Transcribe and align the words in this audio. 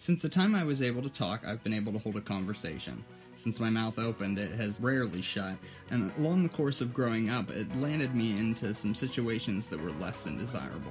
Since 0.00 0.22
the 0.22 0.30
time 0.30 0.54
I 0.54 0.64
was 0.64 0.80
able 0.80 1.02
to 1.02 1.10
talk, 1.10 1.42
I've 1.46 1.62
been 1.62 1.74
able 1.74 1.92
to 1.92 1.98
hold 1.98 2.16
a 2.16 2.22
conversation. 2.22 3.04
Since 3.36 3.60
my 3.60 3.68
mouth 3.68 3.98
opened, 3.98 4.38
it 4.38 4.50
has 4.52 4.80
rarely 4.80 5.20
shut, 5.20 5.58
and 5.90 6.10
along 6.16 6.42
the 6.42 6.48
course 6.48 6.80
of 6.80 6.94
growing 6.94 7.28
up, 7.28 7.50
it 7.50 7.76
landed 7.76 8.14
me 8.14 8.38
into 8.38 8.74
some 8.74 8.94
situations 8.94 9.68
that 9.68 9.78
were 9.78 9.92
less 10.00 10.20
than 10.20 10.38
desirable. 10.38 10.90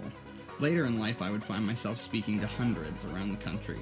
Later 0.59 0.85
in 0.85 0.99
life, 0.99 1.23
I 1.23 1.31
would 1.31 1.43
find 1.43 1.65
myself 1.65 1.99
speaking 1.99 2.39
to 2.39 2.45
hundreds 2.45 3.03
around 3.03 3.31
the 3.31 3.43
country. 3.43 3.79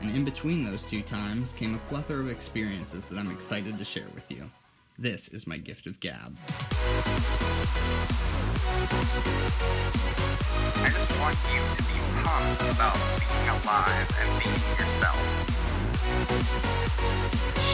And 0.00 0.10
in 0.10 0.24
between 0.24 0.64
those 0.64 0.82
two 0.82 1.02
times 1.02 1.52
came 1.52 1.76
a 1.76 1.88
plethora 1.88 2.18
of 2.18 2.28
experiences 2.28 3.04
that 3.04 3.18
I'm 3.18 3.30
excited 3.30 3.78
to 3.78 3.84
share 3.84 4.08
with 4.16 4.28
you. 4.28 4.50
This 4.98 5.28
is 5.28 5.46
my 5.46 5.58
gift 5.58 5.86
of 5.86 6.00
gab. 6.00 6.38
I 10.80 10.88
just 10.88 11.20
want 11.20 11.36
you 11.52 11.60
to 11.76 11.82
be 11.84 12.00
pumped 12.24 12.62
about 12.72 12.96
being 13.20 13.48
alive 13.60 14.08
and 14.16 14.28
being 14.40 14.56
yourself. 14.80 15.20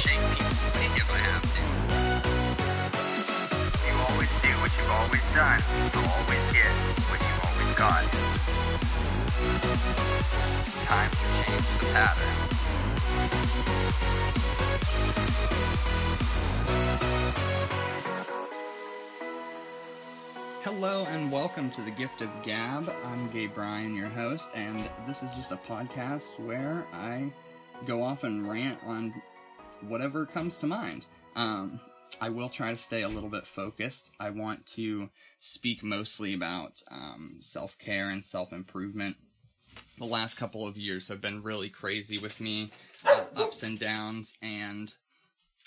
Shake 0.03 0.19
people's 0.35 0.67
opinion 0.67 0.99
if 0.99 1.07
I 1.13 1.19
have 1.31 1.47
to. 1.47 1.63
You 3.87 3.95
always 4.11 4.33
do 4.43 4.51
what 4.59 4.75
you've 4.75 4.91
always 4.91 5.23
done. 5.33 5.63
You'll 5.95 6.11
always 6.19 6.43
get 6.51 6.75
what 7.07 7.23
you've 7.23 7.43
always 7.47 7.71
got. 7.79 8.03
Time 10.91 11.11
to 11.13 11.17
change 11.39 11.71
the 11.79 11.87
pattern. 11.95 12.43
Hello 20.75 21.05
and 21.11 21.31
welcome 21.31 21.69
to 21.69 21.83
the 21.83 21.91
Gift 21.91 22.23
of 22.23 22.31
Gab. 22.43 22.91
I'm 23.05 23.29
Gabe 23.29 23.53
Bryan, 23.53 23.95
your 23.95 24.09
host, 24.09 24.53
and 24.55 24.83
this 25.07 25.23
is 25.23 25.31
just 25.35 25.53
a 25.53 25.57
podcast 25.57 26.41
where 26.41 26.87
I 26.95 27.31
go 27.85 28.03
off 28.03 28.25
and 28.25 28.49
rant 28.49 28.79
on 28.87 29.13
whatever 29.83 30.25
comes 30.25 30.59
to 30.61 30.67
mind. 30.67 31.05
Um, 31.37 31.79
I 32.23 32.31
will 32.31 32.49
try 32.49 32.71
to 32.71 32.77
stay 32.77 33.03
a 33.03 33.09
little 33.09 33.29
bit 33.29 33.47
focused. 33.47 34.13
I 34.19 34.31
want 34.31 34.65
to 34.69 35.11
speak 35.41 35.85
mostly 35.85 36.33
about 36.33 36.83
um, 36.91 37.37
self 37.41 37.79
care 37.79 38.09
and 38.09 38.25
self 38.25 38.51
improvement. 38.51 39.17
The 39.99 40.07
last 40.07 40.39
couple 40.39 40.67
of 40.67 40.79
years 40.79 41.07
have 41.09 41.21
been 41.21 41.43
really 41.43 41.69
crazy 41.69 42.17
with 42.17 42.41
me, 42.41 42.71
uh, 43.07 43.25
ups 43.37 43.63
and 43.63 43.79
downs, 43.79 44.39
and 44.41 44.93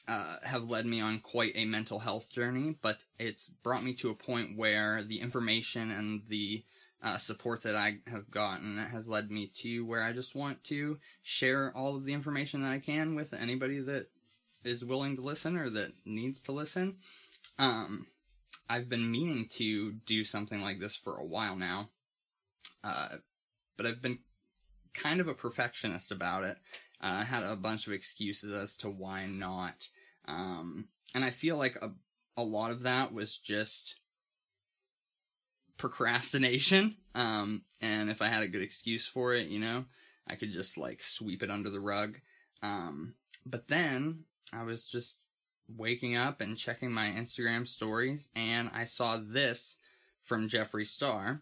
uh, 0.07 0.35
have 0.43 0.69
led 0.69 0.85
me 0.85 1.01
on 1.01 1.19
quite 1.19 1.53
a 1.55 1.65
mental 1.65 1.99
health 1.99 2.31
journey, 2.31 2.75
but 2.81 3.03
it's 3.19 3.49
brought 3.49 3.83
me 3.83 3.93
to 3.95 4.09
a 4.09 4.15
point 4.15 4.57
where 4.57 5.03
the 5.03 5.21
information 5.21 5.91
and 5.91 6.23
the 6.27 6.63
uh, 7.03 7.17
support 7.17 7.63
that 7.63 7.75
I 7.75 7.97
have 8.07 8.31
gotten 8.31 8.77
has 8.77 9.09
led 9.09 9.29
me 9.29 9.51
to 9.61 9.85
where 9.85 10.01
I 10.01 10.11
just 10.11 10.35
want 10.35 10.63
to 10.65 10.97
share 11.21 11.71
all 11.75 11.95
of 11.95 12.05
the 12.05 12.13
information 12.13 12.61
that 12.61 12.71
I 12.71 12.79
can 12.79 13.15
with 13.15 13.33
anybody 13.33 13.79
that 13.79 14.07
is 14.63 14.83
willing 14.83 15.15
to 15.15 15.21
listen 15.21 15.57
or 15.57 15.69
that 15.69 15.91
needs 16.05 16.41
to 16.43 16.51
listen. 16.51 16.97
Um, 17.59 18.07
I've 18.69 18.89
been 18.89 19.11
meaning 19.11 19.47
to 19.51 19.91
do 19.91 20.23
something 20.23 20.61
like 20.61 20.79
this 20.79 20.95
for 20.95 21.15
a 21.15 21.25
while 21.25 21.55
now, 21.55 21.89
uh, 22.83 23.17
but 23.77 23.85
I've 23.85 24.01
been 24.01 24.19
kind 24.95 25.19
of 25.19 25.27
a 25.27 25.33
perfectionist 25.33 26.11
about 26.11 26.43
it. 26.43 26.57
Uh, 27.01 27.19
I 27.21 27.23
had 27.23 27.43
a 27.43 27.55
bunch 27.55 27.85
of 27.87 27.93
excuses 27.93 28.55
as 28.55 28.75
to 28.77 28.89
why 28.89 29.25
not. 29.27 29.89
Um, 30.27 30.87
and 31.13 31.23
I 31.23 31.29
feel 31.29 31.57
like 31.57 31.75
a, 31.81 31.91
a 32.37 32.43
lot 32.43 32.71
of 32.71 32.83
that 32.83 33.13
was 33.13 33.37
just 33.37 33.99
procrastination. 35.77 36.95
Um, 37.15 37.61
and 37.79 38.09
if 38.09 38.21
I 38.21 38.27
had 38.27 38.43
a 38.43 38.47
good 38.49 38.61
excuse 38.61 39.07
for 39.07 39.33
it, 39.33 39.47
you 39.47 39.57
know, 39.57 39.85
I 40.27 40.35
could 40.35 40.51
just 40.51 40.77
like 40.77 41.01
sweep 41.01 41.41
it 41.43 41.49
under 41.49 41.69
the 41.69 41.79
rug. 41.79 42.19
Um, 42.61 43.13
but 43.45 43.69
then 43.69 44.25
I 44.51 44.63
was 44.63 44.85
just 44.85 45.29
waking 45.73 46.17
up 46.17 46.41
and 46.41 46.57
checking 46.57 46.91
my 46.91 47.07
Instagram 47.07 47.65
stories 47.65 48.31
and 48.35 48.69
I 48.73 48.83
saw 48.83 49.17
this 49.17 49.77
from 50.21 50.49
Jeffree 50.49 50.85
Star. 50.85 51.41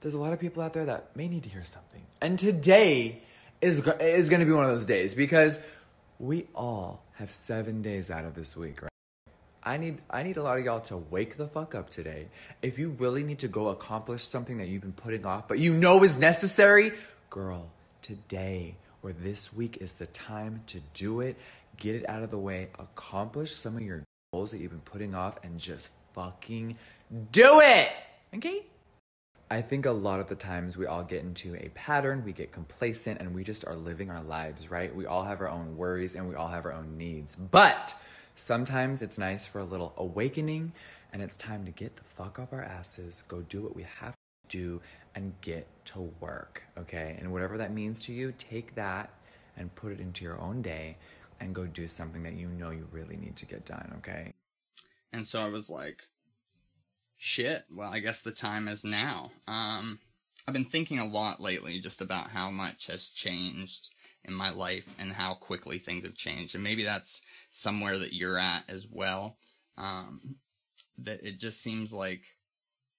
There's 0.00 0.14
a 0.14 0.18
lot 0.18 0.32
of 0.32 0.40
people 0.40 0.62
out 0.62 0.72
there 0.72 0.84
that 0.86 1.16
may 1.16 1.28
need 1.28 1.42
to 1.44 1.48
hear 1.48 1.64
something. 1.64 2.02
And 2.20 2.38
today 2.38 3.22
is 3.60 3.86
is 4.00 4.28
going 4.30 4.40
to 4.40 4.46
be 4.46 4.52
one 4.52 4.64
of 4.64 4.70
those 4.70 4.86
days 4.86 5.14
because 5.14 5.60
we 6.18 6.46
all 6.54 7.02
have 7.14 7.30
7 7.30 7.82
days 7.82 8.10
out 8.10 8.24
of 8.24 8.34
this 8.34 8.56
week, 8.56 8.82
right? 8.82 8.90
I 9.62 9.78
need 9.78 9.98
I 10.08 10.22
need 10.22 10.36
a 10.36 10.42
lot 10.42 10.58
of 10.58 10.64
y'all 10.64 10.80
to 10.82 10.96
wake 10.96 11.36
the 11.36 11.48
fuck 11.48 11.74
up 11.74 11.90
today. 11.90 12.28
If 12.62 12.78
you 12.78 12.90
really 12.90 13.24
need 13.24 13.40
to 13.40 13.48
go 13.48 13.68
accomplish 13.68 14.24
something 14.24 14.58
that 14.58 14.68
you've 14.68 14.82
been 14.82 14.92
putting 14.92 15.26
off 15.26 15.48
but 15.48 15.58
you 15.58 15.74
know 15.74 16.04
is 16.04 16.16
necessary, 16.16 16.92
girl, 17.30 17.70
today 18.00 18.76
or 19.02 19.12
this 19.12 19.52
week 19.52 19.78
is 19.80 19.94
the 19.94 20.06
time 20.06 20.62
to 20.68 20.80
do 20.94 21.20
it. 21.20 21.36
Get 21.78 21.96
it 21.96 22.08
out 22.08 22.22
of 22.22 22.30
the 22.30 22.38
way, 22.38 22.68
accomplish 22.78 23.54
some 23.54 23.76
of 23.76 23.82
your 23.82 24.04
goals 24.32 24.52
that 24.52 24.60
you've 24.60 24.70
been 24.70 24.80
putting 24.80 25.14
off 25.14 25.38
and 25.42 25.58
just 25.58 25.90
fucking 26.14 26.76
do 27.32 27.60
it. 27.60 27.90
Okay? 28.34 28.62
I 29.48 29.62
think 29.62 29.86
a 29.86 29.92
lot 29.92 30.18
of 30.18 30.28
the 30.28 30.34
times 30.34 30.76
we 30.76 30.86
all 30.86 31.04
get 31.04 31.22
into 31.22 31.54
a 31.54 31.68
pattern, 31.68 32.24
we 32.24 32.32
get 32.32 32.50
complacent, 32.50 33.20
and 33.20 33.32
we 33.32 33.44
just 33.44 33.64
are 33.64 33.76
living 33.76 34.10
our 34.10 34.22
lives, 34.22 34.72
right? 34.72 34.92
We 34.92 35.06
all 35.06 35.22
have 35.22 35.40
our 35.40 35.48
own 35.48 35.76
worries 35.76 36.16
and 36.16 36.28
we 36.28 36.34
all 36.34 36.48
have 36.48 36.64
our 36.64 36.72
own 36.72 36.98
needs. 36.98 37.36
But 37.36 37.94
sometimes 38.34 39.02
it's 39.02 39.18
nice 39.18 39.46
for 39.46 39.60
a 39.60 39.64
little 39.64 39.94
awakening, 39.96 40.72
and 41.12 41.22
it's 41.22 41.36
time 41.36 41.64
to 41.64 41.70
get 41.70 41.94
the 41.96 42.02
fuck 42.02 42.40
off 42.40 42.52
our 42.52 42.62
asses, 42.62 43.22
go 43.28 43.42
do 43.42 43.62
what 43.62 43.76
we 43.76 43.86
have 44.00 44.14
to 44.48 44.58
do, 44.58 44.80
and 45.14 45.40
get 45.42 45.68
to 45.86 46.12
work, 46.18 46.64
okay? 46.76 47.16
And 47.20 47.32
whatever 47.32 47.56
that 47.58 47.72
means 47.72 48.02
to 48.06 48.12
you, 48.12 48.34
take 48.36 48.74
that 48.74 49.10
and 49.56 49.72
put 49.76 49.92
it 49.92 50.00
into 50.00 50.24
your 50.24 50.40
own 50.40 50.60
day 50.60 50.96
and 51.38 51.54
go 51.54 51.66
do 51.66 51.86
something 51.86 52.24
that 52.24 52.34
you 52.34 52.48
know 52.48 52.70
you 52.70 52.88
really 52.90 53.16
need 53.16 53.36
to 53.36 53.46
get 53.46 53.64
done, 53.64 53.94
okay? 53.98 54.32
And 55.12 55.24
so 55.24 55.40
I 55.40 55.48
was 55.48 55.70
like, 55.70 56.02
shit, 57.16 57.62
well, 57.70 57.92
I 57.92 58.00
guess 58.00 58.22
the 58.22 58.32
time 58.32 58.68
is 58.68 58.84
now. 58.84 59.30
Um, 59.48 60.00
I've 60.46 60.54
been 60.54 60.64
thinking 60.64 60.98
a 60.98 61.06
lot 61.06 61.40
lately 61.40 61.80
just 61.80 62.00
about 62.00 62.30
how 62.30 62.50
much 62.50 62.86
has 62.86 63.08
changed 63.08 63.88
in 64.24 64.34
my 64.34 64.50
life 64.50 64.94
and 64.98 65.12
how 65.12 65.34
quickly 65.34 65.78
things 65.78 66.04
have 66.04 66.14
changed. 66.14 66.54
And 66.54 66.64
maybe 66.64 66.84
that's 66.84 67.22
somewhere 67.50 67.98
that 67.98 68.12
you're 68.12 68.38
at 68.38 68.64
as 68.68 68.86
well. 68.90 69.38
Um, 69.78 70.36
that 70.98 71.22
it 71.22 71.38
just 71.38 71.62
seems 71.62 71.92
like 71.92 72.22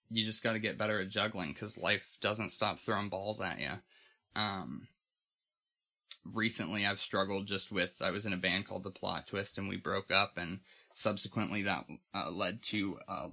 you 0.09 0.23
just 0.23 0.43
got 0.43 0.53
to 0.53 0.59
get 0.59 0.77
better 0.77 0.99
at 0.99 1.09
juggling 1.09 1.49
because 1.49 1.77
life 1.77 2.17
doesn't 2.21 2.51
stop 2.51 2.79
throwing 2.79 3.09
balls 3.09 3.41
at 3.41 3.59
you. 3.59 3.71
Um, 4.35 4.87
recently 6.25 6.85
I've 6.85 6.99
struggled 6.99 7.47
just 7.47 7.71
with, 7.71 8.01
I 8.03 8.11
was 8.11 8.25
in 8.25 8.33
a 8.33 8.37
band 8.37 8.67
called 8.67 8.83
The 8.83 8.91
Plot 8.91 9.27
Twist 9.27 9.57
and 9.57 9.67
we 9.67 9.77
broke 9.77 10.11
up 10.11 10.37
and 10.37 10.59
subsequently 10.93 11.63
that 11.63 11.85
uh, 12.13 12.31
led 12.31 12.61
to 12.63 12.99
a 13.07 13.29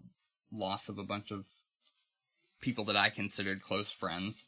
loss 0.54 0.88
of 0.88 0.98
a 0.98 1.04
bunch 1.04 1.30
of 1.30 1.46
people 2.60 2.84
that 2.84 2.96
I 2.96 3.10
considered 3.10 3.62
close 3.62 3.90
friends. 3.90 4.44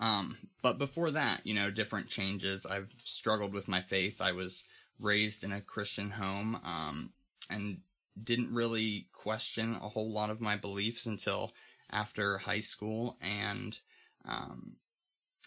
Um, 0.00 0.36
but 0.62 0.78
before 0.78 1.12
that, 1.12 1.46
you 1.46 1.54
know, 1.54 1.70
different 1.70 2.08
changes. 2.08 2.66
I've 2.66 2.90
struggled 3.04 3.52
with 3.52 3.68
my 3.68 3.80
faith. 3.80 4.20
I 4.20 4.32
was 4.32 4.64
raised 4.98 5.44
in 5.44 5.52
a 5.52 5.60
Christian 5.60 6.10
home, 6.10 6.60
um, 6.64 7.12
and 7.50 7.78
didn't 8.22 8.52
really 8.52 9.06
question 9.12 9.74
a 9.76 9.88
whole 9.88 10.10
lot 10.12 10.30
of 10.30 10.40
my 10.40 10.56
beliefs 10.56 11.06
until 11.06 11.52
after 11.90 12.38
high 12.38 12.60
school. 12.60 13.16
And, 13.22 13.78
um, 14.24 14.76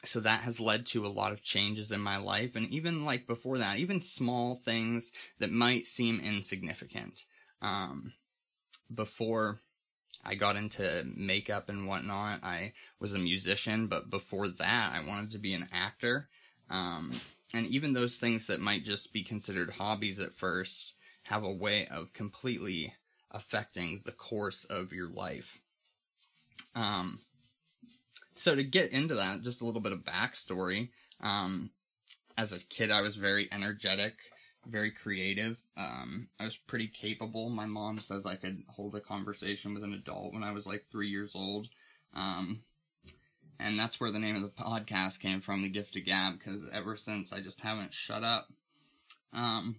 so 0.03 0.19
that 0.19 0.41
has 0.41 0.59
led 0.59 0.85
to 0.87 1.05
a 1.05 1.07
lot 1.07 1.31
of 1.31 1.43
changes 1.43 1.91
in 1.91 1.99
my 1.99 2.17
life. 2.17 2.55
And 2.55 2.67
even 2.69 3.05
like 3.05 3.27
before 3.27 3.57
that, 3.57 3.79
even 3.79 3.99
small 3.99 4.55
things 4.55 5.11
that 5.39 5.51
might 5.51 5.85
seem 5.85 6.21
insignificant. 6.21 7.25
Um, 7.61 8.13
before 8.93 9.59
I 10.23 10.35
got 10.35 10.55
into 10.55 11.05
makeup 11.15 11.69
and 11.69 11.87
whatnot, 11.87 12.43
I 12.43 12.73
was 12.99 13.13
a 13.13 13.19
musician, 13.19 13.87
but 13.87 14.09
before 14.09 14.47
that, 14.47 14.93
I 14.93 15.07
wanted 15.07 15.31
to 15.31 15.39
be 15.39 15.53
an 15.53 15.67
actor. 15.71 16.27
Um, 16.69 17.11
and 17.53 17.67
even 17.67 17.93
those 17.93 18.17
things 18.17 18.47
that 18.47 18.59
might 18.59 18.83
just 18.83 19.13
be 19.13 19.23
considered 19.23 19.71
hobbies 19.71 20.19
at 20.19 20.31
first 20.31 20.97
have 21.23 21.43
a 21.43 21.51
way 21.51 21.87
of 21.87 22.13
completely 22.13 22.93
affecting 23.31 24.01
the 24.05 24.11
course 24.11 24.65
of 24.65 24.93
your 24.93 25.09
life. 25.09 25.59
Um, 26.75 27.19
so 28.33 28.55
to 28.55 28.63
get 28.63 28.91
into 28.91 29.15
that, 29.15 29.43
just 29.43 29.61
a 29.61 29.65
little 29.65 29.81
bit 29.81 29.91
of 29.91 30.03
backstory. 30.03 30.89
Um, 31.21 31.71
as 32.37 32.51
a 32.51 32.65
kid, 32.67 32.91
I 32.91 33.01
was 33.01 33.15
very 33.15 33.47
energetic, 33.51 34.15
very 34.67 34.91
creative. 34.91 35.59
Um, 35.77 36.29
I 36.39 36.45
was 36.45 36.57
pretty 36.57 36.87
capable. 36.87 37.49
My 37.49 37.65
mom 37.65 37.97
says 37.99 38.25
I 38.25 38.35
could 38.35 38.63
hold 38.67 38.95
a 38.95 38.99
conversation 38.99 39.73
with 39.73 39.83
an 39.83 39.93
adult 39.93 40.33
when 40.33 40.43
I 40.43 40.51
was 40.51 40.65
like 40.67 40.83
three 40.83 41.07
years 41.07 41.35
old. 41.35 41.69
Um, 42.13 42.61
and 43.59 43.79
that's 43.79 43.99
where 43.99 44.11
the 44.11 44.19
name 44.19 44.35
of 44.35 44.41
the 44.41 44.49
podcast 44.49 45.19
came 45.19 45.39
from, 45.39 45.61
The 45.61 45.69
Gift 45.69 45.95
of 45.95 46.05
Gab, 46.05 46.39
because 46.39 46.69
ever 46.73 46.95
since 46.95 47.31
I 47.31 47.39
just 47.39 47.61
haven't 47.61 47.93
shut 47.93 48.23
up. 48.23 48.47
Um, 49.33 49.77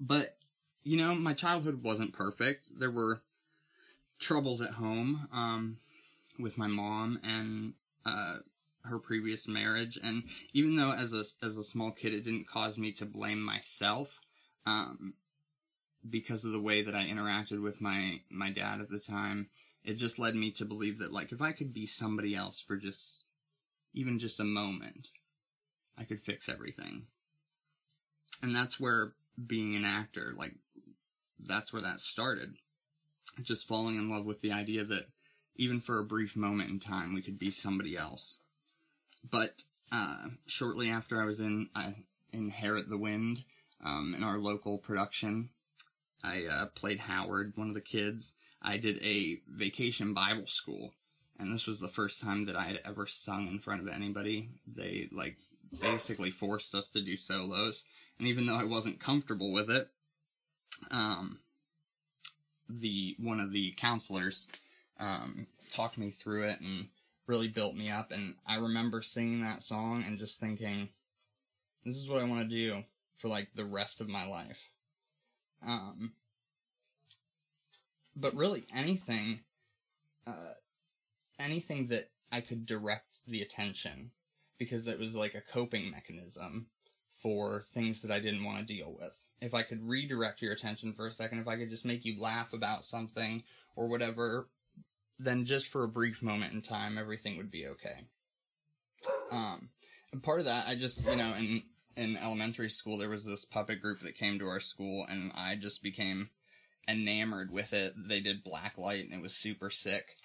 but, 0.00 0.36
you 0.82 0.96
know, 0.96 1.14
my 1.14 1.34
childhood 1.34 1.82
wasn't 1.82 2.12
perfect. 2.12 2.70
There 2.78 2.90
were 2.90 3.22
troubles 4.18 4.60
at 4.60 4.72
home, 4.72 5.28
um, 5.32 5.76
with 6.38 6.58
my 6.58 6.66
mom 6.66 7.20
and, 7.22 7.74
uh, 8.04 8.38
her 8.84 8.98
previous 8.98 9.48
marriage, 9.48 9.98
and 10.02 10.24
even 10.52 10.76
though 10.76 10.92
as 10.92 11.12
a 11.12 11.24
as 11.44 11.56
a 11.56 11.64
small 11.64 11.90
kid 11.90 12.14
it 12.14 12.24
didn't 12.24 12.48
cause 12.48 12.78
me 12.78 12.92
to 12.92 13.06
blame 13.06 13.40
myself, 13.40 14.20
um, 14.66 15.14
because 16.08 16.44
of 16.44 16.52
the 16.52 16.60
way 16.60 16.82
that 16.82 16.94
I 16.94 17.06
interacted 17.06 17.62
with 17.62 17.80
my 17.80 18.20
my 18.30 18.50
dad 18.50 18.80
at 18.80 18.90
the 18.90 19.00
time, 19.00 19.48
it 19.82 19.94
just 19.94 20.18
led 20.18 20.34
me 20.34 20.50
to 20.52 20.64
believe 20.64 20.98
that 20.98 21.12
like 21.12 21.32
if 21.32 21.40
I 21.40 21.52
could 21.52 21.72
be 21.72 21.86
somebody 21.86 22.34
else 22.34 22.60
for 22.60 22.76
just 22.76 23.24
even 23.94 24.18
just 24.18 24.40
a 24.40 24.44
moment, 24.44 25.10
I 25.96 26.04
could 26.04 26.20
fix 26.20 26.48
everything. 26.48 27.06
And 28.42 28.54
that's 28.54 28.78
where 28.78 29.14
being 29.46 29.74
an 29.74 29.84
actor, 29.84 30.32
like 30.36 30.54
that's 31.38 31.72
where 31.72 31.82
that 31.82 32.00
started. 32.00 32.56
Just 33.42 33.66
falling 33.66 33.96
in 33.96 34.10
love 34.10 34.26
with 34.26 34.40
the 34.40 34.52
idea 34.52 34.84
that 34.84 35.06
even 35.56 35.80
for 35.80 35.98
a 35.98 36.04
brief 36.04 36.36
moment 36.36 36.70
in 36.70 36.78
time, 36.78 37.14
we 37.14 37.22
could 37.22 37.38
be 37.38 37.50
somebody 37.50 37.96
else. 37.96 38.38
But 39.30 39.62
uh, 39.90 40.28
shortly 40.46 40.90
after 40.90 41.20
I 41.20 41.24
was 41.24 41.40
in 41.40 41.68
uh, 41.74 41.92
Inherit 42.32 42.88
the 42.88 42.98
Wind 42.98 43.44
um, 43.84 44.14
in 44.16 44.22
our 44.22 44.38
local 44.38 44.78
production, 44.78 45.50
I 46.22 46.46
uh, 46.46 46.66
played 46.74 47.00
Howard, 47.00 47.52
one 47.56 47.68
of 47.68 47.74
the 47.74 47.80
kids. 47.80 48.34
I 48.62 48.78
did 48.78 49.02
a 49.02 49.40
vacation 49.48 50.14
Bible 50.14 50.46
school, 50.46 50.94
and 51.38 51.52
this 51.52 51.66
was 51.66 51.80
the 51.80 51.88
first 51.88 52.20
time 52.20 52.46
that 52.46 52.56
I 52.56 52.64
had 52.64 52.80
ever 52.84 53.06
sung 53.06 53.48
in 53.48 53.58
front 53.58 53.82
of 53.82 53.88
anybody. 53.88 54.48
They 54.66 55.08
like 55.12 55.36
basically 55.80 56.30
forced 56.30 56.74
us 56.74 56.90
to 56.90 57.02
do 57.02 57.16
solos, 57.16 57.84
and 58.18 58.26
even 58.26 58.46
though 58.46 58.56
I 58.56 58.64
wasn't 58.64 59.00
comfortable 59.00 59.52
with 59.52 59.70
it, 59.70 59.88
um, 60.90 61.40
the 62.68 63.16
one 63.18 63.40
of 63.40 63.52
the 63.52 63.72
counselors 63.72 64.48
um, 64.98 65.46
talked 65.70 65.98
me 65.98 66.10
through 66.10 66.44
it 66.44 66.60
and 66.60 66.88
really 67.26 67.48
built 67.48 67.74
me 67.74 67.90
up. 67.90 68.12
And 68.12 68.34
I 68.46 68.56
remember 68.56 69.02
singing 69.02 69.42
that 69.42 69.62
song 69.62 70.04
and 70.06 70.18
just 70.18 70.40
thinking, 70.40 70.88
this 71.84 71.96
is 71.96 72.08
what 72.08 72.22
I 72.22 72.28
want 72.28 72.48
to 72.48 72.54
do 72.54 72.84
for 73.14 73.28
like 73.28 73.48
the 73.54 73.64
rest 73.64 74.00
of 74.00 74.08
my 74.08 74.26
life. 74.26 74.70
Um, 75.66 76.12
but 78.16 78.34
really 78.34 78.64
anything, 78.74 79.40
uh, 80.26 80.54
anything 81.38 81.86
that 81.88 82.10
I 82.30 82.40
could 82.40 82.66
direct 82.66 83.20
the 83.26 83.42
attention 83.42 84.10
because 84.58 84.86
it 84.86 84.98
was 84.98 85.16
like 85.16 85.34
a 85.34 85.40
coping 85.40 85.90
mechanism 85.90 86.68
for 87.22 87.62
things 87.62 88.02
that 88.02 88.10
I 88.10 88.20
didn't 88.20 88.44
want 88.44 88.58
to 88.58 88.64
deal 88.64 88.94
with. 88.98 89.24
If 89.40 89.54
I 89.54 89.62
could 89.62 89.82
redirect 89.82 90.42
your 90.42 90.52
attention 90.52 90.92
for 90.92 91.06
a 91.06 91.10
second, 91.10 91.38
if 91.38 91.48
I 91.48 91.56
could 91.56 91.70
just 91.70 91.84
make 91.84 92.04
you 92.04 92.20
laugh 92.20 92.52
about 92.52 92.84
something 92.84 93.42
or 93.76 93.88
whatever, 93.88 94.48
then 95.18 95.44
just 95.44 95.68
for 95.68 95.84
a 95.84 95.88
brief 95.88 96.22
moment 96.22 96.52
in 96.52 96.62
time, 96.62 96.98
everything 96.98 97.36
would 97.36 97.50
be 97.50 97.66
okay. 97.66 98.06
Um, 99.30 99.70
and 100.12 100.22
part 100.22 100.40
of 100.40 100.46
that, 100.46 100.66
I 100.68 100.74
just, 100.74 101.06
you 101.08 101.16
know, 101.16 101.34
in, 101.38 101.62
in 101.96 102.16
elementary 102.16 102.70
school, 102.70 102.98
there 102.98 103.08
was 103.08 103.24
this 103.24 103.44
puppet 103.44 103.80
group 103.80 104.00
that 104.00 104.16
came 104.16 104.38
to 104.38 104.48
our 104.48 104.60
school 104.60 105.06
and 105.08 105.32
I 105.34 105.56
just 105.56 105.82
became 105.82 106.30
enamored 106.88 107.50
with 107.50 107.72
it. 107.72 107.94
They 107.96 108.20
did 108.20 108.44
black 108.44 108.76
light 108.78 109.04
and 109.04 109.12
it 109.12 109.22
was 109.22 109.34
super 109.34 109.70
sick. 109.70 110.16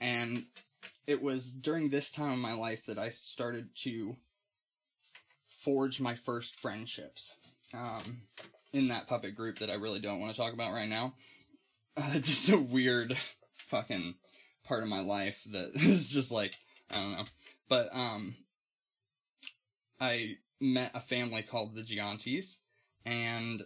And 0.00 0.44
it 1.06 1.22
was 1.22 1.52
during 1.52 1.88
this 1.88 2.10
time 2.10 2.32
of 2.32 2.38
my 2.38 2.54
life 2.54 2.86
that 2.86 2.98
I 2.98 3.10
started 3.10 3.74
to 3.76 4.16
forge 5.48 6.00
my 6.00 6.14
first 6.14 6.56
friendships 6.56 7.34
um, 7.72 8.22
in 8.72 8.88
that 8.88 9.06
puppet 9.06 9.34
group 9.34 9.58
that 9.58 9.70
I 9.70 9.74
really 9.74 10.00
don't 10.00 10.20
want 10.20 10.32
to 10.32 10.38
talk 10.38 10.52
about 10.52 10.72
right 10.72 10.88
now. 10.88 11.14
Uh, 11.96 12.14
just 12.14 12.50
a 12.50 12.58
weird 12.58 13.16
fucking 13.66 14.14
part 14.64 14.82
of 14.82 14.88
my 14.88 15.00
life 15.00 15.44
that 15.50 15.70
is 15.74 16.10
just 16.10 16.30
like 16.30 16.54
I 16.90 16.96
don't 16.96 17.12
know. 17.12 17.24
But 17.68 17.94
um, 17.94 18.36
I 20.00 20.36
met 20.60 20.92
a 20.94 21.00
family 21.00 21.42
called 21.42 21.74
the 21.74 21.82
Giantis, 21.82 22.58
and 23.04 23.62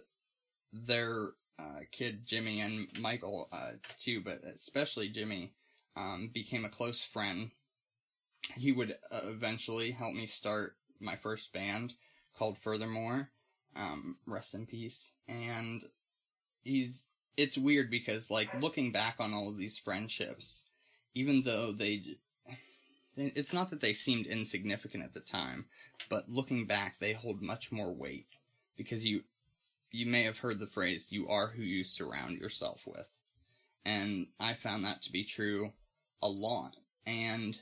their 0.71 1.29
uh, 1.59 1.79
kid 1.91 2.25
Jimmy 2.25 2.61
and 2.61 2.87
Michael 2.99 3.49
uh, 3.51 3.71
too, 3.99 4.21
but 4.21 4.39
especially 4.43 5.09
Jimmy 5.09 5.51
um, 5.95 6.29
became 6.33 6.65
a 6.65 6.69
close 6.69 7.03
friend. 7.03 7.51
He 8.55 8.71
would 8.71 8.97
uh, 9.11 9.21
eventually 9.25 9.91
help 9.91 10.13
me 10.13 10.25
start 10.25 10.75
my 10.99 11.15
first 11.15 11.51
band 11.53 11.93
called 12.37 12.57
Furthermore. 12.57 13.29
Um, 13.75 14.17
rest 14.25 14.55
in 14.55 14.65
peace. 14.65 15.13
And 15.27 15.83
he's 16.63 17.07
it's 17.37 17.57
weird 17.57 17.89
because 17.89 18.31
like 18.31 18.61
looking 18.61 18.91
back 18.91 19.15
on 19.19 19.33
all 19.33 19.49
of 19.49 19.57
these 19.57 19.77
friendships, 19.77 20.65
even 21.15 21.43
though 21.43 21.71
they 21.71 22.17
it's 23.15 23.53
not 23.53 23.69
that 23.69 23.81
they 23.81 23.93
seemed 23.93 24.27
insignificant 24.27 25.03
at 25.03 25.13
the 25.13 25.19
time, 25.19 25.65
but 26.09 26.29
looking 26.29 26.65
back 26.65 26.99
they 26.99 27.13
hold 27.13 27.41
much 27.41 27.71
more 27.71 27.93
weight 27.93 28.27
because 28.77 29.05
you 29.05 29.23
you 29.91 30.05
may 30.05 30.23
have 30.23 30.39
heard 30.39 30.59
the 30.59 30.67
phrase 30.67 31.11
you 31.11 31.27
are 31.27 31.47
who 31.47 31.63
you 31.63 31.83
surround 31.83 32.37
yourself 32.37 32.83
with. 32.85 33.19
And 33.85 34.27
I 34.39 34.53
found 34.53 34.83
that 34.85 35.01
to 35.03 35.11
be 35.11 35.23
true 35.23 35.73
a 36.21 36.27
lot. 36.27 36.75
And 37.05 37.59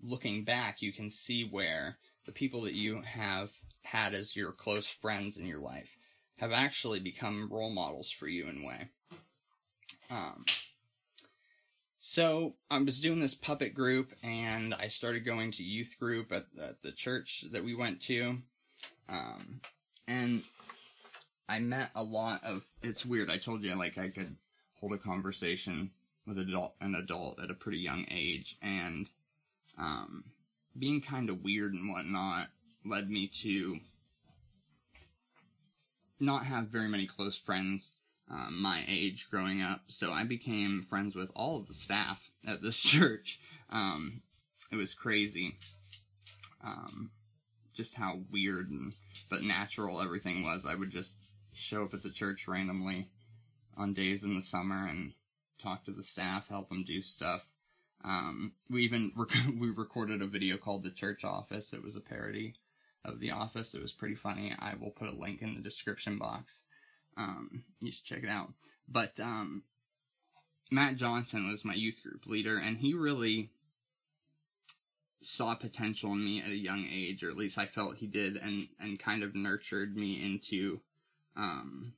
looking 0.00 0.44
back, 0.44 0.80
you 0.80 0.92
can 0.92 1.10
see 1.10 1.42
where 1.44 1.98
the 2.24 2.32
people 2.32 2.62
that 2.62 2.74
you 2.74 3.02
have 3.02 3.50
had 3.82 4.14
as 4.14 4.36
your 4.36 4.52
close 4.52 4.88
friends 4.88 5.36
in 5.36 5.46
your 5.46 5.60
life 5.60 5.98
have 6.38 6.52
actually 6.52 7.00
become 7.00 7.48
role 7.50 7.70
models 7.70 8.10
for 8.10 8.26
you 8.26 8.48
in 8.48 8.62
a 8.62 8.66
way. 8.66 8.88
Um, 10.10 10.44
so 11.98 12.54
I 12.70 12.78
was 12.82 13.00
doing 13.00 13.20
this 13.20 13.34
puppet 13.34 13.72
group, 13.72 14.12
and 14.22 14.74
I 14.74 14.88
started 14.88 15.24
going 15.24 15.52
to 15.52 15.62
youth 15.62 15.96
group 15.98 16.32
at, 16.32 16.44
at 16.60 16.82
the 16.82 16.92
church 16.92 17.44
that 17.52 17.64
we 17.64 17.74
went 17.74 18.02
to, 18.02 18.38
um, 19.08 19.60
and 20.06 20.42
I 21.48 21.60
met 21.60 21.90
a 21.94 22.02
lot 22.02 22.44
of. 22.44 22.66
It's 22.82 23.06
weird. 23.06 23.30
I 23.30 23.38
told 23.38 23.62
you 23.62 23.74
like 23.78 23.96
I 23.96 24.08
could 24.08 24.36
hold 24.74 24.92
a 24.92 24.98
conversation 24.98 25.92
with 26.26 26.38
adult 26.38 26.74
an 26.80 26.94
adult 26.94 27.40
at 27.42 27.50
a 27.50 27.54
pretty 27.54 27.78
young 27.78 28.06
age, 28.10 28.58
and 28.60 29.08
um, 29.78 30.24
being 30.78 31.00
kind 31.00 31.30
of 31.30 31.42
weird 31.42 31.72
and 31.72 31.90
whatnot 31.90 32.48
led 32.84 33.10
me 33.10 33.28
to 33.28 33.78
not 36.24 36.46
have 36.46 36.68
very 36.68 36.88
many 36.88 37.06
close 37.06 37.36
friends 37.36 37.96
um, 38.30 38.60
my 38.60 38.82
age 38.88 39.28
growing 39.30 39.60
up. 39.60 39.82
So 39.88 40.10
I 40.10 40.24
became 40.24 40.82
friends 40.82 41.14
with 41.14 41.30
all 41.36 41.58
of 41.58 41.66
the 41.66 41.74
staff 41.74 42.30
at 42.48 42.62
this 42.62 42.80
church. 42.82 43.40
Um, 43.70 44.22
it 44.72 44.76
was 44.76 44.94
crazy. 44.94 45.56
Um, 46.64 47.10
just 47.74 47.96
how 47.96 48.20
weird 48.30 48.70
and 48.70 48.94
but 49.28 49.42
natural 49.42 50.00
everything 50.00 50.42
was. 50.42 50.64
I 50.66 50.74
would 50.74 50.90
just 50.90 51.18
show 51.52 51.84
up 51.84 51.94
at 51.94 52.02
the 52.02 52.10
church 52.10 52.48
randomly 52.48 53.08
on 53.76 53.92
days 53.92 54.24
in 54.24 54.34
the 54.34 54.40
summer 54.40 54.86
and 54.88 55.12
talk 55.58 55.84
to 55.84 55.90
the 55.90 56.02
staff, 56.02 56.48
help 56.48 56.68
them 56.68 56.84
do 56.84 57.02
stuff. 57.02 57.52
Um, 58.04 58.52
we 58.70 58.82
even 58.82 59.12
rec- 59.16 59.58
we 59.58 59.70
recorded 59.70 60.22
a 60.22 60.26
video 60.26 60.56
called 60.56 60.84
"The 60.84 60.90
Church 60.90 61.24
Office." 61.24 61.72
It 61.72 61.82
was 61.82 61.96
a 61.96 62.00
parody 62.00 62.54
of 63.04 63.20
The 63.20 63.30
Office. 63.30 63.74
It 63.74 63.82
was 63.82 63.92
pretty 63.92 64.14
funny. 64.14 64.52
I 64.58 64.74
will 64.74 64.90
put 64.90 65.08
a 65.08 65.16
link 65.16 65.42
in 65.42 65.54
the 65.54 65.60
description 65.60 66.18
box. 66.18 66.62
Um, 67.16 67.64
you 67.80 67.92
should 67.92 68.04
check 68.04 68.22
it 68.24 68.28
out. 68.28 68.52
But 68.88 69.20
um, 69.20 69.62
Matt 70.70 70.96
Johnson 70.96 71.50
was 71.50 71.64
my 71.64 71.74
youth 71.74 72.02
group 72.02 72.26
leader, 72.26 72.56
and 72.62 72.78
he 72.78 72.94
really 72.94 73.50
saw 75.20 75.54
potential 75.54 76.12
in 76.12 76.24
me 76.24 76.40
at 76.40 76.50
a 76.50 76.56
young 76.56 76.86
age, 76.92 77.24
or 77.24 77.30
at 77.30 77.36
least 77.36 77.58
I 77.58 77.66
felt 77.66 77.96
he 77.96 78.06
did, 78.06 78.36
and 78.36 78.68
and 78.80 78.98
kind 78.98 79.22
of 79.22 79.34
nurtured 79.34 79.96
me 79.96 80.22
into 80.22 80.80
um, 81.36 81.94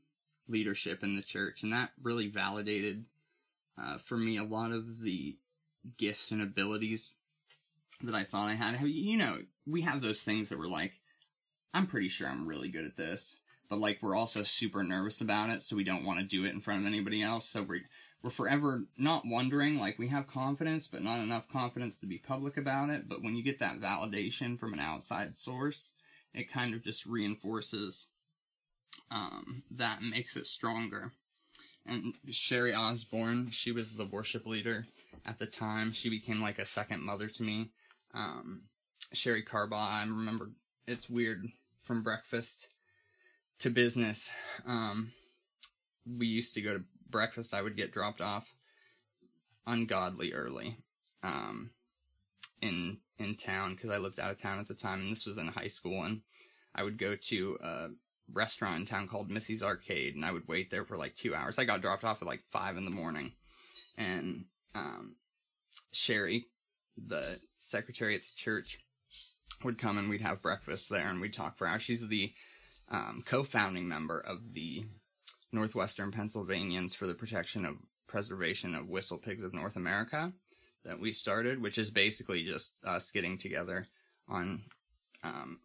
leadership 0.48 1.02
in 1.02 1.16
the 1.16 1.22
church, 1.22 1.62
and 1.62 1.72
that 1.72 1.90
really 2.02 2.28
validated 2.28 3.04
uh, 3.80 3.98
for 3.98 4.16
me 4.16 4.36
a 4.36 4.44
lot 4.44 4.72
of 4.72 5.02
the 5.02 5.36
gifts 5.96 6.30
and 6.30 6.42
abilities 6.42 7.14
that 8.02 8.14
I 8.14 8.24
thought 8.24 8.48
I 8.48 8.54
had. 8.54 8.80
You 8.80 9.16
know, 9.16 9.38
we 9.66 9.82
have 9.82 10.02
those 10.02 10.22
things 10.22 10.48
that 10.48 10.58
we're 10.58 10.66
like, 10.66 10.92
I'm 11.74 11.86
pretty 11.86 12.08
sure 12.08 12.28
I'm 12.28 12.48
really 12.48 12.68
good 12.68 12.84
at 12.86 12.96
this, 12.96 13.38
but 13.68 13.78
like 13.78 13.98
we're 14.02 14.16
also 14.16 14.42
super 14.42 14.82
nervous 14.82 15.20
about 15.20 15.50
it, 15.50 15.62
so 15.62 15.76
we 15.76 15.84
don't 15.84 16.04
want 16.04 16.20
to 16.20 16.24
do 16.24 16.44
it 16.44 16.52
in 16.52 16.60
front 16.60 16.80
of 16.80 16.86
anybody 16.86 17.22
else. 17.22 17.48
So 17.48 17.62
we're 17.62 17.82
we're 18.22 18.30
forever 18.30 18.84
not 18.98 19.22
wondering. 19.26 19.78
Like 19.78 19.98
we 19.98 20.08
have 20.08 20.26
confidence, 20.26 20.88
but 20.88 21.02
not 21.02 21.20
enough 21.20 21.48
confidence 21.48 21.98
to 22.00 22.06
be 22.06 22.18
public 22.18 22.56
about 22.56 22.90
it. 22.90 23.08
But 23.08 23.22
when 23.22 23.36
you 23.36 23.42
get 23.42 23.58
that 23.60 23.80
validation 23.80 24.58
from 24.58 24.72
an 24.72 24.80
outside 24.80 25.36
source, 25.36 25.92
it 26.34 26.50
kind 26.50 26.74
of 26.74 26.82
just 26.82 27.06
reinforces 27.06 28.08
um, 29.10 29.62
that 29.70 30.02
makes 30.02 30.36
it 30.36 30.46
stronger. 30.46 31.12
And 31.86 32.14
Sherry 32.30 32.74
Osborne, 32.74 33.50
she 33.50 33.70
was 33.70 33.94
the 33.94 34.06
worship 34.06 34.44
leader 34.46 34.86
at 35.24 35.38
the 35.38 35.46
time. 35.46 35.92
She 35.92 36.10
became 36.10 36.40
like 36.40 36.58
a 36.58 36.64
second 36.64 37.02
mother 37.02 37.28
to 37.28 37.42
me. 37.42 37.70
Um, 38.16 38.62
Sherry 39.12 39.42
Carbaugh, 39.42 39.74
I 39.74 40.02
remember 40.02 40.50
it's 40.88 41.08
weird 41.08 41.46
from 41.78 42.02
breakfast 42.02 42.68
to 43.60 43.70
business. 43.70 44.32
Um, 44.66 45.12
we 46.06 46.26
used 46.26 46.54
to 46.54 46.62
go 46.62 46.78
to 46.78 46.84
breakfast. 47.08 47.54
I 47.54 47.62
would 47.62 47.76
get 47.76 47.92
dropped 47.92 48.20
off 48.20 48.54
ungodly 49.66 50.32
early. 50.32 50.78
Um, 51.22 51.70
in 52.62 52.98
in 53.18 53.36
town 53.36 53.74
because 53.74 53.90
I 53.90 53.98
lived 53.98 54.20
out 54.20 54.30
of 54.30 54.36
town 54.36 54.58
at 54.58 54.68
the 54.68 54.74
time, 54.74 55.00
and 55.00 55.10
this 55.10 55.26
was 55.26 55.38
in 55.38 55.48
high 55.48 55.68
school, 55.68 56.04
and 56.04 56.22
I 56.74 56.82
would 56.82 56.98
go 56.98 57.16
to 57.16 57.58
a 57.62 57.88
restaurant 58.32 58.80
in 58.80 58.84
town 58.86 59.08
called 59.08 59.30
Missy's 59.30 59.62
Arcade, 59.62 60.14
and 60.14 60.24
I 60.24 60.32
would 60.32 60.48
wait 60.48 60.70
there 60.70 60.84
for 60.84 60.96
like 60.96 61.14
two 61.14 61.34
hours. 61.34 61.58
I 61.58 61.64
got 61.64 61.82
dropped 61.82 62.04
off 62.04 62.22
at 62.22 62.28
like 62.28 62.40
five 62.40 62.76
in 62.76 62.84
the 62.84 62.90
morning, 62.90 63.32
and 63.96 64.44
um, 64.74 65.16
Sherry, 65.92 66.46
the 66.96 67.40
secretary 67.56 68.14
at 68.14 68.22
the 68.22 68.34
church, 68.36 68.78
would 69.64 69.78
come 69.78 69.98
and 69.98 70.08
we'd 70.08 70.20
have 70.20 70.42
breakfast 70.42 70.90
there, 70.90 71.08
and 71.08 71.20
we'd 71.20 71.32
talk 71.32 71.56
for 71.56 71.66
hours. 71.66 71.82
She's 71.82 72.06
the 72.06 72.32
um, 72.90 73.22
co-founding 73.26 73.88
member 73.88 74.20
of 74.20 74.54
the 74.54 74.84
Northwestern 75.52 76.12
Pennsylvanians 76.12 76.94
for 76.94 77.06
the 77.06 77.14
Protection 77.14 77.64
of 77.64 77.76
Preservation 78.06 78.74
of 78.74 78.88
Whistle 78.88 79.18
Pigs 79.18 79.42
of 79.42 79.54
North 79.54 79.76
America 79.76 80.32
that 80.84 81.00
we 81.00 81.12
started, 81.12 81.60
which 81.60 81.78
is 81.78 81.90
basically 81.90 82.42
just 82.42 82.78
us 82.84 83.10
getting 83.10 83.36
together 83.36 83.86
on 84.28 84.62
um, 85.24 85.60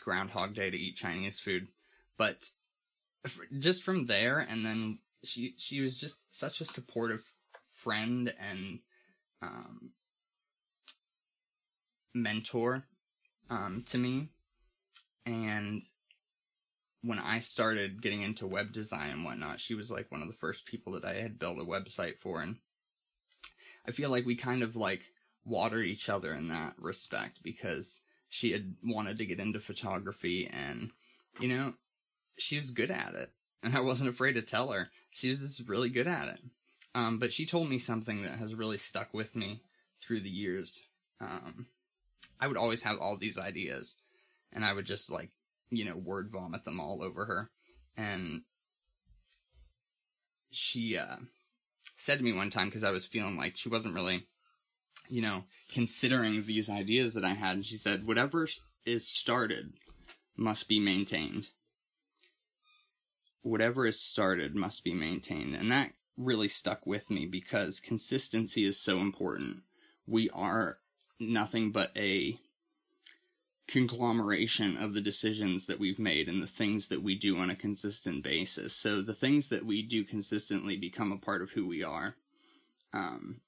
Groundhog 0.00 0.54
Day 0.54 0.70
to 0.70 0.76
eat 0.76 0.96
Chinese 0.96 1.40
food. 1.40 1.68
But 2.16 2.50
just 3.58 3.82
from 3.82 4.06
there, 4.06 4.46
and 4.48 4.64
then 4.64 4.98
she 5.24 5.54
she 5.58 5.80
was 5.80 5.98
just 5.98 6.34
such 6.34 6.60
a 6.60 6.64
supportive 6.64 7.24
friend 7.74 8.32
and 8.38 8.78
um, 9.42 9.90
mentor 12.16 12.84
um, 13.50 13.84
to 13.86 13.98
me, 13.98 14.28
and 15.24 15.82
when 17.06 17.18
I 17.18 17.38
started 17.38 18.02
getting 18.02 18.22
into 18.22 18.46
web 18.46 18.72
design 18.72 19.10
and 19.10 19.24
whatnot, 19.24 19.60
she 19.60 19.74
was 19.74 19.90
like 19.90 20.10
one 20.10 20.22
of 20.22 20.28
the 20.28 20.34
first 20.34 20.66
people 20.66 20.92
that 20.94 21.04
I 21.04 21.14
had 21.14 21.38
built 21.38 21.60
a 21.60 21.64
website 21.64 22.18
for. 22.18 22.40
And 22.40 22.56
I 23.86 23.92
feel 23.92 24.10
like 24.10 24.26
we 24.26 24.34
kind 24.34 24.62
of 24.62 24.74
like 24.74 25.02
watered 25.44 25.84
each 25.84 26.08
other 26.08 26.34
in 26.34 26.48
that 26.48 26.74
respect 26.78 27.42
because 27.44 28.02
she 28.28 28.50
had 28.52 28.74
wanted 28.82 29.18
to 29.18 29.26
get 29.26 29.38
into 29.38 29.60
photography 29.60 30.48
and, 30.52 30.90
you 31.38 31.48
know, 31.48 31.74
she 32.38 32.56
was 32.56 32.72
good 32.72 32.90
at 32.90 33.14
it. 33.14 33.30
And 33.62 33.76
I 33.76 33.80
wasn't 33.80 34.10
afraid 34.10 34.34
to 34.34 34.42
tell 34.42 34.68
her. 34.72 34.90
She 35.10 35.30
was 35.30 35.40
just 35.40 35.68
really 35.68 35.90
good 35.90 36.06
at 36.08 36.28
it. 36.28 36.40
Um, 36.94 37.18
but 37.18 37.32
she 37.32 37.46
told 37.46 37.68
me 37.68 37.78
something 37.78 38.22
that 38.22 38.38
has 38.38 38.54
really 38.54 38.78
stuck 38.78 39.14
with 39.14 39.36
me 39.36 39.62
through 39.94 40.20
the 40.20 40.30
years. 40.30 40.86
Um, 41.20 41.66
I 42.40 42.46
would 42.48 42.56
always 42.56 42.82
have 42.82 42.98
all 42.98 43.16
these 43.16 43.38
ideas 43.38 43.96
and 44.52 44.64
I 44.64 44.72
would 44.72 44.86
just 44.86 45.10
like 45.10 45.30
you 45.70 45.84
know, 45.84 45.96
word 45.96 46.30
vomit 46.30 46.64
them 46.64 46.80
all 46.80 47.02
over 47.02 47.24
her. 47.26 47.50
And 47.96 48.42
she 50.50 50.96
uh, 50.96 51.16
said 51.96 52.18
to 52.18 52.24
me 52.24 52.32
one 52.32 52.50
time, 52.50 52.68
because 52.68 52.84
I 52.84 52.90
was 52.90 53.06
feeling 53.06 53.36
like 53.36 53.56
she 53.56 53.68
wasn't 53.68 53.94
really, 53.94 54.22
you 55.08 55.22
know, 55.22 55.44
considering 55.72 56.44
these 56.44 56.70
ideas 56.70 57.14
that 57.14 57.24
I 57.24 57.34
had, 57.34 57.64
she 57.64 57.76
said, 57.76 58.06
whatever 58.06 58.48
is 58.84 59.08
started 59.08 59.72
must 60.36 60.68
be 60.68 60.78
maintained. 60.78 61.48
Whatever 63.42 63.86
is 63.86 64.00
started 64.00 64.54
must 64.54 64.84
be 64.84 64.92
maintained. 64.92 65.54
And 65.54 65.70
that 65.70 65.92
really 66.16 66.48
stuck 66.48 66.86
with 66.86 67.10
me 67.10 67.26
because 67.26 67.80
consistency 67.80 68.64
is 68.64 68.80
so 68.80 68.98
important. 68.98 69.62
We 70.06 70.30
are 70.30 70.78
nothing 71.18 71.72
but 71.72 71.90
a 71.96 72.38
conglomeration 73.68 74.76
of 74.76 74.94
the 74.94 75.00
decisions 75.00 75.66
that 75.66 75.80
we've 75.80 75.98
made 75.98 76.28
and 76.28 76.42
the 76.42 76.46
things 76.46 76.88
that 76.88 77.02
we 77.02 77.18
do 77.18 77.36
on 77.36 77.50
a 77.50 77.56
consistent 77.56 78.22
basis. 78.22 78.74
So 78.74 79.02
the 79.02 79.14
things 79.14 79.48
that 79.48 79.66
we 79.66 79.82
do 79.82 80.04
consistently 80.04 80.76
become 80.76 81.10
a 81.10 81.18
part 81.18 81.42
of 81.42 81.50
who 81.50 81.66
we 81.66 81.82
are. 81.82 82.14
Um, 82.92 83.40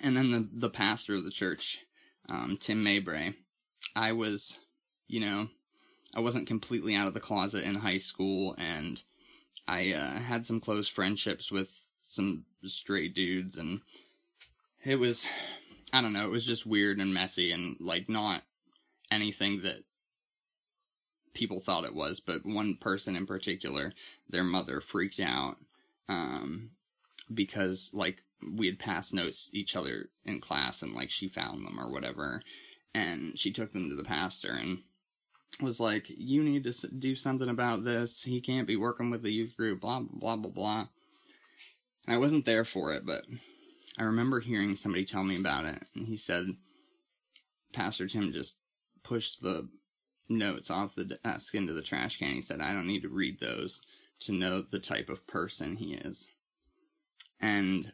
and 0.00 0.16
then 0.16 0.30
the 0.30 0.48
the 0.52 0.70
pastor 0.70 1.14
of 1.14 1.24
the 1.24 1.30
church, 1.30 1.80
um, 2.28 2.58
Tim 2.60 2.84
Maybray, 2.84 3.34
I 3.94 4.12
was, 4.12 4.58
you 5.08 5.20
know, 5.20 5.48
I 6.14 6.20
wasn't 6.20 6.46
completely 6.46 6.94
out 6.94 7.06
of 7.06 7.14
the 7.14 7.20
closet 7.20 7.64
in 7.64 7.76
high 7.76 7.96
school, 7.96 8.54
and 8.58 9.02
I 9.66 9.92
uh, 9.92 10.18
had 10.18 10.44
some 10.44 10.60
close 10.60 10.88
friendships 10.88 11.50
with 11.50 11.70
some 12.00 12.44
straight 12.64 13.14
dudes, 13.14 13.56
and 13.56 13.80
it 14.84 14.96
was, 14.96 15.26
I 15.92 16.02
don't 16.02 16.12
know, 16.12 16.26
it 16.26 16.32
was 16.32 16.44
just 16.44 16.66
weird 16.66 16.98
and 16.98 17.14
messy, 17.14 17.52
and 17.52 17.76
like 17.80 18.08
not 18.08 18.42
anything 19.10 19.62
that 19.62 19.84
people 21.32 21.60
thought 21.60 21.84
it 21.84 21.94
was, 21.94 22.18
but 22.18 22.44
one 22.44 22.76
person 22.76 23.14
in 23.14 23.26
particular, 23.26 23.92
their 24.28 24.42
mother 24.42 24.80
freaked 24.80 25.20
out 25.20 25.56
um, 26.08 26.70
because 27.32 27.90
like 27.92 28.22
we 28.56 28.66
had 28.66 28.78
passed 28.78 29.14
notes 29.14 29.50
each 29.52 29.76
other 29.76 30.08
in 30.24 30.40
class 30.40 30.82
and 30.82 30.94
like 30.94 31.10
she 31.10 31.28
found 31.28 31.64
them 31.64 31.78
or 31.78 31.90
whatever, 31.90 32.42
and 32.94 33.38
she 33.38 33.52
took 33.52 33.72
them 33.72 33.90
to 33.90 33.96
the 33.96 34.04
pastor 34.04 34.52
and 34.52 34.78
was 35.60 35.80
like, 35.80 36.06
"You 36.08 36.42
need 36.42 36.64
to 36.64 36.88
do 36.88 37.14
something 37.14 37.48
about 37.48 37.84
this. 37.84 38.22
He 38.22 38.40
can't 38.40 38.66
be 38.66 38.76
working 38.76 39.10
with 39.10 39.22
the 39.22 39.32
youth 39.32 39.56
group." 39.56 39.80
Blah 39.80 40.00
blah 40.00 40.36
blah 40.36 40.50
blah. 40.50 40.88
And 42.06 42.14
I 42.14 42.18
wasn't 42.18 42.44
there 42.44 42.64
for 42.64 42.92
it, 42.92 43.04
but 43.06 43.24
I 43.98 44.04
remember 44.04 44.40
hearing 44.40 44.76
somebody 44.76 45.04
tell 45.04 45.24
me 45.24 45.38
about 45.38 45.64
it, 45.64 45.82
and 45.94 46.06
he 46.06 46.16
said, 46.16 46.46
Pastor 47.72 48.06
Tim 48.06 48.32
just 48.32 48.56
pushed 49.02 49.42
the 49.42 49.68
notes 50.28 50.70
off 50.70 50.94
the 50.94 51.18
desk 51.24 51.54
into 51.54 51.72
the 51.72 51.82
trash 51.82 52.18
can. 52.18 52.32
He 52.32 52.42
said, 52.42 52.60
I 52.60 52.72
don't 52.72 52.86
need 52.86 53.02
to 53.02 53.08
read 53.08 53.40
those 53.40 53.80
to 54.20 54.32
know 54.32 54.60
the 54.60 54.78
type 54.78 55.08
of 55.08 55.26
person 55.26 55.76
he 55.76 55.94
is. 55.94 56.28
And 57.40 57.92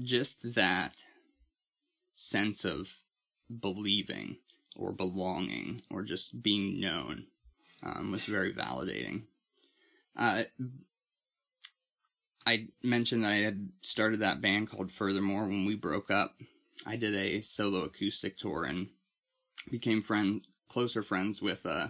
just 0.00 0.54
that 0.54 0.94
sense 2.14 2.64
of 2.64 2.94
believing 3.60 4.36
or 4.76 4.92
belonging 4.92 5.82
or 5.90 6.02
just 6.02 6.42
being 6.42 6.80
known 6.80 7.26
um, 7.82 8.10
was 8.10 8.24
very 8.24 8.54
validating. 8.54 9.22
Uh, 10.16 10.44
I 12.46 12.68
mentioned 12.82 13.26
I 13.26 13.36
had 13.36 13.68
started 13.82 14.20
that 14.20 14.40
band 14.40 14.70
called 14.70 14.90
Furthermore 14.90 15.42
when 15.42 15.64
we 15.64 15.76
broke 15.76 16.10
up. 16.10 16.34
I 16.86 16.96
did 16.96 17.14
a 17.14 17.40
solo 17.40 17.84
acoustic 17.84 18.36
tour 18.36 18.64
and 18.64 18.88
became 19.70 20.02
friend 20.02 20.42
closer 20.68 21.02
friends 21.02 21.40
with 21.40 21.66
uh, 21.66 21.88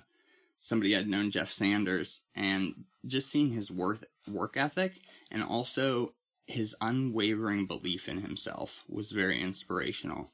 somebody 0.59 0.97
I'd 0.97 1.09
known, 1.09 1.31
Jeff 1.31 1.51
Sanders, 1.51 2.23
and 2.35 2.85
just 3.07 3.31
seeing 3.31 3.51
his 3.51 3.71
worth 3.71 4.05
work 4.29 4.57
ethic 4.57 4.95
and 5.31 5.43
also 5.43 6.15
his 6.47 6.77
unwavering 6.81 7.67
belief 7.67 8.09
in 8.09 8.21
himself 8.21 8.83
was 8.89 9.11
very 9.11 9.41
inspirational. 9.41 10.31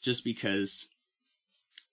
Just 0.00 0.24
because 0.24 0.88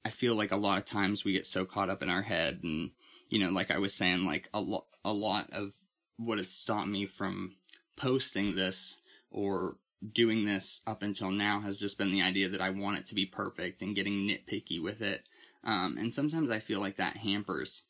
I 0.03 0.09
feel 0.09 0.35
like 0.35 0.51
a 0.51 0.57
lot 0.57 0.79
of 0.79 0.85
times 0.85 1.23
we 1.23 1.33
get 1.33 1.45
so 1.45 1.65
caught 1.65 1.89
up 1.89 2.01
in 2.01 2.09
our 2.09 2.23
head, 2.23 2.61
and 2.63 2.91
you 3.29 3.37
know, 3.37 3.49
like 3.49 3.69
I 3.69 3.77
was 3.77 3.93
saying, 3.93 4.25
like 4.25 4.49
a 4.53 4.59
lot, 4.59 4.85
a 5.05 5.13
lot 5.13 5.49
of 5.51 5.73
what 6.19 6.37
has 6.37 6.49
stopped 6.49 6.87
me 6.87 7.05
from 7.05 7.55
posting 7.95 8.55
this 8.55 8.99
or 9.31 9.77
doing 10.13 10.45
this 10.45 10.81
up 10.85 11.01
until 11.01 11.31
now 11.31 11.61
has 11.61 11.77
just 11.77 11.97
been 11.97 12.11
the 12.11 12.21
idea 12.21 12.49
that 12.49 12.61
I 12.61 12.69
want 12.69 12.97
it 12.97 13.05
to 13.07 13.15
be 13.15 13.25
perfect 13.25 13.81
and 13.81 13.95
getting 13.95 14.27
nitpicky 14.27 14.81
with 14.81 15.01
it. 15.01 15.23
Um, 15.63 15.97
and 15.97 16.13
sometimes 16.13 16.49
I 16.51 16.59
feel 16.59 16.79
like 16.79 16.97
that 16.97 17.17
hampers 17.17 17.83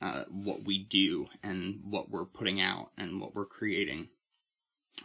uh, 0.00 0.24
what 0.30 0.58
we 0.64 0.84
do 0.84 1.26
and 1.42 1.80
what 1.84 2.10
we're 2.10 2.24
putting 2.24 2.60
out 2.60 2.90
and 2.96 3.20
what 3.20 3.34
we're 3.34 3.46
creating. 3.46 4.08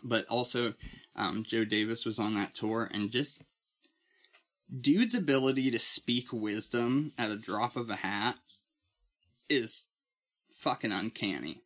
But 0.04 0.26
also, 0.28 0.74
um, 1.16 1.44
Joe 1.48 1.66
Davis 1.66 2.06
was 2.06 2.20
on 2.20 2.34
that 2.36 2.56
tour 2.56 2.90
and 2.92 3.12
just 3.12 3.44
dude's 4.82 5.16
ability 5.16 5.70
to 5.72 5.80
speak 5.80 6.32
wisdom 6.32 7.14
at 7.18 7.32
a 7.32 7.38
drop 7.38 7.76
of 7.76 7.90
a 7.90 7.98
hat 7.98 8.38
is 9.50 9.88
fucking 10.50 10.92
uncanny. 10.92 11.62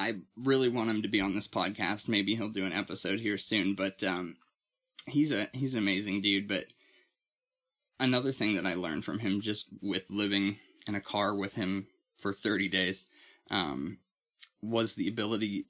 I 0.00 0.14
really 0.34 0.70
want 0.70 0.88
him 0.88 1.02
to 1.02 1.08
be 1.08 1.20
on 1.20 1.34
this 1.34 1.46
podcast. 1.46 2.08
Maybe 2.08 2.34
he'll 2.34 2.48
do 2.48 2.64
an 2.64 2.72
episode 2.72 3.20
here 3.20 3.36
soon, 3.36 3.74
but 3.74 4.02
um, 4.02 4.36
he's 5.06 5.30
a 5.30 5.48
he's 5.52 5.74
an 5.74 5.80
amazing 5.80 6.22
dude. 6.22 6.48
But 6.48 6.64
another 7.98 8.32
thing 8.32 8.54
that 8.56 8.64
I 8.64 8.72
learned 8.72 9.04
from 9.04 9.18
him 9.18 9.42
just 9.42 9.68
with 9.82 10.06
living 10.08 10.56
in 10.86 10.94
a 10.94 11.02
car 11.02 11.34
with 11.34 11.54
him 11.54 11.86
for 12.16 12.32
30 12.32 12.68
days 12.68 13.08
um, 13.50 13.98
was 14.62 14.94
the 14.94 15.06
ability 15.06 15.66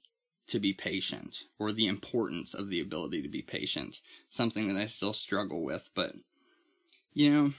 to 0.47 0.59
be 0.61 0.71
patient 0.71 1.43
or 1.59 1.73
the 1.73 1.87
importance 1.87 2.53
of 2.53 2.69
the 2.69 2.79
ability 2.79 3.21
to 3.23 3.29
be 3.29 3.41
patient. 3.41 3.99
Something 4.29 4.69
that 4.69 4.79
I 4.79 4.85
still 4.85 5.11
struggle 5.11 5.61
with, 5.61 5.89
but 5.93 6.15
you 7.13 7.31
know, 7.31 7.53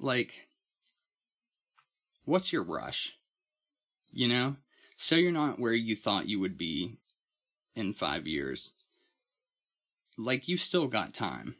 like, 0.00 0.48
what's 2.24 2.52
your 2.52 2.64
rush? 2.64 3.12
You 4.10 4.26
know, 4.26 4.56
so 5.04 5.16
you're 5.16 5.32
not 5.32 5.58
where 5.58 5.74
you 5.74 5.94
thought 5.94 6.30
you 6.30 6.40
would 6.40 6.56
be 6.56 6.96
in 7.76 7.92
five 7.92 8.26
years. 8.26 8.72
Like, 10.16 10.48
you've 10.48 10.62
still 10.62 10.86
got 10.86 11.12
time. 11.12 11.56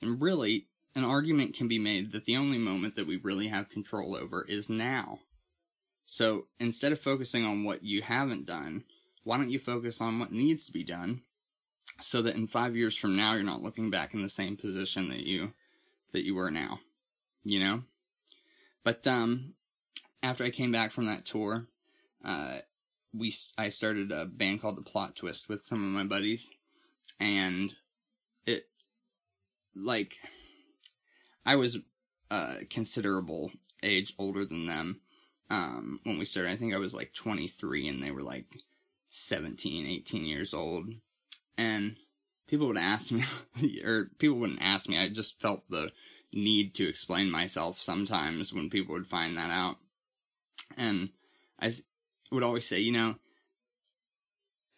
And 0.00 0.22
really, 0.22 0.68
an 0.94 1.02
argument 1.02 1.56
can 1.56 1.66
be 1.66 1.80
made 1.80 2.12
that 2.12 2.24
the 2.24 2.36
only 2.36 2.58
moment 2.58 2.94
that 2.94 3.08
we 3.08 3.16
really 3.16 3.48
have 3.48 3.68
control 3.68 4.14
over 4.14 4.44
is 4.44 4.70
now. 4.70 5.18
So 6.06 6.46
instead 6.60 6.92
of 6.92 7.00
focusing 7.00 7.44
on 7.44 7.64
what 7.64 7.82
you 7.82 8.00
haven't 8.00 8.46
done, 8.46 8.84
why 9.24 9.38
don't 9.38 9.50
you 9.50 9.58
focus 9.58 10.00
on 10.00 10.20
what 10.20 10.30
needs 10.30 10.64
to 10.66 10.72
be 10.72 10.84
done 10.84 11.22
so 12.00 12.22
that 12.22 12.36
in 12.36 12.46
five 12.46 12.76
years 12.76 12.96
from 12.96 13.16
now 13.16 13.34
you're 13.34 13.42
not 13.42 13.62
looking 13.62 13.90
back 13.90 14.14
in 14.14 14.22
the 14.22 14.28
same 14.28 14.56
position 14.56 15.08
that 15.08 15.26
you 15.26 15.52
that 16.12 16.24
you 16.24 16.34
were 16.34 16.50
now 16.50 16.78
you 17.44 17.58
know 17.58 17.82
but 18.84 19.06
um 19.06 19.54
after 20.22 20.44
i 20.44 20.50
came 20.50 20.72
back 20.72 20.92
from 20.92 21.06
that 21.06 21.26
tour 21.26 21.66
uh 22.24 22.58
we 23.14 23.34
i 23.58 23.68
started 23.68 24.10
a 24.10 24.24
band 24.24 24.60
called 24.60 24.76
the 24.76 24.82
plot 24.82 25.16
twist 25.16 25.48
with 25.48 25.64
some 25.64 25.84
of 25.84 25.90
my 25.90 26.04
buddies. 26.04 26.52
And 27.20 27.74
it 28.46 28.64
like 29.74 30.16
i 31.44 31.56
was 31.56 31.78
a 32.30 32.64
considerable 32.70 33.52
age 33.82 34.14
older 34.18 34.44
than 34.44 34.66
them 34.66 35.00
um 35.50 36.00
when 36.04 36.18
we 36.18 36.24
started. 36.24 36.50
I 36.50 36.56
think 36.56 36.74
i 36.74 36.78
was 36.78 36.94
like 36.94 37.12
23 37.12 37.88
and 37.88 38.02
they 38.02 38.10
were 38.10 38.22
like 38.22 38.46
17 39.10 39.86
18 39.86 40.24
years 40.24 40.54
old. 40.54 40.86
And 41.58 41.96
people 42.46 42.66
would 42.66 42.78
ask 42.78 43.10
me 43.10 43.24
or 43.84 44.10
people 44.18 44.38
wouldn't 44.38 44.62
ask 44.62 44.88
me. 44.88 44.98
I 44.98 45.08
just 45.08 45.40
felt 45.40 45.68
the 45.68 45.90
need 46.32 46.74
to 46.74 46.88
explain 46.88 47.30
myself 47.30 47.80
sometimes 47.80 48.52
when 48.52 48.70
people 48.70 48.94
would 48.94 49.06
find 49.06 49.36
that 49.36 49.50
out. 49.50 49.76
And 50.76 51.10
i 51.60 51.70
would 52.32 52.42
always 52.42 52.66
say 52.66 52.78
you 52.78 52.92
know 52.92 53.16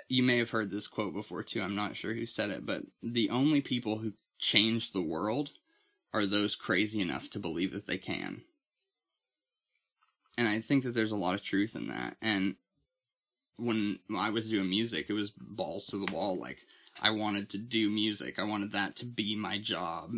you 0.09 0.23
may 0.23 0.39
have 0.39 0.51
heard 0.51 0.71
this 0.71 0.87
quote 0.87 1.15
before 1.15 1.43
too 1.43 1.63
i'm 1.63 1.77
not 1.77 1.97
sure 1.97 2.15
who 2.15 2.27
said 2.27 2.51
it 2.51 2.67
but 2.67 2.83
the 3.03 3.31
only 3.31 3.61
people 3.61 3.99
who 3.99 4.13
change 4.39 4.93
the 4.93 5.03
world 5.03 5.51
are 6.13 6.27
those 6.27 6.55
crazy 6.55 7.01
enough 7.01 7.31
to 7.31 7.39
believe 7.39 7.73
that 7.73 7.87
they 7.87 7.99
can 7.99 8.43
and 10.37 10.47
i 10.49 10.61
think 10.61 10.85
that 10.85 10.95
there's 10.95 11.13
a 11.13 11.17
lot 11.17 11.35
of 11.35 11.43
truth 11.43 11.75
in 11.75 11.89
that 11.89 12.17
and 12.21 12.57
when 13.57 13.99
I 14.17 14.31
was 14.31 14.49
doing 14.49 14.69
music, 14.69 15.07
it 15.09 15.13
was 15.13 15.31
balls 15.31 15.87
to 15.87 16.05
the 16.05 16.13
wall. 16.13 16.39
Like, 16.39 16.59
I 17.01 17.11
wanted 17.11 17.51
to 17.51 17.59
do 17.59 17.91
music. 17.91 18.39
I 18.39 18.45
wanted 18.45 18.73
that 18.73 18.97
to 18.97 19.07
be 19.07 19.37
my 19.37 19.59
job. 19.59 20.13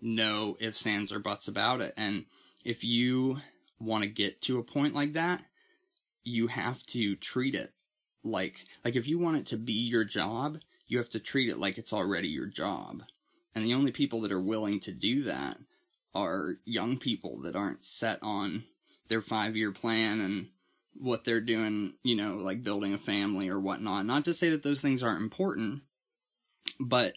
No 0.00 0.56
ifs, 0.60 0.86
ands, 0.86 1.12
or 1.12 1.18
buts 1.18 1.48
about 1.48 1.80
it. 1.80 1.94
And 1.96 2.26
if 2.64 2.84
you 2.84 3.40
want 3.78 4.04
to 4.04 4.10
get 4.10 4.42
to 4.42 4.58
a 4.58 4.64
point 4.64 4.94
like 4.94 5.14
that, 5.14 5.42
you 6.26 6.48
have 6.48 6.84
to 6.86 7.16
treat 7.16 7.54
it 7.54 7.72
like, 8.24 8.64
like 8.84 8.96
if 8.96 9.06
you 9.06 9.18
want 9.18 9.38
it 9.38 9.46
to 9.46 9.56
be 9.56 9.72
your 9.72 10.04
job, 10.04 10.58
you 10.88 10.98
have 10.98 11.10
to 11.10 11.20
treat 11.20 11.48
it 11.48 11.58
like 11.58 11.78
it's 11.78 11.92
already 11.92 12.28
your 12.28 12.46
job. 12.46 13.02
And 13.54 13.64
the 13.64 13.74
only 13.74 13.92
people 13.92 14.20
that 14.22 14.32
are 14.32 14.40
willing 14.40 14.80
to 14.80 14.92
do 14.92 15.22
that 15.22 15.56
are 16.14 16.56
young 16.64 16.98
people 16.98 17.40
that 17.42 17.56
aren't 17.56 17.84
set 17.84 18.18
on 18.22 18.64
their 19.08 19.20
five 19.20 19.56
year 19.56 19.72
plan 19.72 20.20
and 20.20 20.48
what 20.94 21.24
they're 21.24 21.40
doing, 21.40 21.94
you 22.02 22.16
know, 22.16 22.36
like 22.36 22.62
building 22.62 22.94
a 22.94 22.98
family 22.98 23.48
or 23.48 23.60
whatnot. 23.60 24.06
Not 24.06 24.24
to 24.24 24.34
say 24.34 24.50
that 24.50 24.62
those 24.62 24.80
things 24.80 25.02
aren't 25.02 25.22
important, 25.22 25.82
but 26.80 27.14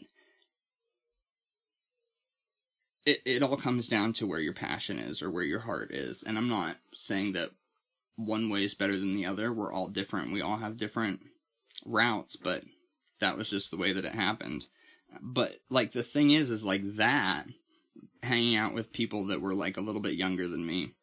it, 3.06 3.22
it 3.26 3.44
all 3.44 3.58
comes 3.58 3.88
down 3.88 4.14
to 4.14 4.28
where 4.28 4.40
your 4.40 4.54
passion 4.54 5.00
is 5.00 5.22
or 5.22 5.32
where 5.32 5.44
your 5.44 5.62
heart 5.62 5.92
is. 5.92 6.24
And 6.24 6.38
I'm 6.38 6.50
not 6.50 6.78
saying 6.94 7.34
that 7.34 7.52
one 8.20 8.50
way 8.50 8.64
is 8.64 8.74
better 8.74 8.98
than 8.98 9.16
the 9.16 9.26
other. 9.26 9.54
We're 9.54 9.72
all 9.72 9.88
different. 9.88 10.34
We 10.34 10.42
all 10.42 10.58
have 10.58 10.78
different 10.78 11.22
routes, 11.86 12.36
but 12.36 12.64
that 13.20 13.38
was 13.38 13.50
just 13.50 13.72
the 13.72 13.78
way 13.78 13.94
that 13.94 14.06
it 14.06 14.16
happened. 14.16 14.66
But 15.22 15.56
like 15.70 15.94
the 15.94 16.04
thing 16.04 16.32
is, 16.32 16.50
is 16.50 16.64
like 16.64 16.96
that 16.98 17.46
hanging 18.22 18.58
out 18.58 18.74
with 18.74 18.92
people 18.92 19.26
that 19.26 19.42
were 19.42 19.56
like 19.56 19.78
a 19.78 19.82
little 19.82 20.02
bit 20.02 20.14
younger 20.14 20.48
than 20.48 20.66
me 20.66 20.94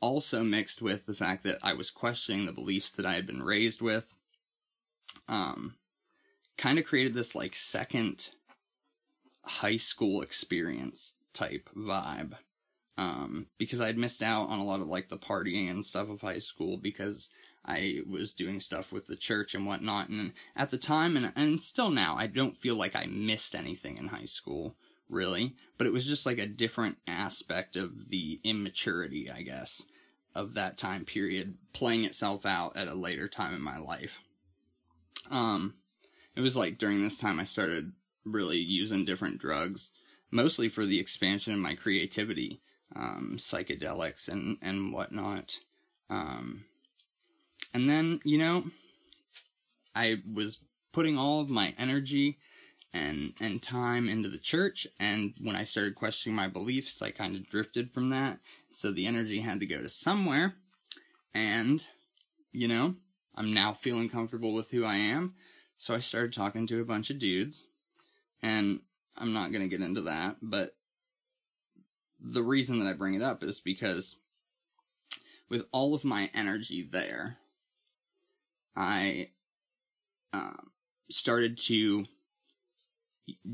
also 0.00 0.42
mixed 0.42 0.82
with 0.82 1.06
the 1.06 1.14
fact 1.14 1.44
that 1.44 1.58
I 1.62 1.74
was 1.74 1.90
questioning 1.90 2.46
the 2.46 2.52
beliefs 2.52 2.90
that 2.92 3.06
I 3.06 3.14
had 3.14 3.26
been 3.26 3.42
raised 3.42 3.80
with, 3.80 4.14
um, 5.28 5.76
kind 6.56 6.78
of 6.78 6.84
created 6.84 7.14
this 7.14 7.34
like 7.34 7.54
second 7.54 8.30
high 9.44 9.76
school 9.76 10.22
experience 10.22 11.14
type 11.32 11.68
vibe. 11.76 12.34
Um, 13.00 13.46
because 13.56 13.80
I'd 13.80 13.96
missed 13.96 14.22
out 14.22 14.50
on 14.50 14.58
a 14.58 14.64
lot 14.64 14.80
of 14.80 14.86
like 14.86 15.08
the 15.08 15.16
partying 15.16 15.70
and 15.70 15.82
stuff 15.82 16.10
of 16.10 16.20
high 16.20 16.38
school 16.38 16.76
because 16.76 17.30
I 17.64 18.00
was 18.06 18.34
doing 18.34 18.60
stuff 18.60 18.92
with 18.92 19.06
the 19.06 19.16
church 19.16 19.54
and 19.54 19.64
whatnot. 19.64 20.10
And 20.10 20.34
at 20.54 20.70
the 20.70 20.76
time, 20.76 21.16
and, 21.16 21.32
and 21.34 21.62
still 21.62 21.88
now, 21.88 22.16
I 22.18 22.26
don't 22.26 22.54
feel 22.54 22.74
like 22.74 22.94
I 22.94 23.06
missed 23.06 23.54
anything 23.54 23.96
in 23.96 24.08
high 24.08 24.26
school, 24.26 24.76
really. 25.08 25.54
But 25.78 25.86
it 25.86 25.94
was 25.94 26.04
just 26.04 26.26
like 26.26 26.38
a 26.38 26.46
different 26.46 26.98
aspect 27.06 27.74
of 27.74 28.10
the 28.10 28.38
immaturity, 28.44 29.30
I 29.30 29.40
guess, 29.44 29.82
of 30.34 30.52
that 30.54 30.76
time 30.76 31.06
period 31.06 31.56
playing 31.72 32.04
itself 32.04 32.44
out 32.44 32.76
at 32.76 32.86
a 32.86 32.94
later 32.94 33.28
time 33.28 33.54
in 33.54 33.62
my 33.62 33.78
life. 33.78 34.18
Um, 35.30 35.72
it 36.36 36.42
was 36.42 36.54
like 36.54 36.76
during 36.76 37.02
this 37.02 37.16
time 37.16 37.40
I 37.40 37.44
started 37.44 37.92
really 38.26 38.58
using 38.58 39.06
different 39.06 39.38
drugs, 39.38 39.92
mostly 40.30 40.68
for 40.68 40.84
the 40.84 41.00
expansion 41.00 41.54
of 41.54 41.58
my 41.60 41.74
creativity, 41.74 42.60
um, 42.94 43.34
psychedelics 43.38 44.28
and, 44.28 44.58
and 44.62 44.92
whatnot. 44.92 45.58
Um, 46.08 46.64
and 47.72 47.88
then, 47.88 48.20
you 48.24 48.38
know, 48.38 48.64
I 49.94 50.22
was 50.32 50.58
putting 50.92 51.18
all 51.18 51.40
of 51.40 51.50
my 51.50 51.74
energy 51.78 52.38
and 52.92 53.34
and 53.40 53.62
time 53.62 54.08
into 54.08 54.28
the 54.28 54.38
church 54.38 54.86
and 54.98 55.34
when 55.40 55.54
I 55.54 55.62
started 55.62 55.94
questioning 55.94 56.34
my 56.34 56.48
beliefs 56.48 57.00
I 57.00 57.12
kind 57.12 57.36
of 57.36 57.48
drifted 57.48 57.90
from 57.90 58.10
that. 58.10 58.38
So 58.72 58.90
the 58.90 59.06
energy 59.06 59.40
had 59.40 59.60
to 59.60 59.66
go 59.66 59.80
to 59.80 59.88
somewhere. 59.88 60.54
And 61.32 61.82
you 62.52 62.66
know 62.66 62.96
I'm 63.36 63.54
now 63.54 63.72
feeling 63.74 64.08
comfortable 64.08 64.52
with 64.52 64.70
who 64.70 64.84
I 64.84 64.96
am. 64.96 65.34
So 65.78 65.94
I 65.94 66.00
started 66.00 66.32
talking 66.32 66.66
to 66.66 66.80
a 66.80 66.84
bunch 66.84 67.10
of 67.10 67.20
dudes. 67.20 67.64
And 68.42 68.80
I'm 69.16 69.32
not 69.32 69.52
to 69.52 69.68
get 69.68 69.80
into 69.80 70.02
that 70.02 70.36
but 70.42 70.74
the 72.20 72.42
reason 72.42 72.78
that 72.78 72.88
I 72.88 72.92
bring 72.92 73.14
it 73.14 73.22
up 73.22 73.42
is 73.42 73.60
because 73.60 74.16
with 75.48 75.66
all 75.72 75.94
of 75.94 76.04
my 76.04 76.30
energy 76.34 76.86
there 76.90 77.38
I 78.76 79.30
um, 80.32 80.70
started 81.10 81.58
to 81.66 82.06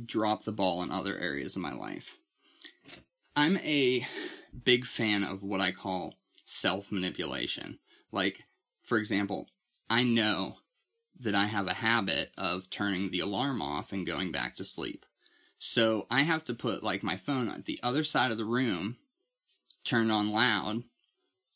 drop 0.04 0.44
the 0.44 0.52
ball 0.52 0.82
in 0.82 0.90
other 0.90 1.18
areas 1.18 1.56
of 1.56 1.62
my 1.62 1.72
life. 1.72 2.16
I'm 3.34 3.56
a 3.58 4.06
big 4.64 4.86
fan 4.86 5.24
of 5.24 5.42
what 5.42 5.60
I 5.60 5.72
call 5.72 6.14
self 6.44 6.90
manipulation. 6.90 7.78
Like, 8.12 8.44
for 8.82 8.98
example, 8.98 9.48
I 9.90 10.04
know 10.04 10.56
that 11.18 11.34
I 11.34 11.46
have 11.46 11.66
a 11.66 11.74
habit 11.74 12.30
of 12.36 12.70
turning 12.70 13.10
the 13.10 13.20
alarm 13.20 13.62
off 13.62 13.92
and 13.92 14.06
going 14.06 14.32
back 14.32 14.56
to 14.56 14.64
sleep. 14.64 15.05
So 15.58 16.06
I 16.10 16.22
have 16.22 16.44
to 16.44 16.54
put 16.54 16.82
like 16.82 17.02
my 17.02 17.16
phone 17.16 17.48
at 17.48 17.64
the 17.64 17.80
other 17.82 18.04
side 18.04 18.30
of 18.30 18.38
the 18.38 18.44
room, 18.44 18.96
turned 19.84 20.12
on 20.12 20.30
loud, 20.30 20.84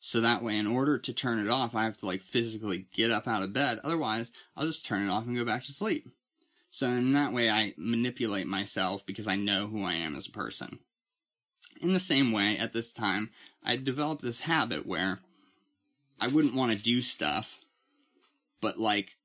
so 0.01 0.21
that 0.23 0.43
way 0.43 0.57
in 0.57 0.67
order 0.67 0.99
to 0.99 1.13
turn 1.13 1.39
it 1.39 1.51
off, 1.51 1.75
I 1.75 1.85
have 1.85 1.99
to 1.99 2.07
like 2.07 2.23
physically 2.23 2.87
get 2.95 3.11
up 3.11 3.29
out 3.29 3.43
of 3.43 3.53
bed. 3.53 3.81
Otherwise, 3.85 4.33
I'll 4.57 4.67
just 4.67 4.87
turn 4.87 5.07
it 5.07 5.11
off 5.11 5.27
and 5.27 5.37
go 5.37 5.45
back 5.45 5.65
to 5.65 5.73
sleep. 5.73 6.09
So 6.71 6.89
in 6.89 7.13
that 7.13 7.33
way, 7.33 7.51
I 7.51 7.75
manipulate 7.77 8.47
myself 8.47 9.05
because 9.05 9.29
I 9.29 9.37
know 9.37 9.67
who 9.67 9.85
I 9.85 9.95
am 9.95 10.17
as 10.17 10.27
a 10.27 10.33
person. 10.33 10.79
In 11.83 11.93
the 11.93 12.01
same 12.01 12.33
way, 12.33 12.57
at 12.57 12.73
this 12.73 12.93
time, 12.93 13.31
I 13.63 13.77
developed 13.77 14.23
this 14.23 14.43
habit 14.43 14.87
where 14.87 15.21
I 16.19 16.29
wouldn't 16.29 16.55
want 16.55 16.73
to 16.73 16.79
do 16.79 17.03
stuff, 17.03 17.59
but 18.61 18.79
like, 18.79 19.17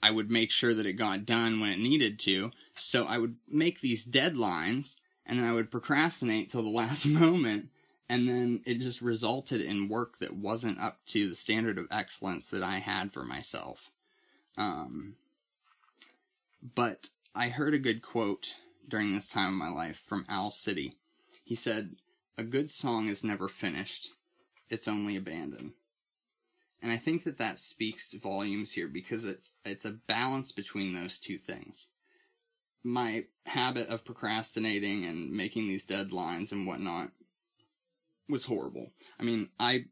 I 0.00 0.12
would 0.12 0.30
make 0.30 0.52
sure 0.52 0.74
that 0.74 0.86
it 0.86 0.92
got 0.92 1.26
done 1.26 1.58
when 1.58 1.70
it 1.70 1.78
needed 1.80 2.20
to. 2.20 2.52
So 2.80 3.06
I 3.06 3.18
would 3.18 3.36
make 3.48 3.80
these 3.80 4.06
deadlines 4.06 4.96
and 5.26 5.38
then 5.38 5.46
I 5.46 5.52
would 5.52 5.70
procrastinate 5.70 6.50
till 6.50 6.62
the 6.62 6.68
last 6.70 7.06
moment. 7.06 7.68
And 8.08 8.26
then 8.26 8.62
it 8.64 8.78
just 8.78 9.02
resulted 9.02 9.60
in 9.60 9.88
work 9.88 10.18
that 10.18 10.34
wasn't 10.34 10.80
up 10.80 11.04
to 11.08 11.28
the 11.28 11.34
standard 11.34 11.76
of 11.78 11.86
excellence 11.90 12.46
that 12.46 12.62
I 12.62 12.78
had 12.78 13.12
for 13.12 13.22
myself. 13.22 13.90
Um, 14.56 15.16
but 16.74 17.10
I 17.34 17.50
heard 17.50 17.74
a 17.74 17.78
good 17.78 18.00
quote 18.00 18.54
during 18.88 19.14
this 19.14 19.28
time 19.28 19.48
of 19.48 19.54
my 19.54 19.68
life 19.68 20.02
from 20.04 20.24
Owl 20.28 20.50
City. 20.52 20.94
He 21.44 21.54
said, 21.54 21.96
A 22.38 22.42
good 22.42 22.70
song 22.70 23.08
is 23.08 23.22
never 23.22 23.46
finished, 23.46 24.12
it's 24.70 24.88
only 24.88 25.14
abandoned. 25.14 25.72
And 26.80 26.92
I 26.92 26.96
think 26.96 27.24
that 27.24 27.38
that 27.38 27.58
speaks 27.58 28.12
volumes 28.14 28.72
here 28.72 28.88
because 28.88 29.24
it's 29.24 29.54
it's 29.64 29.84
a 29.84 29.90
balance 29.90 30.52
between 30.52 30.94
those 30.94 31.18
two 31.18 31.36
things. 31.36 31.90
My 32.88 33.24
habit 33.44 33.88
of 33.88 34.06
procrastinating 34.06 35.04
and 35.04 35.30
making 35.30 35.68
these 35.68 35.84
deadlines 35.84 36.52
and 36.52 36.66
whatnot 36.66 37.10
was 38.30 38.46
horrible. 38.46 38.92
I 39.20 39.24
mean, 39.24 39.50
I 39.60 39.84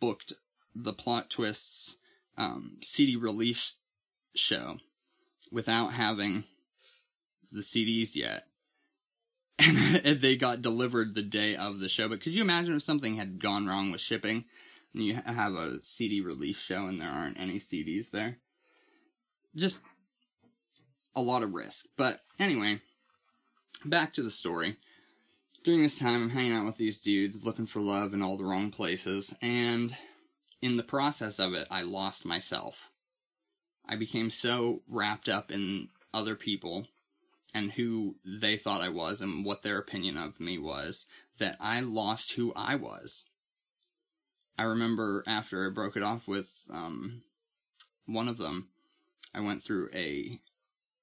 booked 0.00 0.32
the 0.74 0.94
plot 0.94 1.28
twists 1.28 1.98
um, 2.38 2.78
CD 2.82 3.16
release 3.16 3.80
show 4.34 4.78
without 5.52 5.88
having 5.88 6.44
the 7.52 7.60
CDs 7.60 8.14
yet. 8.14 8.46
And 10.04 10.22
they 10.22 10.36
got 10.36 10.62
delivered 10.62 11.14
the 11.14 11.22
day 11.22 11.54
of 11.54 11.80
the 11.80 11.88
show. 11.90 12.08
But 12.08 12.22
could 12.22 12.32
you 12.32 12.40
imagine 12.40 12.76
if 12.76 12.82
something 12.82 13.16
had 13.16 13.42
gone 13.42 13.66
wrong 13.66 13.92
with 13.92 14.00
shipping 14.00 14.46
and 14.94 15.04
you 15.04 15.20
have 15.26 15.52
a 15.52 15.80
CD 15.82 16.22
release 16.22 16.56
show 16.56 16.86
and 16.86 16.98
there 16.98 17.10
aren't 17.10 17.38
any 17.38 17.58
CDs 17.58 18.10
there? 18.10 18.38
Just 19.54 19.82
a 21.18 21.20
lot 21.20 21.42
of 21.42 21.52
risk. 21.52 21.86
But 21.96 22.20
anyway, 22.38 22.80
back 23.84 24.12
to 24.14 24.22
the 24.22 24.30
story. 24.30 24.76
During 25.64 25.82
this 25.82 25.98
time, 25.98 26.22
I'm 26.22 26.30
hanging 26.30 26.52
out 26.52 26.64
with 26.64 26.76
these 26.76 27.00
dudes, 27.00 27.44
looking 27.44 27.66
for 27.66 27.80
love 27.80 28.14
in 28.14 28.22
all 28.22 28.36
the 28.36 28.44
wrong 28.44 28.70
places, 28.70 29.34
and 29.42 29.96
in 30.62 30.76
the 30.76 30.84
process 30.84 31.38
of 31.38 31.54
it, 31.54 31.66
I 31.70 31.82
lost 31.82 32.24
myself. 32.24 32.88
I 33.86 33.96
became 33.96 34.30
so 34.30 34.82
wrapped 34.88 35.28
up 35.28 35.50
in 35.50 35.88
other 36.14 36.36
people 36.36 36.86
and 37.54 37.72
who 37.72 38.16
they 38.24 38.56
thought 38.56 38.80
I 38.80 38.90
was 38.90 39.20
and 39.20 39.44
what 39.44 39.62
their 39.62 39.78
opinion 39.78 40.16
of 40.16 40.38
me 40.38 40.58
was 40.58 41.06
that 41.38 41.56
I 41.58 41.80
lost 41.80 42.34
who 42.34 42.52
I 42.54 42.76
was. 42.76 43.24
I 44.56 44.64
remember 44.64 45.24
after 45.26 45.66
I 45.66 45.70
broke 45.70 45.96
it 45.96 46.02
off 46.02 46.28
with 46.28 46.52
um, 46.70 47.22
one 48.06 48.28
of 48.28 48.38
them, 48.38 48.68
I 49.34 49.40
went 49.40 49.62
through 49.62 49.88
a 49.94 50.40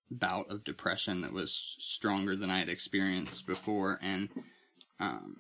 bout 0.10 0.50
of 0.50 0.64
depression 0.64 1.22
that 1.22 1.34
was 1.34 1.76
stronger 1.80 2.36
than 2.36 2.50
I 2.50 2.60
had 2.60 2.70
experienced 2.70 3.48
before, 3.48 4.00
and 4.02 4.30
um, 5.00 5.38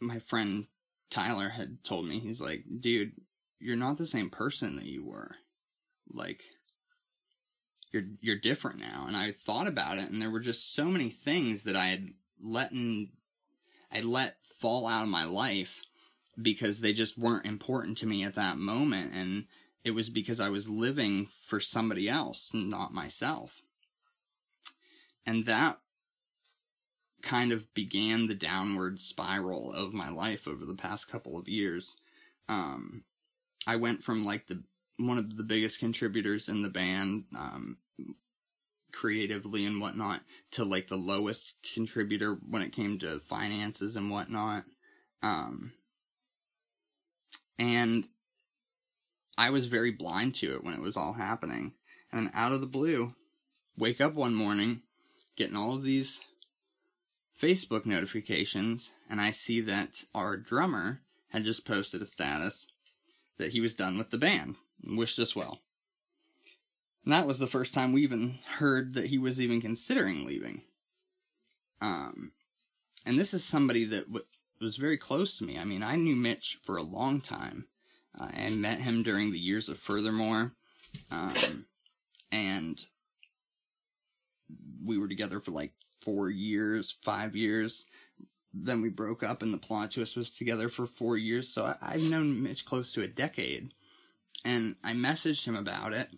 my 0.00 0.18
friend 0.18 0.66
Tyler 1.10 1.50
had 1.50 1.82
told 1.84 2.06
me, 2.06 2.18
he's 2.18 2.40
like, 2.40 2.64
dude, 2.80 3.12
you're 3.58 3.76
not 3.76 3.96
the 3.96 4.06
same 4.06 4.30
person 4.30 4.76
that 4.76 4.84
you 4.84 5.04
were. 5.04 5.36
Like, 6.12 6.42
you're 7.92 8.04
you're 8.20 8.38
different 8.38 8.78
now. 8.78 9.04
And 9.06 9.16
I 9.16 9.32
thought 9.32 9.66
about 9.66 9.98
it, 9.98 10.10
and 10.10 10.20
there 10.20 10.30
were 10.30 10.40
just 10.40 10.74
so 10.74 10.86
many 10.86 11.10
things 11.10 11.64
that 11.64 11.76
I 11.76 11.86
had 11.86 12.08
let 12.42 12.72
I 13.92 14.00
let 14.00 14.36
fall 14.60 14.86
out 14.86 15.04
of 15.04 15.08
my 15.08 15.24
life 15.24 15.82
because 16.40 16.80
they 16.80 16.92
just 16.92 17.16
weren't 17.16 17.46
important 17.46 17.98
to 17.98 18.06
me 18.06 18.24
at 18.24 18.34
that 18.34 18.58
moment, 18.58 19.14
and 19.14 19.46
it 19.86 19.94
was 19.94 20.08
because 20.08 20.40
I 20.40 20.48
was 20.48 20.68
living 20.68 21.28
for 21.46 21.60
somebody 21.60 22.08
else, 22.08 22.50
not 22.52 22.92
myself. 22.92 23.62
And 25.24 25.46
that 25.46 25.78
kind 27.22 27.52
of 27.52 27.72
began 27.72 28.26
the 28.26 28.34
downward 28.34 28.98
spiral 28.98 29.72
of 29.72 29.94
my 29.94 30.10
life 30.10 30.48
over 30.48 30.64
the 30.64 30.74
past 30.74 31.08
couple 31.08 31.38
of 31.38 31.48
years. 31.48 31.94
Um, 32.48 33.04
I 33.64 33.76
went 33.76 34.02
from 34.02 34.24
like 34.24 34.48
the 34.48 34.64
one 34.96 35.18
of 35.18 35.36
the 35.36 35.44
biggest 35.44 35.78
contributors 35.78 36.48
in 36.48 36.62
the 36.62 36.68
band, 36.68 37.26
um, 37.38 37.76
creatively 38.92 39.66
and 39.66 39.80
whatnot, 39.80 40.22
to 40.50 40.64
like 40.64 40.88
the 40.88 40.96
lowest 40.96 41.58
contributor 41.74 42.38
when 42.50 42.62
it 42.62 42.72
came 42.72 42.98
to 42.98 43.20
finances 43.20 43.94
and 43.94 44.10
whatnot. 44.10 44.64
Um, 45.22 45.74
and 47.56 48.08
I 49.38 49.50
was 49.50 49.66
very 49.66 49.90
blind 49.90 50.34
to 50.36 50.54
it 50.54 50.64
when 50.64 50.74
it 50.74 50.80
was 50.80 50.96
all 50.96 51.14
happening. 51.14 51.72
And 52.12 52.30
out 52.32 52.52
of 52.52 52.60
the 52.60 52.66
blue, 52.66 53.14
wake 53.76 54.00
up 54.00 54.14
one 54.14 54.34
morning, 54.34 54.82
getting 55.36 55.56
all 55.56 55.74
of 55.74 55.82
these 55.82 56.20
Facebook 57.40 57.84
notifications, 57.84 58.92
and 59.10 59.20
I 59.20 59.30
see 59.30 59.60
that 59.62 60.04
our 60.14 60.36
drummer 60.36 61.00
had 61.30 61.44
just 61.44 61.66
posted 61.66 62.00
a 62.00 62.06
status 62.06 62.68
that 63.36 63.52
he 63.52 63.60
was 63.60 63.74
done 63.74 63.98
with 63.98 64.10
the 64.10 64.18
band 64.18 64.56
and 64.82 64.96
wished 64.96 65.18
us 65.18 65.36
well. 65.36 65.60
And 67.04 67.12
that 67.12 67.26
was 67.26 67.38
the 67.38 67.46
first 67.46 67.74
time 67.74 67.92
we 67.92 68.02
even 68.02 68.38
heard 68.58 68.94
that 68.94 69.06
he 69.06 69.18
was 69.18 69.40
even 69.40 69.60
considering 69.60 70.24
leaving. 70.24 70.62
Um, 71.80 72.32
and 73.04 73.18
this 73.18 73.34
is 73.34 73.44
somebody 73.44 73.84
that 73.84 74.06
w- 74.06 74.24
was 74.60 74.76
very 74.76 74.96
close 74.96 75.38
to 75.38 75.44
me. 75.44 75.58
I 75.58 75.64
mean, 75.64 75.82
I 75.82 75.96
knew 75.96 76.16
Mitch 76.16 76.58
for 76.62 76.76
a 76.76 76.82
long 76.82 77.20
time. 77.20 77.66
Uh, 78.18 78.28
I 78.34 78.54
met 78.54 78.80
him 78.80 79.02
during 79.02 79.32
the 79.32 79.38
years 79.38 79.68
of 79.68 79.78
Furthermore. 79.78 80.52
Um, 81.10 81.66
and 82.32 82.80
we 84.84 84.98
were 84.98 85.08
together 85.08 85.40
for 85.40 85.50
like 85.50 85.72
four 86.00 86.30
years, 86.30 86.96
five 87.02 87.36
years. 87.36 87.86
Then 88.54 88.80
we 88.80 88.88
broke 88.88 89.22
up, 89.22 89.42
and 89.42 89.52
the 89.52 89.58
plot 89.58 89.90
twist 89.90 90.16
was 90.16 90.32
together 90.32 90.68
for 90.68 90.86
four 90.86 91.16
years. 91.16 91.48
So 91.48 91.66
I, 91.66 91.76
I've 91.82 92.10
known 92.10 92.42
Mitch 92.42 92.64
close 92.64 92.92
to 92.92 93.02
a 93.02 93.08
decade. 93.08 93.74
And 94.44 94.76
I 94.82 94.92
messaged 94.92 95.46
him 95.46 95.56
about 95.56 95.92
it. 95.92 96.08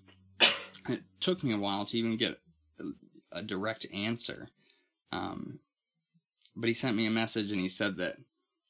It 0.88 1.02
took 1.20 1.42
me 1.42 1.52
a 1.52 1.58
while 1.58 1.84
to 1.86 1.98
even 1.98 2.16
get 2.16 2.38
a, 2.78 3.38
a 3.38 3.42
direct 3.42 3.86
answer. 3.92 4.48
Um, 5.12 5.60
but 6.54 6.68
he 6.68 6.74
sent 6.74 6.96
me 6.96 7.06
a 7.06 7.10
message 7.10 7.50
and 7.50 7.60
he 7.60 7.68
said 7.68 7.96
that 7.98 8.16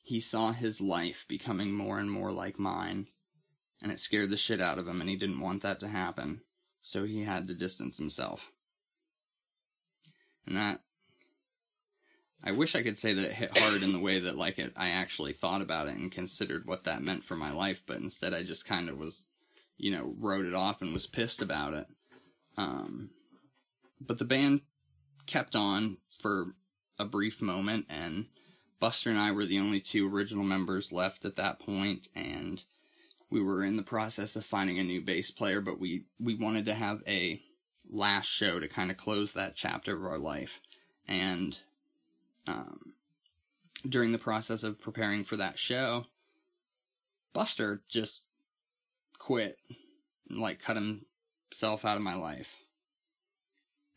he 0.02 0.20
saw 0.20 0.52
his 0.52 0.80
life 0.80 1.26
becoming 1.28 1.72
more 1.72 1.98
and 1.98 2.10
more 2.10 2.32
like 2.32 2.58
mine. 2.58 3.06
And 3.82 3.92
it 3.92 4.00
scared 4.00 4.30
the 4.30 4.36
shit 4.36 4.60
out 4.60 4.78
of 4.78 4.88
him, 4.88 5.00
and 5.00 5.08
he 5.08 5.16
didn't 5.16 5.40
want 5.40 5.62
that 5.62 5.80
to 5.80 5.88
happen. 5.88 6.40
So 6.80 7.04
he 7.04 7.24
had 7.24 7.48
to 7.48 7.54
distance 7.54 7.96
himself. 7.96 8.52
And 10.46 10.56
that 10.56 10.80
I 12.42 12.52
wish 12.52 12.74
I 12.74 12.82
could 12.82 12.98
say 12.98 13.14
that 13.14 13.24
it 13.24 13.32
hit 13.32 13.58
hard 13.58 13.82
in 13.82 13.92
the 13.92 13.98
way 13.98 14.20
that 14.20 14.36
like 14.36 14.58
it 14.58 14.72
I 14.76 14.90
actually 14.90 15.32
thought 15.32 15.60
about 15.60 15.88
it 15.88 15.96
and 15.96 16.10
considered 16.10 16.66
what 16.66 16.84
that 16.84 17.02
meant 17.02 17.24
for 17.24 17.36
my 17.36 17.52
life, 17.52 17.82
but 17.86 17.98
instead 17.98 18.32
I 18.32 18.42
just 18.42 18.66
kind 18.66 18.88
of 18.88 18.98
was, 18.98 19.26
you 19.76 19.90
know, 19.90 20.14
wrote 20.18 20.46
it 20.46 20.54
off 20.54 20.80
and 20.80 20.92
was 20.92 21.06
pissed 21.06 21.42
about 21.42 21.74
it. 21.74 21.86
Um, 22.56 23.10
but 24.00 24.18
the 24.18 24.24
band 24.24 24.62
kept 25.26 25.56
on 25.56 25.98
for 26.20 26.54
a 26.98 27.04
brief 27.04 27.42
moment, 27.42 27.86
and 27.88 28.26
Buster 28.80 29.10
and 29.10 29.18
I 29.18 29.32
were 29.32 29.44
the 29.44 29.58
only 29.58 29.80
two 29.80 30.08
original 30.08 30.44
members 30.44 30.92
left 30.92 31.24
at 31.24 31.36
that 31.36 31.58
point, 31.58 32.08
and 32.14 32.62
we 33.30 33.42
were 33.42 33.62
in 33.62 33.76
the 33.76 33.82
process 33.82 34.36
of 34.36 34.44
finding 34.44 34.78
a 34.78 34.84
new 34.84 35.00
bass 35.00 35.30
player, 35.30 35.60
but 35.60 35.78
we 35.78 36.04
we 36.18 36.34
wanted 36.34 36.66
to 36.66 36.74
have 36.74 37.02
a 37.06 37.42
last 37.90 38.26
show 38.26 38.60
to 38.60 38.68
kind 38.68 38.90
of 38.90 38.96
close 38.96 39.32
that 39.32 39.56
chapter 39.56 39.96
of 39.96 40.04
our 40.04 40.18
life, 40.18 40.60
and 41.06 41.58
um, 42.46 42.92
during 43.86 44.12
the 44.12 44.18
process 44.18 44.62
of 44.62 44.80
preparing 44.80 45.24
for 45.24 45.36
that 45.36 45.58
show, 45.58 46.06
Buster 47.32 47.82
just 47.88 48.22
quit, 49.18 49.58
and, 50.28 50.38
like 50.38 50.60
cut 50.60 50.76
himself 50.76 51.84
out 51.84 51.96
of 51.96 52.02
my 52.02 52.14
life, 52.14 52.56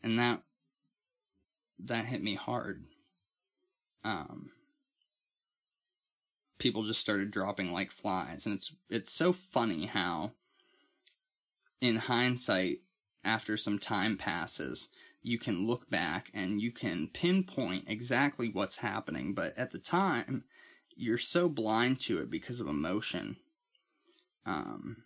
and 0.02 0.18
that 0.18 0.42
that 1.78 2.06
hit 2.06 2.22
me 2.22 2.34
hard. 2.34 2.84
Um, 4.04 4.50
people 6.62 6.84
just 6.84 7.00
started 7.00 7.32
dropping 7.32 7.72
like 7.72 7.90
flies, 7.90 8.46
and 8.46 8.54
it's 8.54 8.72
it's 8.88 9.12
so 9.12 9.32
funny 9.32 9.86
how, 9.86 10.30
in 11.80 11.96
hindsight, 11.96 12.78
after 13.24 13.56
some 13.56 13.80
time 13.80 14.16
passes, 14.16 14.88
you 15.22 15.40
can 15.40 15.66
look 15.66 15.90
back 15.90 16.30
and 16.32 16.62
you 16.62 16.70
can 16.70 17.08
pinpoint 17.12 17.84
exactly 17.88 18.48
what's 18.48 18.76
happening, 18.76 19.34
but 19.34 19.58
at 19.58 19.72
the 19.72 19.78
time, 19.78 20.44
you're 20.94 21.18
so 21.18 21.48
blind 21.48 22.00
to 22.00 22.18
it 22.22 22.30
because 22.30 22.60
of 22.60 22.68
emotion. 22.68 23.36
Um, 24.46 25.02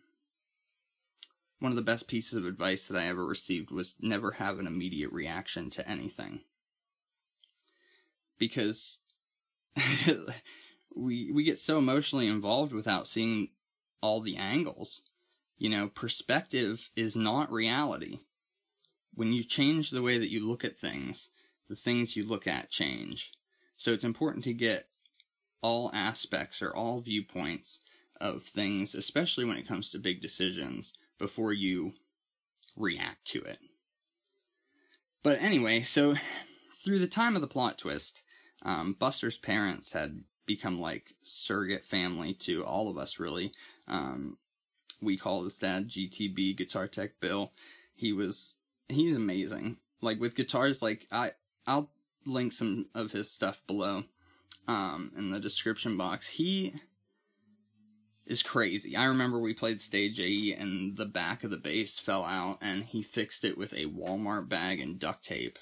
one 1.61 1.73
of 1.73 1.77
the 1.77 1.83
best 1.83 2.07
pieces 2.07 2.35
of 2.35 2.45
advice 2.45 2.87
that 2.89 2.99
I 2.99 3.09
ever 3.09 3.25
received 3.25 3.71
was 3.71 3.97
never 3.99 4.33
have 4.33 4.59
an 4.59 4.67
immediate 4.67 5.11
reaction 5.11 5.71
to 5.71 5.89
anything. 5.89 6.41
Because 8.39 8.99
we 10.97 11.31
we 11.31 11.45
get 11.45 11.59
so 11.59 11.79
emotionally 11.79 12.27
involved 12.27 12.73
without 12.73 13.07
seeing 13.07 13.51
all 14.01 14.21
the 14.21 14.37
angles. 14.37 15.03
You 15.59 15.69
know, 15.69 15.89
perspective 15.89 16.91
is 16.97 17.17
not 17.17 17.53
reality. 17.53 18.21
When 19.15 19.33
you 19.33 19.45
change 19.45 19.91
the 19.91 20.03
way 20.03 20.19
that 20.19 20.31
you 20.31 20.47
look 20.47 20.65
at 20.65 20.79
things, 20.79 21.31
the 21.69 21.77
things 21.77 22.17
you 22.17 22.25
look 22.27 22.47
at 22.47 22.71
change. 22.71 23.33
So 23.77 23.93
it's 23.93 24.05
important 24.05 24.45
to 24.45 24.53
get 24.53 24.89
all 25.63 25.91
aspects 25.95 26.61
or 26.61 26.75
all 26.75 27.01
viewpoints 27.01 27.81
of 28.21 28.43
things, 28.43 28.95
especially 28.95 29.45
when 29.45 29.57
it 29.57 29.69
comes 29.69 29.91
to 29.91 29.99
big 29.99 30.21
decisions, 30.21 30.95
before 31.19 31.53
you 31.53 31.93
react 32.77 33.27
to 33.29 33.43
it. 33.43 33.59
But 35.23 35.41
anyway, 35.41 35.83
so 35.83 36.15
through 36.85 36.99
the 36.99 37.07
time 37.09 37.35
of 37.35 37.43
the 37.43 37.49
plot 37.49 37.79
twist, 37.79 38.23
um, 38.63 38.95
Buster's 38.99 39.39
parents 39.39 39.93
had 39.93 40.23
become 40.47 40.81
like 40.81 41.15
surrogate 41.23 41.85
family 41.85 42.35
to 42.35 42.65
all 42.65 42.89
of 42.89 42.99
us, 42.99 43.19
really. 43.19 43.53
Um, 43.89 44.39
we 45.01 45.17
call 45.17 45.45
his 45.45 45.59
dad 45.59 45.89
GTB 45.89 46.57
Guitar 46.57 46.89
Tech 46.89 47.21
Bill. 47.21 47.53
He 47.95 48.13
was 48.13 48.57
he's 48.89 49.17
amazing. 49.17 49.79
Like 50.01 50.21
with 50.21 50.35
guitars, 50.35 50.83
like 50.83 51.07
I 51.11 51.33
I'll 51.67 51.91
link 52.25 52.53
some 52.53 52.87
of 52.95 53.13
his 53.13 53.31
stuff 53.31 53.63
below 53.67 54.05
um 54.67 55.13
in 55.17 55.31
the 55.31 55.41
description 55.41 55.97
box. 55.97 56.29
He 56.29 56.75
is 58.27 58.43
crazy. 58.43 58.97
I 58.97 59.07
remember 59.07 59.39
we 59.39 59.55
played 59.55 59.81
stage 59.81 60.19
A 60.19 60.53
and 60.53 60.97
the 60.97 61.07
back 61.07 61.45
of 61.45 61.51
the 61.51 61.57
bass 61.57 61.99
fell 61.99 62.25
out 62.25 62.59
and 62.61 62.85
he 62.85 63.03
fixed 63.03 63.45
it 63.45 63.57
with 63.57 63.73
a 63.73 63.87
Walmart 63.87 64.49
bag 64.49 64.81
and 64.81 64.99
duct 64.99 65.25
tape 65.25 65.59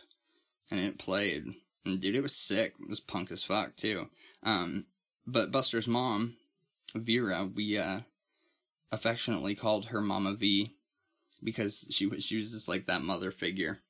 and 0.70 0.80
it 0.80 0.98
played. 0.98 1.44
And 1.84 2.00
dude, 2.00 2.14
it 2.14 2.22
was 2.22 2.34
sick. 2.34 2.74
It 2.80 2.88
was 2.88 3.00
punk 3.00 3.30
as 3.30 3.42
fuck 3.42 3.76
too. 3.76 4.08
Um, 4.44 4.86
but 5.26 5.50
Buster's 5.50 5.88
mom, 5.88 6.36
Vera, 6.94 7.48
we 7.52 7.78
uh, 7.78 8.00
affectionately 8.92 9.54
called 9.54 9.86
her 9.86 10.00
Mama 10.00 10.34
V 10.34 10.74
because 11.42 11.86
she 11.90 12.06
was 12.06 12.22
she 12.24 12.38
was 12.38 12.50
just 12.50 12.68
like 12.68 12.86
that 12.86 13.02
mother 13.02 13.30
figure. 13.30 13.80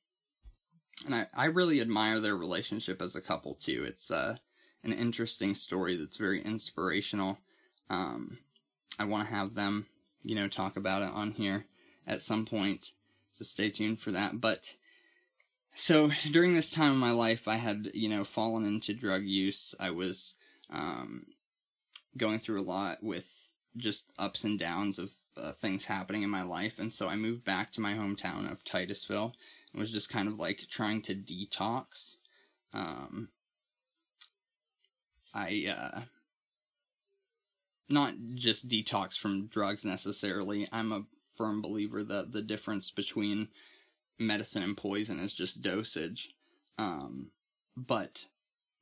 And 1.05 1.13
I, 1.13 1.27
I 1.33 1.45
really 1.45 1.81
admire 1.81 2.19
their 2.19 2.35
relationship 2.35 3.01
as 3.01 3.15
a 3.15 3.21
couple 3.21 3.55
too. 3.55 3.83
It's 3.85 4.09
uh, 4.09 4.37
an 4.83 4.93
interesting 4.93 5.53
story 5.53 5.95
that's 5.95 6.17
very 6.17 6.41
inspirational. 6.41 7.37
Um, 7.89 8.39
I 8.97 9.03
want 9.05 9.27
to 9.27 9.35
have 9.35 9.55
them, 9.55 9.87
you 10.23 10.35
know, 10.35 10.47
talk 10.47 10.77
about 10.77 11.01
it 11.01 11.09
on 11.13 11.31
here 11.31 11.65
at 12.07 12.21
some 12.21 12.45
point. 12.45 12.91
So 13.33 13.43
stay 13.43 13.69
tuned 13.69 13.99
for 13.99 14.11
that. 14.11 14.39
But 14.39 14.75
so 15.75 16.11
during 16.31 16.53
this 16.53 16.71
time 16.71 16.93
of 16.93 16.97
my 16.97 17.11
life, 17.11 17.47
I 17.47 17.57
had, 17.57 17.91
you 17.93 18.07
know, 18.07 18.23
fallen 18.23 18.65
into 18.65 18.93
drug 18.93 19.23
use. 19.25 19.75
I 19.79 19.89
was 19.91 20.35
um, 20.69 21.25
going 22.17 22.39
through 22.39 22.61
a 22.61 22.63
lot 22.63 23.03
with 23.03 23.29
just 23.77 24.11
ups 24.17 24.43
and 24.43 24.57
downs 24.57 24.99
of 24.99 25.11
uh, 25.37 25.51
things 25.51 25.85
happening 25.85 26.23
in 26.23 26.29
my 26.29 26.43
life. 26.43 26.79
And 26.79 26.91
so 26.91 27.07
I 27.07 27.15
moved 27.15 27.43
back 27.43 27.71
to 27.73 27.81
my 27.81 27.93
hometown 27.93 28.49
of 28.49 28.63
Titusville 28.63 29.33
and 29.73 29.79
was 29.79 29.91
just 29.91 30.09
kind 30.09 30.27
of 30.27 30.39
like 30.39 30.61
trying 30.69 31.01
to 31.03 31.15
detox. 31.15 32.15
Um, 32.73 33.29
I, 35.33 35.65
uh, 35.77 36.01
not 37.89 38.13
just 38.35 38.69
detox 38.69 39.17
from 39.17 39.47
drugs 39.47 39.83
necessarily. 39.83 40.67
I'm 40.71 40.91
a 40.91 41.03
firm 41.37 41.61
believer 41.61 42.03
that 42.03 42.31
the 42.31 42.41
difference 42.41 42.91
between 42.91 43.49
medicine 44.17 44.63
and 44.63 44.77
poison 44.77 45.19
is 45.19 45.33
just 45.33 45.61
dosage. 45.61 46.29
Um, 46.77 47.31
but 47.75 48.27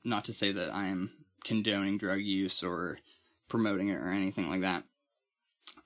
not 0.03 0.25
to 0.25 0.33
say 0.33 0.51
that 0.51 0.73
I 0.73 0.87
am 0.87 1.11
condoning 1.43 1.97
drug 1.97 2.21
use 2.21 2.63
or 2.63 2.99
promoting 3.49 3.89
it 3.89 3.95
or 3.95 4.09
anything 4.09 4.49
like 4.49 4.61
that. 4.61 4.83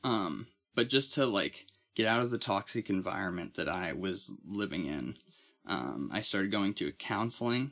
Um, 0.03 0.47
but 0.75 0.89
just 0.89 1.13
to 1.15 1.25
like 1.25 1.65
get 1.95 2.05
out 2.05 2.21
of 2.21 2.29
the 2.29 2.37
toxic 2.37 2.89
environment 2.89 3.55
that 3.55 3.67
I 3.67 3.93
was 3.93 4.31
living 4.45 4.85
in, 4.85 5.17
um, 5.65 6.09
I 6.13 6.21
started 6.21 6.51
going 6.51 6.73
to 6.75 6.91
counseling. 6.93 7.71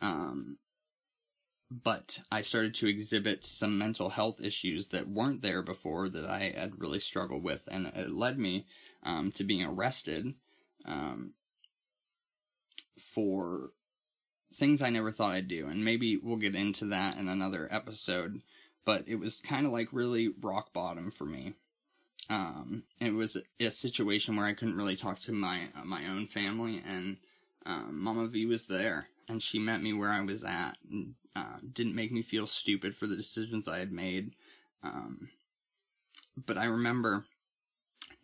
Um, 0.00 0.58
but 1.70 2.20
I 2.32 2.40
started 2.40 2.74
to 2.76 2.88
exhibit 2.88 3.44
some 3.44 3.78
mental 3.78 4.10
health 4.10 4.40
issues 4.42 4.88
that 4.88 5.08
weren't 5.08 5.42
there 5.42 5.62
before 5.62 6.08
that 6.08 6.28
I 6.28 6.52
had 6.56 6.80
really 6.80 6.98
struggled 6.98 7.44
with, 7.44 7.68
and 7.70 7.86
it 7.86 8.10
led 8.10 8.38
me 8.38 8.66
um, 9.04 9.30
to 9.32 9.44
being 9.44 9.64
arrested 9.64 10.34
um, 10.84 11.34
for 13.14 13.70
things 14.52 14.82
I 14.82 14.90
never 14.90 15.12
thought 15.12 15.32
I'd 15.32 15.48
do. 15.48 15.66
And 15.66 15.84
maybe 15.84 16.16
we'll 16.16 16.36
get 16.36 16.54
into 16.54 16.86
that 16.86 17.16
in 17.16 17.28
another 17.28 17.68
episode, 17.70 18.42
but 18.84 19.04
it 19.06 19.16
was 19.16 19.40
kind 19.40 19.66
of 19.66 19.72
like 19.72 19.88
really 19.92 20.32
rock 20.40 20.72
bottom 20.72 21.10
for 21.10 21.24
me. 21.24 21.54
Um, 22.28 22.84
it 23.00 23.14
was 23.14 23.36
a 23.58 23.70
situation 23.70 24.36
where 24.36 24.46
I 24.46 24.54
couldn't 24.54 24.76
really 24.76 24.96
talk 24.96 25.20
to 25.20 25.32
my 25.32 25.68
uh, 25.74 25.84
my 25.84 26.06
own 26.06 26.26
family, 26.26 26.82
and 26.86 27.16
um, 27.66 28.02
Mama 28.02 28.28
V 28.28 28.46
was 28.46 28.66
there, 28.66 29.08
and 29.28 29.42
she 29.42 29.58
met 29.58 29.82
me 29.82 29.92
where 29.92 30.10
I 30.10 30.20
was 30.20 30.44
at, 30.44 30.76
and 30.88 31.14
uh, 31.34 31.56
didn't 31.72 31.96
make 31.96 32.12
me 32.12 32.22
feel 32.22 32.46
stupid 32.46 32.94
for 32.94 33.06
the 33.06 33.16
decisions 33.16 33.66
I 33.66 33.78
had 33.78 33.90
made. 33.90 34.32
Um, 34.82 35.30
but 36.36 36.56
I 36.56 36.66
remember 36.66 37.24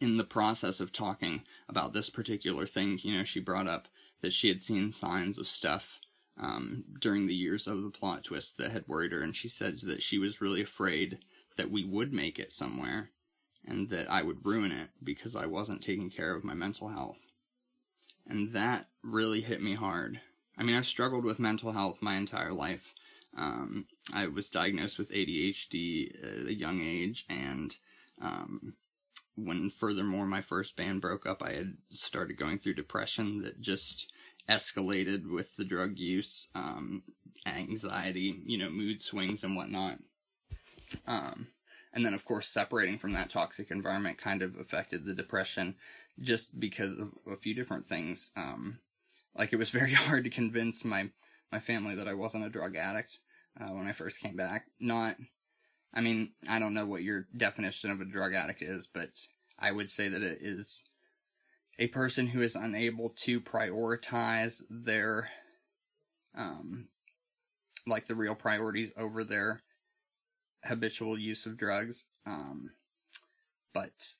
in 0.01 0.19
the 0.19 0.25
process 0.25 0.79
of 0.79 0.93
talking 0.93 1.43
about 1.69 1.93
this 1.93 2.11
particular 2.11 2.67
thing, 2.67 3.01
you 3.03 3.17
know, 3.17 3.25
she 3.25 3.41
brought 3.41 3.67
up 3.67 3.89
that 4.21 4.33
she 4.33 4.49
had 4.49 4.63
seen 4.63 4.93
signs 4.93 5.39
of 5.39 5.47
stuff 5.47 6.01
um, 6.39 6.85
during 7.01 7.27
the 7.27 7.35
years 7.35 7.67
of 7.67 7.83
the 7.83 7.91
plot 7.91 8.25
twist 8.25 8.59
that 8.59 8.73
had 8.73 8.87
worried 8.87 9.13
her, 9.13 9.23
and 9.23 9.35
she 9.35 9.49
said 9.49 9.81
that 9.81 10.03
she 10.03 10.19
was 10.19 10.41
really 10.41 10.63
afraid 10.63 11.19
that 11.57 11.71
we 11.71 11.85
would 11.85 12.13
make 12.13 12.39
it 12.39 12.53
somewhere 12.53 13.11
and 13.67 13.91
that 13.91 14.11
I 14.11 14.23
would 14.23 14.45
ruin 14.45 14.71
it 14.71 14.91
because 15.03 15.35
I 15.35 15.47
wasn't 15.47 15.83
taking 15.83 16.11
care 16.11 16.35
of 16.35 16.45
my 16.45 16.55
mental 16.55 16.89
health. 16.89 17.27
And 18.27 18.53
that 18.53 18.89
really 19.03 19.41
hit 19.41 19.63
me 19.63 19.75
hard. 19.75 20.21
I 20.59 20.63
mean, 20.63 20.77
I've 20.77 20.87
struggled 20.87 21.25
with 21.25 21.39
mental 21.39 21.73
health 21.73 22.03
my 22.03 22.17
entire 22.17 22.53
life. 22.53 22.95
Um, 23.37 23.87
I 24.15 24.29
was 24.29 24.49
diagnosed 24.49 24.99
with 24.99 25.11
ADHD 25.11 26.43
at 26.43 26.47
a 26.47 26.55
young 26.55 26.81
age, 26.81 27.27
and 27.29 27.77
um, 28.21 28.75
when 29.37 29.69
furthermore 29.69 30.27
my 30.27 30.41
first 30.41 30.77
band 30.77 31.03
broke 31.03 31.27
up, 31.27 31.43
I 31.43 31.53
had 31.53 31.77
started 31.91 32.39
going 32.39 32.59
through 32.59 32.75
depression 32.75 33.43
that 33.43 33.61
just 33.61 34.11
escalated 34.49 35.31
with 35.31 35.57
the 35.57 35.65
drug 35.65 35.99
use, 35.99 36.51
um, 36.55 37.03
anxiety, 37.47 38.43
you 38.45 38.59
know, 38.59 38.71
mood 38.71 39.03
swings 39.03 39.43
and 39.43 39.57
whatnot. 39.57 39.99
Um, 41.07 41.49
and 41.93 42.05
then, 42.05 42.15
of 42.15 42.25
course, 42.25 42.49
separating 42.49 42.99
from 42.99 43.13
that 43.15 43.31
toxic 43.31 43.71
environment 43.71 44.19
kind 44.19 44.43
of 44.43 44.57
affected 44.57 45.05
the 45.05 45.15
depression 45.15 45.77
just 46.21 46.61
because 46.61 46.99
of 46.99 47.13
a 47.31 47.37
few 47.37 47.55
different 47.55 47.87
things. 47.87 48.31
Um, 48.37 48.81
like 49.35 49.53
it 49.53 49.57
was 49.57 49.71
very 49.79 49.95
hard 49.95 50.25
to 50.25 50.31
convince 50.31 50.85
my, 50.85 51.11
my 51.51 51.59
family 51.59 51.95
that 51.95 52.09
I 52.09 52.15
wasn't 52.15 52.47
a 52.47 52.51
drug 52.51 52.77
addict, 52.77 53.19
uh, 53.61 53.69
when 53.69 53.87
I 53.87 53.93
first 53.93 54.21
came 54.21 54.37
back. 54.37 54.67
Not, 54.79 55.17
I 55.95 56.01
mean, 56.01 56.33
I 56.49 56.59
don't 56.59 56.75
know 56.75 56.87
what 56.87 57.03
your 57.03 57.27
definition 57.37 57.91
of 57.91 58.01
a 58.01 58.05
drug 58.05 58.35
addict 58.35 58.63
is, 58.63 58.87
but 58.93 59.27
I 59.59 59.73
would 59.73 59.89
say 59.89 60.09
that 60.09 60.23
it 60.23 60.39
is 60.41 60.85
a 61.79 61.89
person 61.89 62.29
who 62.29 62.43
is 62.43 62.57
unable 62.57 63.11
to 63.11 63.41
prioritize 63.41 64.63
their 64.71 65.29
um 66.37 66.89
like 67.87 68.07
the 68.07 68.15
real 68.15 68.35
priorities 68.35 68.91
over 68.97 69.25
their 69.25 69.61
habitual 70.65 71.19
use 71.19 71.47
of 71.47 71.57
drugs 71.57 72.07
um 72.27 72.71
but 73.73 74.15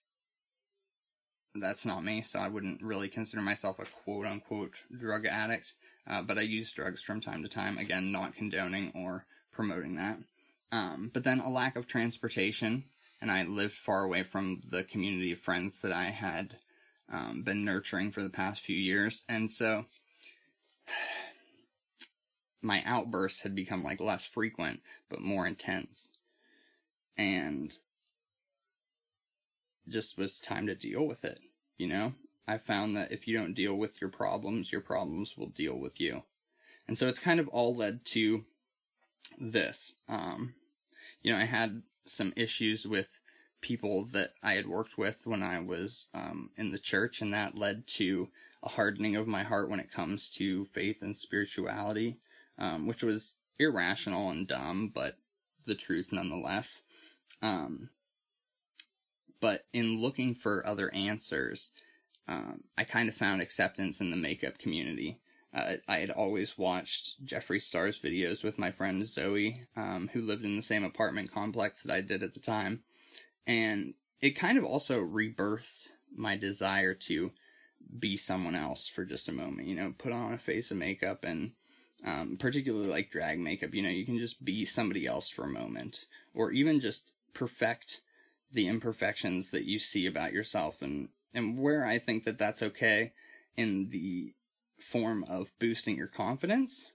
that's 1.55 1.85
not 1.85 2.05
me 2.05 2.21
so 2.23 2.39
i 2.39 2.49
wouldn't 2.49 2.83
really 2.83 3.09
consider 3.09 3.43
myself 3.43 3.79
a 3.79 3.85
quote 3.85 4.27
unquote 4.27 4.83
drug 4.99 5.27
addict 5.27 5.75
uh, 6.09 6.23
but 6.23 6.39
i 6.39 6.43
use 6.43 6.73
drugs 6.73 7.03
from 7.03 7.21
time 7.21 7.43
to 7.43 7.49
time. 7.49 7.79
Again 7.79 8.13
not 8.13 8.35
condoning 8.35 8.93
or 8.95 9.27
promoting 9.53 9.97
that. 9.97 10.19
Um, 10.73 11.11
but 11.13 11.25
then 11.25 11.41
a 11.41 11.49
lack 11.49 11.77
of 11.77 11.87
transportation 11.87 12.85
and 13.21 13.31
i 13.31 13.45
lived 13.45 13.73
far 13.73 14.05
away 14.05 14.23
from 14.23 14.63
the 14.69 14.85
community 14.85 15.33
of 15.33 15.39
friends 15.39 15.81
that 15.81 15.93
i 15.93 16.05
had 16.05 16.59
um, 17.11 17.43
been 17.43 17.65
nurturing 17.65 18.11
for 18.11 18.23
the 18.23 18.31
past 18.31 18.61
few 18.61 18.77
years. 18.77 19.25
And 19.29 19.51
so 19.51 19.87
my 22.63 22.83
outbursts 22.85 23.43
had 23.43 23.55
become 23.55 23.83
like 23.83 24.01
less 24.01 24.27
frequent, 24.27 24.81
but 25.09 25.21
more 25.21 25.47
intense. 25.47 26.11
And 27.17 27.77
just 29.89 30.19
was 30.19 30.41
time 30.41 30.67
to 30.67 30.75
deal 30.75 31.07
with 31.07 31.25
it, 31.25 31.39
you 31.79 31.87
know? 31.87 32.15
I 32.49 32.59
found 32.59 32.97
that 32.97 33.11
if 33.11 33.27
you 33.27 33.37
don't 33.37 33.55
deal 33.55 33.75
with 33.75 34.01
your 34.01 34.11
problems, 34.11 34.71
your 34.71 34.81
problems 34.81 35.37
will 35.37 35.49
deal 35.49 35.77
with 35.77 36.01
you. 36.01 36.23
And 36.87 36.97
so 36.97 37.09
it's 37.09 37.19
kind 37.19 37.41
of 37.41 37.49
all 37.49 37.75
led 37.75 38.05
to 38.07 38.45
this. 39.39 39.97
Um, 40.09 40.55
you 41.23 41.33
know, 41.33 41.39
I 41.39 41.45
had 41.45 41.83
some 42.05 42.33
issues 42.37 42.87
with 42.87 43.21
people 43.67 44.05
that 44.05 44.31
I 44.45 44.55
had 44.55 44.69
worked 44.69 44.97
with 44.97 45.27
when 45.27 45.43
I 45.43 45.59
was 45.59 46.07
um, 46.15 46.51
in 46.57 46.71
the 46.71 46.79
church, 46.79 47.21
and 47.21 47.35
that 47.35 47.59
led 47.59 47.89
to 47.99 48.29
a 48.63 48.69
hardening 48.69 49.17
of 49.17 49.27
my 49.27 49.43
heart 49.43 49.69
when 49.69 49.81
it 49.81 49.91
comes 49.91 50.29
to 50.37 50.65
faith 50.67 51.03
and 51.03 51.17
spirituality, 51.17 52.21
um, 52.59 52.87
which 52.87 53.03
was 53.03 53.35
irrational 53.59 54.31
and 54.31 54.47
dumb, 54.47 54.93
but 54.95 55.17
the 55.67 55.75
truth 55.75 56.13
nonetheless. 56.13 56.83
Um, 57.43 57.91
but 59.41 59.67
in 59.73 60.01
looking 60.01 60.37
for 60.37 60.65
other 60.65 60.95
answers, 60.95 61.73
um, 62.29 62.63
I 62.79 62.85
kind 62.85 63.09
of 63.09 63.17
found 63.17 63.43
acceptance 63.43 64.01
in 64.01 64.13
the 64.13 64.17
makeup 64.17 64.59
community. 64.59 65.19
Uh, 65.53 65.79
I 65.89 65.99
had 65.99 66.11
always 66.11 66.57
watched 66.57 67.25
Jeffree 67.25 67.61
Star's 67.61 68.01
videos 68.01 68.45
with 68.45 68.61
my 68.61 68.71
friend 68.71 69.05
Zoe, 69.05 69.63
um, 69.75 70.11
who 70.13 70.23
lived 70.23 70.45
in 70.45 70.55
the 70.55 70.63
same 70.63 70.85
apartment 70.85 71.33
complex 71.33 71.83
that 71.83 71.93
I 71.93 72.01
did 72.01 72.23
at 72.23 72.35
the 72.35 72.41
time 72.41 72.85
and 73.47 73.95
it 74.21 74.31
kind 74.31 74.59
of 74.59 74.65
also 74.65 74.99
rebirthed 74.99 75.91
my 76.15 76.37
desire 76.37 76.95
to 76.95 77.31
be 77.99 78.17
someone 78.17 78.55
else 78.55 78.89
for 78.89 79.05
just 79.05 79.29
a 79.29 79.33
moment, 79.33 79.69
you 79.69 79.75
know, 79.75 79.95
put 79.97 80.13
on 80.13 80.33
a 80.33 80.39
face 80.39 80.71
of 80.71 80.77
makeup 80.77 81.25
and 81.25 81.53
um, 82.05 82.37
particularly 82.37 82.89
like 82.89 83.11
drag 83.11 83.39
makeup, 83.39 83.75
you 83.75 83.83
know, 83.83 83.89
you 83.89 84.05
can 84.05 84.19
just 84.19 84.45
be 84.45 84.65
somebody 84.65 85.07
else 85.07 85.29
for 85.29 85.45
a 85.45 85.49
moment 85.49 86.07
or 86.35 86.51
even 86.53 86.81
just 86.81 87.15
perfect 87.33 88.03
the 88.53 88.69
imperfections 88.69 89.51
that 89.51 89.65
you 89.65 89.79
see 89.79 90.07
about 90.07 90.33
yourself. 90.33 90.83
And 90.83 91.09
and 91.35 91.59
where 91.59 91.85
I 91.85 91.99
think 91.99 92.25
that 92.25 92.39
that's 92.39 92.63
okay 92.63 93.13
in 93.57 93.91
the 93.91 94.35
form 94.79 95.25
of 95.25 95.53
boosting 95.59 95.97
your 95.97 96.07
confidence 96.07 96.93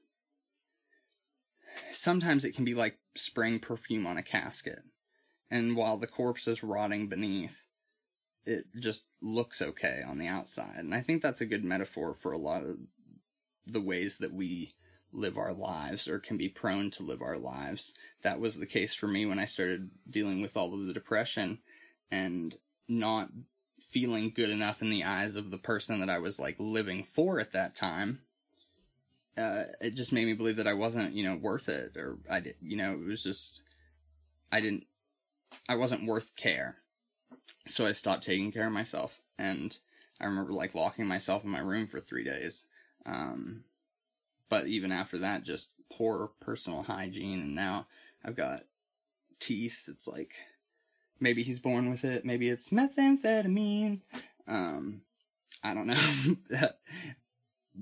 sometimes 1.91 2.45
it 2.45 2.55
can 2.55 2.65
be 2.65 2.73
like 2.73 2.97
spraying 3.15 3.59
perfume 3.59 4.05
on 4.05 4.17
a 4.17 4.23
casket 4.23 4.81
and 5.51 5.75
while 5.75 5.97
the 5.97 6.07
corpse 6.07 6.47
is 6.47 6.63
rotting 6.63 7.07
beneath, 7.07 7.67
it 8.45 8.65
just 8.79 9.09
looks 9.21 9.61
okay 9.61 10.01
on 10.07 10.17
the 10.17 10.27
outside. 10.27 10.77
And 10.77 10.95
I 10.95 11.01
think 11.01 11.21
that's 11.21 11.41
a 11.41 11.45
good 11.45 11.63
metaphor 11.63 12.13
for 12.13 12.31
a 12.31 12.37
lot 12.37 12.63
of 12.63 12.77
the 13.67 13.81
ways 13.81 14.17
that 14.17 14.33
we 14.33 14.73
live 15.13 15.37
our 15.37 15.53
lives 15.53 16.07
or 16.07 16.19
can 16.19 16.37
be 16.37 16.49
prone 16.49 16.89
to 16.91 17.03
live 17.03 17.21
our 17.21 17.37
lives. 17.37 17.93
That 18.23 18.39
was 18.39 18.57
the 18.57 18.65
case 18.65 18.93
for 18.93 19.07
me 19.07 19.25
when 19.25 19.39
I 19.39 19.45
started 19.45 19.91
dealing 20.09 20.41
with 20.41 20.57
all 20.57 20.73
of 20.73 20.85
the 20.85 20.93
depression 20.93 21.59
and 22.09 22.55
not 22.87 23.29
feeling 23.79 24.31
good 24.33 24.49
enough 24.49 24.81
in 24.81 24.89
the 24.89 25.03
eyes 25.03 25.35
of 25.35 25.51
the 25.51 25.57
person 25.57 25.99
that 25.99 26.09
I 26.09 26.19
was 26.19 26.39
like 26.39 26.55
living 26.59 27.03
for 27.03 27.39
at 27.39 27.53
that 27.53 27.75
time. 27.75 28.21
Uh, 29.37 29.63
it 29.79 29.95
just 29.95 30.13
made 30.13 30.25
me 30.25 30.33
believe 30.33 30.57
that 30.57 30.67
I 30.67 30.73
wasn't, 30.73 31.13
you 31.13 31.23
know, 31.23 31.35
worth 31.35 31.69
it, 31.69 31.95
or 31.97 32.17
I 32.29 32.41
did, 32.41 32.55
you 32.61 32.77
know, 32.77 32.93
it 32.93 33.05
was 33.05 33.23
just, 33.23 33.61
I 34.51 34.59
didn't, 34.61 34.85
I 35.67 35.75
wasn't 35.75 36.07
worth 36.07 36.35
care. 36.35 36.75
So 37.67 37.85
I 37.85 37.91
stopped 37.91 38.23
taking 38.23 38.51
care 38.51 38.67
of 38.67 38.73
myself, 38.73 39.21
and 39.37 39.77
I 40.19 40.25
remember 40.25 40.51
like 40.51 40.75
locking 40.75 41.05
myself 41.05 41.43
in 41.43 41.49
my 41.49 41.59
room 41.59 41.87
for 41.87 41.99
three 41.99 42.23
days. 42.23 42.65
Um, 43.05 43.63
but 44.49 44.67
even 44.67 44.91
after 44.91 45.19
that, 45.19 45.43
just 45.43 45.69
poor 45.91 46.31
personal 46.39 46.83
hygiene, 46.83 47.39
and 47.39 47.55
now 47.55 47.85
I've 48.23 48.35
got 48.35 48.63
teeth. 49.39 49.85
It's 49.87 50.07
like 50.07 50.33
maybe 51.19 51.43
he's 51.43 51.59
born 51.59 51.89
with 51.89 52.03
it, 52.03 52.25
maybe 52.25 52.49
it's 52.49 52.69
methamphetamine. 52.69 54.01
Um, 54.47 55.01
I 55.63 55.73
don't 55.73 55.87
know. 55.87 55.99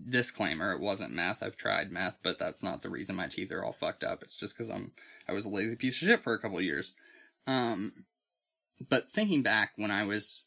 Disclaimer: 0.09 0.73
It 0.73 0.81
wasn't 0.81 1.13
meth. 1.13 1.41
I've 1.41 1.57
tried 1.57 1.91
meth, 1.91 2.19
but 2.21 2.37
that's 2.37 2.61
not 2.61 2.81
the 2.81 2.89
reason 2.89 3.15
my 3.15 3.27
teeth 3.27 3.51
are 3.51 3.63
all 3.63 3.73
fucked 3.73 4.03
up. 4.03 4.21
It's 4.21 4.37
just 4.37 4.57
because 4.57 4.69
I'm 4.69 4.91
I 5.27 5.33
was 5.33 5.45
a 5.45 5.49
lazy 5.49 5.75
piece 5.75 6.01
of 6.01 6.07
shit 6.07 6.23
for 6.23 6.33
a 6.33 6.39
couple 6.39 6.57
of 6.57 6.63
years. 6.63 6.93
Um, 7.49 8.05
but 8.89 9.09
thinking 9.09 9.41
back 9.41 9.71
when 9.75 9.89
I 9.89 10.05
was, 10.05 10.45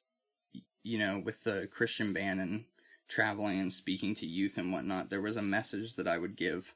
you 0.84 0.98
know, 0.98 1.20
with 1.24 1.42
the 1.42 1.68
Christian 1.70 2.12
band 2.12 2.40
and 2.40 2.64
traveling 3.08 3.58
and 3.58 3.72
speaking 3.72 4.14
to 4.16 4.26
youth 4.26 4.56
and 4.56 4.72
whatnot, 4.72 5.10
there 5.10 5.20
was 5.20 5.36
a 5.36 5.42
message 5.42 5.96
that 5.96 6.06
I 6.06 6.16
would 6.16 6.36
give 6.36 6.74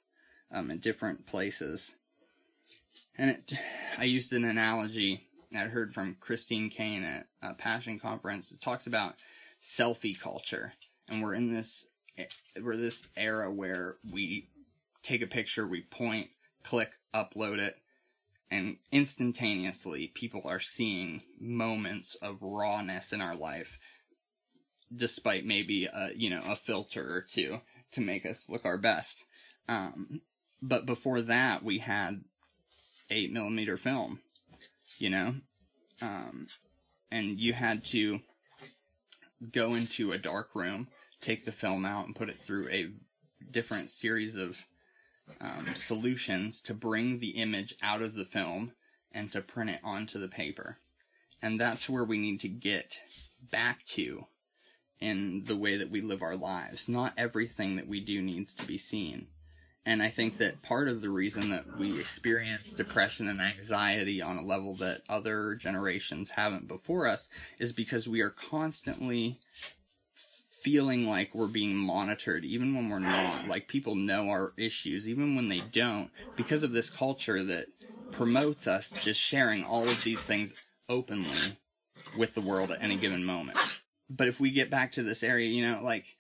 um, 0.51 0.73
in 0.73 0.79
different 0.79 1.27
places. 1.27 1.95
And 3.17 3.31
it, 3.31 3.53
I 3.99 4.05
used 4.05 4.33
an 4.33 4.45
analogy 4.45 5.29
I'd 5.55 5.71
heard 5.71 5.95
from 5.95 6.17
Christine 6.19 6.71
Caine 6.71 7.05
at 7.05 7.27
a 7.41 7.55
Passion 7.55 8.01
Conference. 8.01 8.51
It 8.51 8.61
talks 8.61 8.89
about 8.89 9.15
selfie 9.63 10.19
culture, 10.19 10.73
and 11.09 11.23
we're 11.23 11.35
in 11.35 11.55
this 11.55 11.89
we're 12.61 12.77
this 12.77 13.09
era 13.17 13.51
where 13.51 13.97
we 14.11 14.49
take 15.03 15.23
a 15.23 15.27
picture, 15.27 15.67
we 15.67 15.83
point, 15.83 16.31
click, 16.65 16.91
upload 17.15 17.59
it, 17.59 17.77
and 18.51 18.77
instantaneously 18.93 20.13
people 20.15 20.43
are 20.45 20.61
seeing 20.61 21.23
moments 21.41 22.15
of 22.17 22.43
rawness 22.43 23.13
in 23.13 23.21
our 23.21 23.35
life 23.35 23.79
despite 24.95 25.45
maybe 25.45 25.87
a 25.87 26.11
you 26.15 26.31
know 26.31 26.43
a 26.49 26.57
filter 26.57 27.03
or 27.03 27.25
two 27.29 27.61
to 27.93 28.01
make 28.01 28.27
us 28.27 28.49
look 28.49 28.65
our 28.65 28.79
best. 28.79 29.25
Um, 29.69 30.21
but 30.63 30.87
before 30.87 31.21
that 31.23 31.63
we 31.63 31.79
had 31.79 32.23
eight 33.11 33.33
millimeter 33.33 33.77
film 33.77 34.21
you 34.99 35.11
know? 35.11 35.35
Um, 36.01 36.47
and 37.11 37.39
you 37.39 37.53
had 37.53 37.85
to 37.87 38.21
go 39.53 39.75
into 39.75 40.13
a 40.13 40.19
dark 40.19 40.55
room 40.55 40.89
take 41.21 41.45
the 41.45 41.53
film 41.53 41.85
out 41.85 42.07
and 42.07 42.15
put 42.15 42.29
it 42.29 42.39
through 42.39 42.69
a 42.69 42.89
different 43.51 43.91
series 43.91 44.37
of 44.37 44.65
um, 45.41 45.75
solutions 45.75 46.61
to 46.63 46.75
bring 46.75 47.19
the 47.19 47.31
image 47.31 47.75
out 47.83 48.03
of 48.03 48.15
the 48.15 48.25
film 48.25 48.73
and 49.13 49.33
to 49.33 49.41
print 49.41 49.71
it 49.71 49.81
onto 49.83 50.19
the 50.19 50.29
paper. 50.29 50.79
And 51.43 51.61
that's 51.61 51.89
where 51.89 52.05
we 52.05 52.19
need 52.19 52.41
to 52.41 52.49
get 52.49 52.99
back 53.41 53.85
to 53.87 54.27
in 55.01 55.45
the 55.45 55.57
way 55.57 55.77
that 55.77 55.91
we 55.91 56.01
live 56.01 56.23
our 56.23 56.37
lives. 56.37 56.89
Not 56.89 57.13
everything 57.17 57.77
that 57.77 57.89
we 57.89 58.01
do 58.01 58.23
needs 58.23 58.55
to 58.55 58.67
be 58.67 58.79
seen. 58.79 59.29
And 59.85 60.03
I 60.03 60.09
think 60.09 60.39
that 60.39 60.63
part 60.63 60.89
of 60.89 61.01
the 61.01 61.11
reason 61.11 61.51
that 61.51 61.79
we 61.79 62.01
experience 62.01 62.75
depression 62.75 63.29
and 63.29 63.41
anxiety 63.41 64.21
on 64.21 64.37
a 64.37 64.45
level 64.45 64.75
that 64.77 65.03
other 65.09 65.55
generations 65.55 66.31
haven't 66.31 66.67
before 66.67 67.07
us 67.07 67.29
is 67.61 67.73
because 67.73 68.09
we 68.09 68.21
are 68.21 68.31
constantly 68.31 69.39
feeling 70.67 71.07
like 71.07 71.33
we're 71.33 71.47
being 71.47 71.77
monitored 71.77 72.45
even 72.45 72.75
when 72.75 72.91
we're 72.91 72.99
not. 72.99 73.47
Like 73.47 73.69
people 73.69 73.95
know 73.95 74.31
our 74.31 74.53
issues 74.57 75.09
even 75.09 75.37
when 75.37 75.49
they 75.49 75.61
don't 75.61 76.11
because 76.35 76.65
of 76.65 76.73
this 76.73 76.91
culture 76.91 77.45
that 77.45 77.67
promotes 78.11 78.67
us 78.67 78.91
just 78.91 79.21
sharing 79.21 79.63
all 79.63 79.89
of 79.89 80.03
these 80.03 80.25
things 80.25 80.55
openly 80.89 81.57
with 82.19 82.35
the 82.35 82.41
world 82.41 82.73
at 82.73 82.83
any 82.83 82.97
given 82.97 83.25
moment. 83.25 83.57
But 84.11 84.27
if 84.27 84.41
we 84.41 84.51
get 84.51 84.69
back 84.69 84.91
to 84.93 85.05
this 85.05 85.23
area 85.23 85.47
you 85.47 85.65
know 85.65 85.81
like 85.85 86.17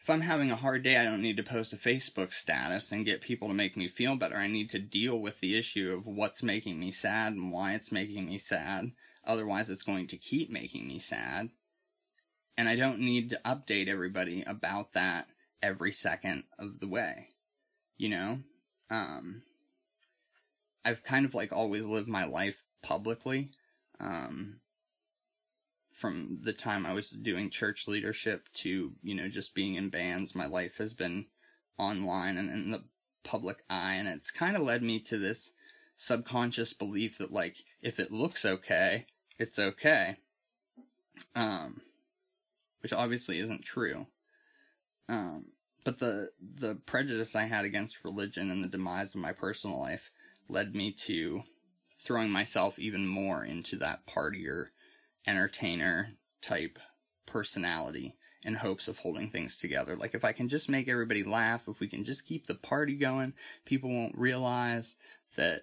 if 0.00 0.08
i'm 0.08 0.22
having 0.22 0.50
a 0.50 0.56
hard 0.56 0.82
day 0.82 0.96
i 0.96 1.04
don't 1.04 1.20
need 1.20 1.36
to 1.36 1.42
post 1.42 1.74
a 1.74 1.76
facebook 1.76 2.32
status 2.32 2.90
and 2.90 3.04
get 3.04 3.20
people 3.20 3.48
to 3.48 3.54
make 3.54 3.76
me 3.76 3.84
feel 3.84 4.16
better. 4.16 4.36
I 4.36 4.46
need 4.46 4.70
to 4.70 4.78
deal 4.78 5.18
with 5.18 5.40
the 5.40 5.58
issue 5.58 5.94
of 5.94 6.06
what's 6.06 6.42
making 6.42 6.80
me 6.80 6.90
sad 6.90 7.34
and 7.34 7.52
why 7.52 7.74
it's 7.74 7.92
making 7.92 8.24
me 8.24 8.38
sad. 8.38 8.92
Otherwise 9.26 9.68
it's 9.68 9.82
going 9.82 10.06
to 10.06 10.16
keep 10.16 10.48
making 10.48 10.88
me 10.88 10.98
sad 10.98 11.50
and 12.58 12.68
I 12.68 12.74
don't 12.74 12.98
need 12.98 13.30
to 13.30 13.40
update 13.46 13.86
everybody 13.86 14.42
about 14.44 14.92
that 14.94 15.28
every 15.62 15.92
second 15.92 16.42
of 16.58 16.80
the 16.80 16.88
way. 16.88 17.28
You 17.96 18.08
know? 18.08 18.38
Um, 18.90 19.42
I've 20.84 21.04
kind 21.04 21.24
of 21.24 21.34
like 21.34 21.52
always 21.52 21.84
lived 21.84 22.08
my 22.08 22.24
life 22.24 22.64
publicly. 22.82 23.52
Um, 24.00 24.58
from 25.92 26.40
the 26.42 26.52
time 26.52 26.84
I 26.84 26.94
was 26.94 27.10
doing 27.10 27.48
church 27.48 27.86
leadership 27.86 28.48
to, 28.56 28.92
you 29.02 29.14
know, 29.14 29.28
just 29.28 29.54
being 29.54 29.76
in 29.76 29.88
bands, 29.88 30.34
my 30.34 30.46
life 30.46 30.78
has 30.78 30.92
been 30.94 31.26
online 31.78 32.36
and 32.36 32.50
in 32.50 32.70
the 32.72 32.84
public 33.22 33.58
eye. 33.70 33.94
And 33.94 34.08
it's 34.08 34.32
kind 34.32 34.56
of 34.56 34.62
led 34.62 34.82
me 34.82 34.98
to 35.00 35.16
this 35.16 35.52
subconscious 35.94 36.72
belief 36.72 37.18
that, 37.18 37.32
like, 37.32 37.58
if 37.82 38.00
it 38.00 38.10
looks 38.10 38.44
okay, 38.44 39.06
it's 39.38 39.58
okay. 39.58 40.16
Um, 41.34 41.82
which 42.80 42.92
obviously 42.92 43.38
isn't 43.38 43.64
true. 43.64 44.06
Um, 45.08 45.46
but 45.84 45.98
the 45.98 46.30
the 46.40 46.74
prejudice 46.74 47.34
I 47.34 47.44
had 47.44 47.64
against 47.64 48.04
religion 48.04 48.50
and 48.50 48.62
the 48.62 48.68
demise 48.68 49.14
of 49.14 49.20
my 49.20 49.32
personal 49.32 49.80
life 49.80 50.10
led 50.48 50.74
me 50.74 50.92
to 50.92 51.42
throwing 51.98 52.30
myself 52.30 52.78
even 52.78 53.06
more 53.06 53.44
into 53.44 53.76
that 53.76 54.06
partier, 54.06 54.66
entertainer 55.26 56.10
type 56.40 56.78
personality 57.26 58.14
in 58.42 58.54
hopes 58.54 58.86
of 58.88 58.98
holding 58.98 59.28
things 59.28 59.58
together. 59.58 59.96
Like 59.96 60.14
if 60.14 60.24
I 60.24 60.32
can 60.32 60.48
just 60.48 60.68
make 60.68 60.88
everybody 60.88 61.24
laugh, 61.24 61.68
if 61.68 61.80
we 61.80 61.88
can 61.88 62.04
just 62.04 62.26
keep 62.26 62.46
the 62.46 62.54
party 62.54 62.94
going, 62.94 63.34
people 63.64 63.90
won't 63.90 64.16
realize 64.16 64.96
that 65.36 65.62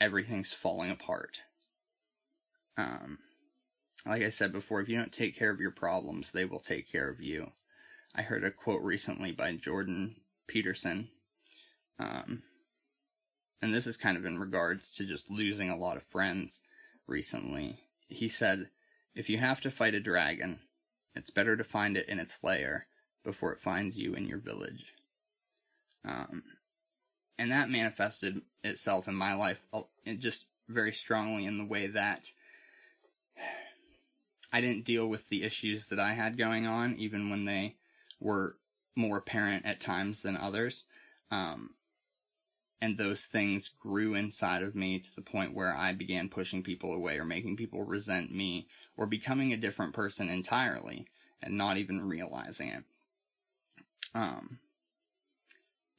everything's 0.00 0.52
falling 0.52 0.90
apart. 0.90 1.42
Um, 2.76 3.18
like 4.06 4.22
I 4.22 4.28
said 4.30 4.52
before, 4.52 4.80
if 4.80 4.88
you 4.88 4.96
don't 4.96 5.12
take 5.12 5.36
care 5.36 5.50
of 5.50 5.60
your 5.60 5.70
problems, 5.70 6.32
they 6.32 6.44
will 6.44 6.60
take 6.60 6.90
care 6.90 7.08
of 7.08 7.20
you. 7.20 7.50
I 8.14 8.22
heard 8.22 8.44
a 8.44 8.50
quote 8.50 8.82
recently 8.82 9.32
by 9.32 9.52
Jordan 9.52 10.16
Peterson. 10.46 11.10
Um, 11.98 12.42
and 13.62 13.72
this 13.72 13.86
is 13.86 13.96
kind 13.96 14.16
of 14.16 14.24
in 14.24 14.38
regards 14.38 14.94
to 14.94 15.04
just 15.04 15.30
losing 15.30 15.70
a 15.70 15.76
lot 15.76 15.96
of 15.96 16.02
friends 16.02 16.60
recently. 17.06 17.80
He 18.08 18.28
said, 18.28 18.70
If 19.14 19.28
you 19.28 19.38
have 19.38 19.60
to 19.62 19.70
fight 19.70 19.94
a 19.94 20.00
dragon, 20.00 20.60
it's 21.14 21.30
better 21.30 21.56
to 21.56 21.64
find 21.64 21.96
it 21.96 22.08
in 22.08 22.18
its 22.18 22.42
lair 22.42 22.86
before 23.22 23.52
it 23.52 23.60
finds 23.60 23.98
you 23.98 24.14
in 24.14 24.26
your 24.26 24.38
village. 24.38 24.94
Um, 26.04 26.42
and 27.38 27.52
that 27.52 27.68
manifested 27.68 28.40
itself 28.64 29.08
in 29.08 29.14
my 29.14 29.34
life 29.34 29.66
just 30.18 30.48
very 30.68 30.92
strongly 30.92 31.44
in 31.44 31.58
the 31.58 31.64
way 31.64 31.86
that 31.86 32.30
I 34.52 34.60
didn't 34.60 34.84
deal 34.84 35.08
with 35.08 35.28
the 35.28 35.44
issues 35.44 35.86
that 35.88 36.00
I 36.00 36.14
had 36.14 36.38
going 36.38 36.66
on, 36.66 36.96
even 36.96 37.30
when 37.30 37.44
they 37.44 37.76
were 38.18 38.56
more 38.96 39.18
apparent 39.18 39.64
at 39.64 39.80
times 39.80 40.22
than 40.22 40.36
others. 40.36 40.84
Um, 41.30 41.70
and 42.80 42.96
those 42.96 43.26
things 43.26 43.68
grew 43.68 44.14
inside 44.14 44.62
of 44.62 44.74
me 44.74 44.98
to 44.98 45.14
the 45.14 45.22
point 45.22 45.54
where 45.54 45.74
I 45.74 45.92
began 45.92 46.28
pushing 46.28 46.62
people 46.62 46.94
away 46.94 47.18
or 47.18 47.24
making 47.24 47.56
people 47.56 47.84
resent 47.84 48.34
me 48.34 48.68
or 48.96 49.06
becoming 49.06 49.52
a 49.52 49.58
different 49.58 49.94
person 49.94 50.28
entirely 50.28 51.06
and 51.42 51.56
not 51.56 51.76
even 51.76 52.08
realizing 52.08 52.68
it. 52.68 52.84
Um, 54.14 54.58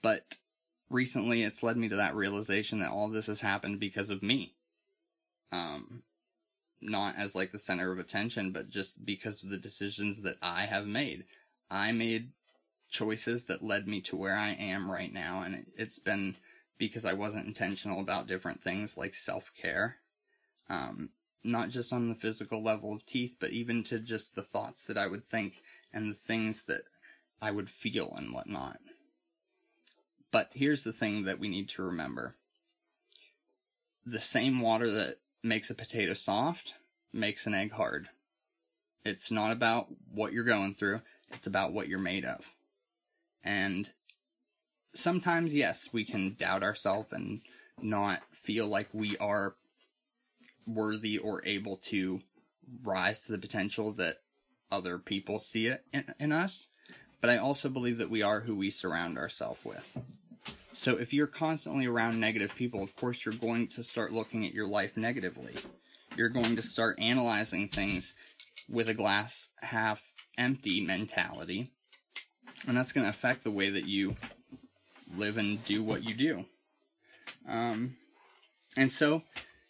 but 0.01 0.37
recently 0.89 1.43
it's 1.43 1.63
led 1.63 1.77
me 1.77 1.87
to 1.89 1.95
that 1.95 2.15
realization 2.15 2.79
that 2.79 2.91
all 2.91 3.09
this 3.09 3.27
has 3.27 3.41
happened 3.41 3.79
because 3.79 4.09
of 4.09 4.23
me. 4.23 4.55
Um, 5.51 6.03
not 6.81 7.15
as 7.17 7.35
like 7.35 7.51
the 7.51 7.59
center 7.59 7.91
of 7.91 7.99
attention, 7.99 8.51
but 8.51 8.69
just 8.69 9.05
because 9.05 9.43
of 9.43 9.49
the 9.49 9.57
decisions 9.57 10.21
that 10.23 10.37
I 10.41 10.65
have 10.65 10.87
made. 10.87 11.25
I 11.69 11.91
made 11.91 12.31
choices 12.89 13.45
that 13.45 13.63
led 13.63 13.87
me 13.87 14.01
to 14.01 14.15
where 14.15 14.35
I 14.35 14.49
am 14.49 14.91
right 14.91 15.13
now, 15.13 15.41
and 15.41 15.65
it's 15.77 15.99
been 15.99 16.35
because 16.77 17.05
I 17.05 17.13
wasn't 17.13 17.47
intentional 17.47 18.01
about 18.01 18.27
different 18.27 18.61
things 18.63 18.97
like 18.97 19.13
self 19.13 19.51
care. 19.55 19.97
Um, 20.69 21.09
not 21.43 21.69
just 21.69 21.91
on 21.91 22.09
the 22.09 22.15
physical 22.15 22.61
level 22.61 22.93
of 22.93 23.05
teeth, 23.05 23.37
but 23.39 23.51
even 23.51 23.83
to 23.83 23.99
just 23.99 24.35
the 24.35 24.43
thoughts 24.43 24.85
that 24.85 24.97
I 24.97 25.07
would 25.07 25.25
think 25.25 25.61
and 25.93 26.11
the 26.11 26.15
things 26.15 26.63
that 26.65 26.81
I 27.41 27.51
would 27.51 27.69
feel 27.69 28.13
and 28.15 28.33
whatnot. 28.33 28.79
But 30.31 30.51
here's 30.53 30.83
the 30.83 30.93
thing 30.93 31.23
that 31.23 31.39
we 31.39 31.49
need 31.49 31.67
to 31.69 31.83
remember 31.83 32.35
the 34.05 34.19
same 34.19 34.61
water 34.61 34.89
that 34.89 35.15
makes 35.43 35.69
a 35.69 35.75
potato 35.75 36.13
soft 36.13 36.75
makes 37.13 37.45
an 37.45 37.53
egg 37.53 37.71
hard. 37.71 38.09
It's 39.03 39.31
not 39.31 39.51
about 39.51 39.87
what 40.13 40.33
you're 40.33 40.43
going 40.43 40.73
through, 40.73 41.01
it's 41.31 41.47
about 41.47 41.73
what 41.73 41.87
you're 41.87 41.99
made 41.99 42.25
of. 42.25 42.53
And 43.43 43.89
sometimes, 44.93 45.53
yes, 45.53 45.89
we 45.91 46.05
can 46.05 46.35
doubt 46.35 46.63
ourselves 46.63 47.11
and 47.11 47.41
not 47.81 48.21
feel 48.31 48.67
like 48.67 48.89
we 48.93 49.17
are 49.17 49.55
worthy 50.67 51.17
or 51.17 51.43
able 51.45 51.77
to 51.77 52.21
rise 52.83 53.21
to 53.21 53.31
the 53.31 53.39
potential 53.39 53.91
that 53.93 54.17
other 54.71 54.97
people 54.97 55.39
see 55.39 55.67
it 55.67 55.83
in, 55.91 56.13
in 56.19 56.31
us. 56.31 56.67
But 57.19 57.29
I 57.29 57.37
also 57.37 57.69
believe 57.69 57.97
that 57.97 58.09
we 58.09 58.21
are 58.21 58.41
who 58.41 58.55
we 58.55 58.69
surround 58.69 59.17
ourselves 59.17 59.65
with. 59.65 59.97
So 60.73 60.97
if 60.97 61.13
you're 61.13 61.27
constantly 61.27 61.85
around 61.85 62.19
negative 62.19 62.55
people, 62.55 62.81
of 62.81 62.95
course 62.95 63.25
you're 63.25 63.33
going 63.33 63.67
to 63.69 63.83
start 63.83 64.11
looking 64.11 64.45
at 64.45 64.53
your 64.53 64.67
life 64.67 64.95
negatively. 64.95 65.55
You're 66.15 66.29
going 66.29 66.55
to 66.55 66.61
start 66.61 66.99
analyzing 66.99 67.67
things 67.67 68.15
with 68.69 68.87
a 68.87 68.93
glass 68.93 69.49
half 69.61 70.01
empty 70.37 70.81
mentality. 70.81 71.71
And 72.67 72.77
that's 72.77 72.91
going 72.91 73.03
to 73.03 73.09
affect 73.09 73.43
the 73.43 73.51
way 73.51 73.69
that 73.69 73.87
you 73.87 74.15
live 75.15 75.37
and 75.37 75.63
do 75.65 75.83
what 75.83 76.03
you 76.03 76.13
do. 76.13 76.45
Um, 77.47 77.97
and 78.77 78.91
so 78.91 79.23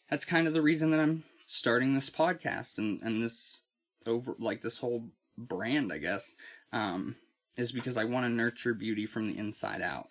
that's 0.10 0.26
kind 0.26 0.46
of 0.46 0.54
the 0.54 0.62
reason 0.62 0.92
that 0.92 1.00
I'm 1.00 1.24
starting 1.48 1.96
this 1.96 2.10
podcast 2.10 2.78
and, 2.78 3.02
and 3.02 3.24
this 3.24 3.64
over, 4.06 4.36
like 4.40 4.62
this 4.62 4.78
whole 4.78 5.06
brand, 5.38 5.92
I 5.92 5.98
guess, 5.98 6.36
um, 6.72 7.16
is 7.58 7.72
because 7.72 7.98
I 7.98 8.04
want 8.04 8.26
to 8.26 8.30
nurture 8.30 8.74
beauty 8.74 9.06
from 9.06 9.28
the 9.28 9.38
inside 9.38 9.82
out. 9.82 10.10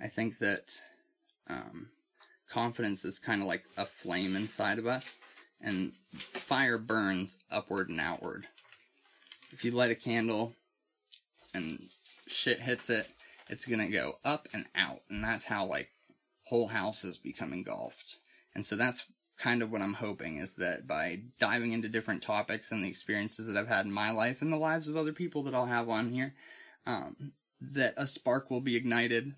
I 0.00 0.08
think 0.08 0.38
that, 0.38 0.80
um, 1.48 1.90
confidence 2.48 3.04
is 3.04 3.18
kind 3.18 3.42
of 3.42 3.48
like 3.48 3.64
a 3.76 3.84
flame 3.84 4.36
inside 4.36 4.78
of 4.78 4.86
us 4.86 5.18
and 5.60 5.92
fire 6.14 6.78
burns 6.78 7.38
upward 7.50 7.88
and 7.88 8.00
outward. 8.00 8.46
If 9.50 9.64
you 9.64 9.70
light 9.70 9.90
a 9.90 9.94
candle 9.94 10.54
and 11.52 11.88
shit 12.26 12.60
hits 12.60 12.90
it, 12.90 13.08
it's 13.48 13.66
gonna 13.66 13.88
go 13.88 14.18
up 14.24 14.48
and 14.52 14.66
out, 14.74 15.02
and 15.08 15.24
that's 15.24 15.46
how 15.46 15.64
like 15.64 15.90
whole 16.44 16.68
houses 16.68 17.18
become 17.18 17.52
engulfed. 17.52 18.18
And 18.54 18.64
so 18.64 18.76
that's 18.76 19.04
kind 19.38 19.62
of 19.62 19.70
what 19.70 19.82
I'm 19.82 19.94
hoping 19.94 20.38
is 20.38 20.56
that 20.56 20.86
by 20.86 21.20
diving 21.38 21.72
into 21.72 21.88
different 21.88 22.22
topics 22.22 22.72
and 22.72 22.82
the 22.82 22.88
experiences 22.88 23.46
that 23.46 23.56
I've 23.56 23.68
had 23.68 23.86
in 23.86 23.92
my 23.92 24.10
life 24.10 24.42
and 24.42 24.52
the 24.52 24.56
lives 24.56 24.88
of 24.88 24.96
other 24.96 25.12
people 25.12 25.42
that 25.44 25.54
I'll 25.54 25.66
have 25.66 25.88
on 25.88 26.12
here, 26.12 26.34
um, 26.86 27.32
that 27.60 27.94
a 27.96 28.06
spark 28.06 28.50
will 28.50 28.60
be 28.60 28.76
ignited 28.76 29.34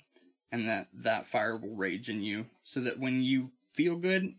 and 0.53 0.68
that 0.68 0.88
that 0.92 1.26
fire 1.26 1.57
will 1.57 1.74
rage 1.74 2.09
in 2.09 2.22
you 2.22 2.46
so 2.62 2.80
that 2.80 2.98
when 2.98 3.22
you 3.22 3.48
feel 3.72 3.96
good 3.96 4.34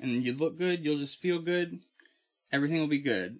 and 0.00 0.24
you 0.24 0.34
look 0.34 0.58
good, 0.58 0.84
you'll 0.84 0.98
just 0.98 1.20
feel 1.20 1.38
good. 1.38 1.80
Everything 2.52 2.80
will 2.80 2.86
be 2.86 2.98
good. 2.98 3.38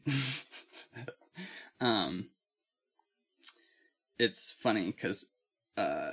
um, 1.80 2.28
it's 4.18 4.50
funny 4.50 4.86
because 4.86 5.26
uh, 5.76 6.12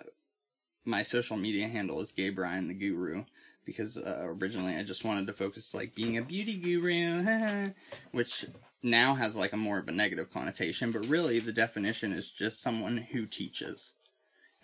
my 0.86 1.04
social 1.04 1.38
media 1.38 1.68
handle 1.68 2.00
is 2.02 2.12
Gabe 2.12 2.40
Ryan 2.40 2.68
the 2.68 2.74
Guru 2.74 3.24
because 3.66 3.98
uh, 3.98 4.24
originally 4.24 4.76
I 4.76 4.84
just 4.84 5.06
wanted 5.06 5.28
to 5.28 5.34
focus 5.34 5.74
like 5.74 5.96
being 5.96 6.18
a 6.18 6.22
beauty 6.22 6.58
guru, 6.58 7.72
which 8.12 8.46
now 8.82 9.16
has 9.16 9.36
like 9.36 9.54
a 9.54 9.58
more 9.58 9.80
of 9.80 9.88
a 9.88 9.92
negative 9.92 10.32
connotation, 10.32 10.92
but 10.92 11.08
really 11.08 11.40
the 11.40 11.54
definition 11.54 12.12
is 12.12 12.30
just 12.30 12.62
someone 12.62 12.98
who 12.98 13.26
teaches, 13.26 13.94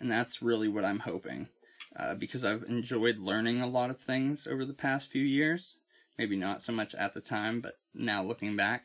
and 0.00 0.10
that's 0.10 0.42
really 0.42 0.68
what 0.68 0.84
I'm 0.84 1.00
hoping. 1.00 1.48
Uh, 1.96 2.14
because 2.14 2.44
I've 2.44 2.62
enjoyed 2.64 3.18
learning 3.18 3.60
a 3.60 3.66
lot 3.68 3.90
of 3.90 3.98
things 3.98 4.46
over 4.46 4.64
the 4.64 4.72
past 4.72 5.08
few 5.08 5.22
years. 5.22 5.78
Maybe 6.18 6.36
not 6.36 6.62
so 6.62 6.72
much 6.72 6.94
at 6.94 7.14
the 7.14 7.20
time, 7.20 7.60
but 7.60 7.74
now 7.92 8.22
looking 8.22 8.56
back. 8.56 8.84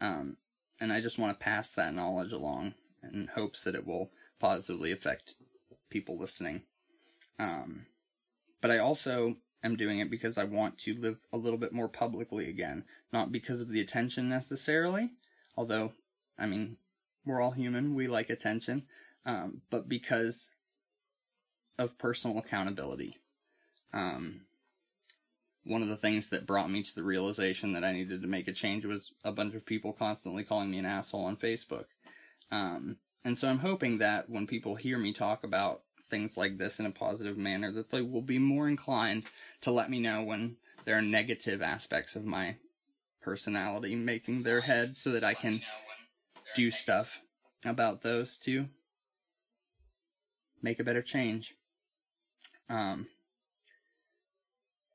Um, 0.00 0.36
and 0.80 0.92
I 0.92 1.00
just 1.00 1.18
want 1.18 1.38
to 1.38 1.44
pass 1.44 1.72
that 1.74 1.94
knowledge 1.94 2.32
along 2.32 2.74
in 3.02 3.30
hopes 3.34 3.64
that 3.64 3.74
it 3.74 3.86
will 3.86 4.10
positively 4.38 4.92
affect 4.92 5.34
people 5.90 6.18
listening. 6.18 6.62
Um, 7.38 7.86
but 8.60 8.70
I 8.70 8.78
also 8.78 9.36
am 9.62 9.76
doing 9.76 9.98
it 9.98 10.10
because 10.10 10.38
I 10.38 10.44
want 10.44 10.78
to 10.80 10.94
live 10.94 11.26
a 11.32 11.36
little 11.36 11.58
bit 11.58 11.72
more 11.72 11.88
publicly 11.88 12.48
again, 12.48 12.84
not 13.12 13.32
because 13.32 13.60
of 13.60 13.70
the 13.70 13.80
attention 13.80 14.28
necessarily, 14.28 15.10
although, 15.56 15.92
I 16.38 16.46
mean, 16.46 16.76
we're 17.24 17.40
all 17.40 17.52
human, 17.52 17.94
we 17.94 18.06
like 18.06 18.30
attention, 18.30 18.84
um, 19.24 19.62
but 19.70 19.88
because 19.88 20.50
of 21.78 21.98
personal 21.98 22.38
accountability. 22.38 23.18
Um, 23.92 24.42
one 25.64 25.82
of 25.82 25.88
the 25.88 25.96
things 25.96 26.28
that 26.28 26.46
brought 26.46 26.70
me 26.70 26.82
to 26.82 26.94
the 26.94 27.02
realization 27.02 27.72
that 27.72 27.84
I 27.84 27.92
needed 27.92 28.22
to 28.22 28.28
make 28.28 28.48
a 28.48 28.52
change 28.52 28.84
was 28.84 29.12
a 29.24 29.32
bunch 29.32 29.54
of 29.54 29.64
people 29.64 29.92
constantly 29.92 30.44
calling 30.44 30.70
me 30.70 30.78
an 30.78 30.86
asshole 30.86 31.24
on 31.24 31.36
Facebook. 31.36 31.86
Um, 32.50 32.98
and 33.24 33.36
so 33.36 33.48
I'm 33.48 33.58
hoping 33.58 33.98
that 33.98 34.28
when 34.28 34.46
people 34.46 34.74
hear 34.74 34.98
me 34.98 35.12
talk 35.12 35.44
about 35.44 35.82
things 36.02 36.36
like 36.36 36.58
this 36.58 36.80
in 36.80 36.86
a 36.86 36.90
positive 36.90 37.38
manner, 37.38 37.72
that 37.72 37.90
they 37.90 38.02
will 38.02 38.22
be 38.22 38.38
more 38.38 38.68
inclined 38.68 39.24
to 39.62 39.70
let 39.70 39.90
me 39.90 40.00
know 40.00 40.22
when 40.22 40.56
there 40.84 40.98
are 40.98 41.02
negative 41.02 41.62
aspects 41.62 42.14
of 42.14 42.26
my 42.26 42.56
personality 43.22 43.94
making 43.94 44.42
their 44.42 44.60
head 44.60 44.96
so 44.96 45.10
that 45.12 45.24
I 45.24 45.32
can 45.32 45.62
do 46.54 46.70
stuff 46.70 47.22
about 47.64 48.02
those 48.02 48.36
to 48.40 48.68
make 50.62 50.78
a 50.78 50.84
better 50.84 51.00
change. 51.00 51.54
Um, 52.68 53.08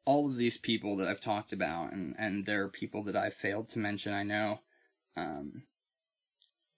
all 0.05 0.27
of 0.27 0.37
these 0.37 0.57
people 0.57 0.97
that 0.97 1.07
I've 1.07 1.21
talked 1.21 1.53
about, 1.53 1.93
and, 1.93 2.15
and 2.17 2.45
there 2.45 2.63
are 2.63 2.69
people 2.69 3.03
that 3.03 3.15
I've 3.15 3.33
failed 3.33 3.69
to 3.69 3.79
mention, 3.79 4.13
I 4.13 4.23
know, 4.23 4.61
um, 5.15 5.63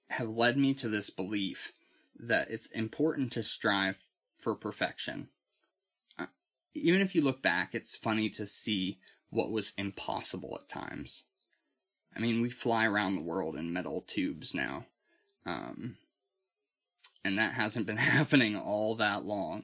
have 0.09 0.29
led 0.29 0.57
me 0.57 0.73
to 0.75 0.89
this 0.89 1.09
belief 1.09 1.71
that 2.19 2.51
it's 2.51 2.67
important 2.67 3.31
to 3.33 3.43
strive 3.43 4.05
for 4.37 4.55
perfection. 4.55 5.29
Uh, 6.19 6.25
even 6.73 7.01
if 7.01 7.15
you 7.15 7.21
look 7.21 7.41
back, 7.41 7.73
it's 7.73 7.95
funny 7.95 8.29
to 8.31 8.45
see 8.45 8.99
what 9.29 9.51
was 9.51 9.73
impossible 9.77 10.59
at 10.61 10.69
times. 10.69 11.23
I 12.15 12.19
mean, 12.19 12.41
we 12.41 12.49
fly 12.49 12.85
around 12.85 13.15
the 13.15 13.21
world 13.21 13.55
in 13.55 13.71
metal 13.71 14.03
tubes 14.05 14.53
now. 14.53 14.85
Um, 15.45 15.95
and 17.23 17.37
that 17.37 17.53
hasn't 17.53 17.85
been 17.85 17.97
happening 18.17 18.55
all 18.57 18.95
that 18.95 19.23
long. 19.23 19.63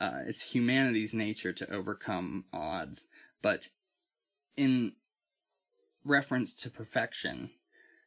Uh, 0.00 0.20
it's 0.26 0.54
humanity's 0.54 1.12
nature 1.12 1.52
to 1.52 1.72
overcome 1.72 2.44
odds, 2.52 3.08
but 3.42 3.68
in 4.56 4.92
reference 6.04 6.54
to 6.54 6.70
perfection, 6.70 7.50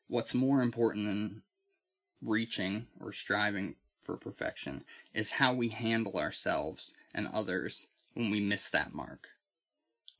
what's 0.08 0.34
more 0.34 0.62
important 0.62 1.08
than 1.08 1.42
reaching 2.22 2.88
or 3.00 3.12
striving 3.12 3.76
for 4.02 4.18
perfection 4.18 4.84
is 5.14 5.32
how 5.32 5.54
we 5.54 5.70
handle 5.70 6.18
ourselves 6.18 6.94
and 7.14 7.28
others 7.28 7.88
when 8.14 8.30
we 8.30 8.40
miss 8.40 8.70
that 8.70 8.94
mark, 8.94 9.28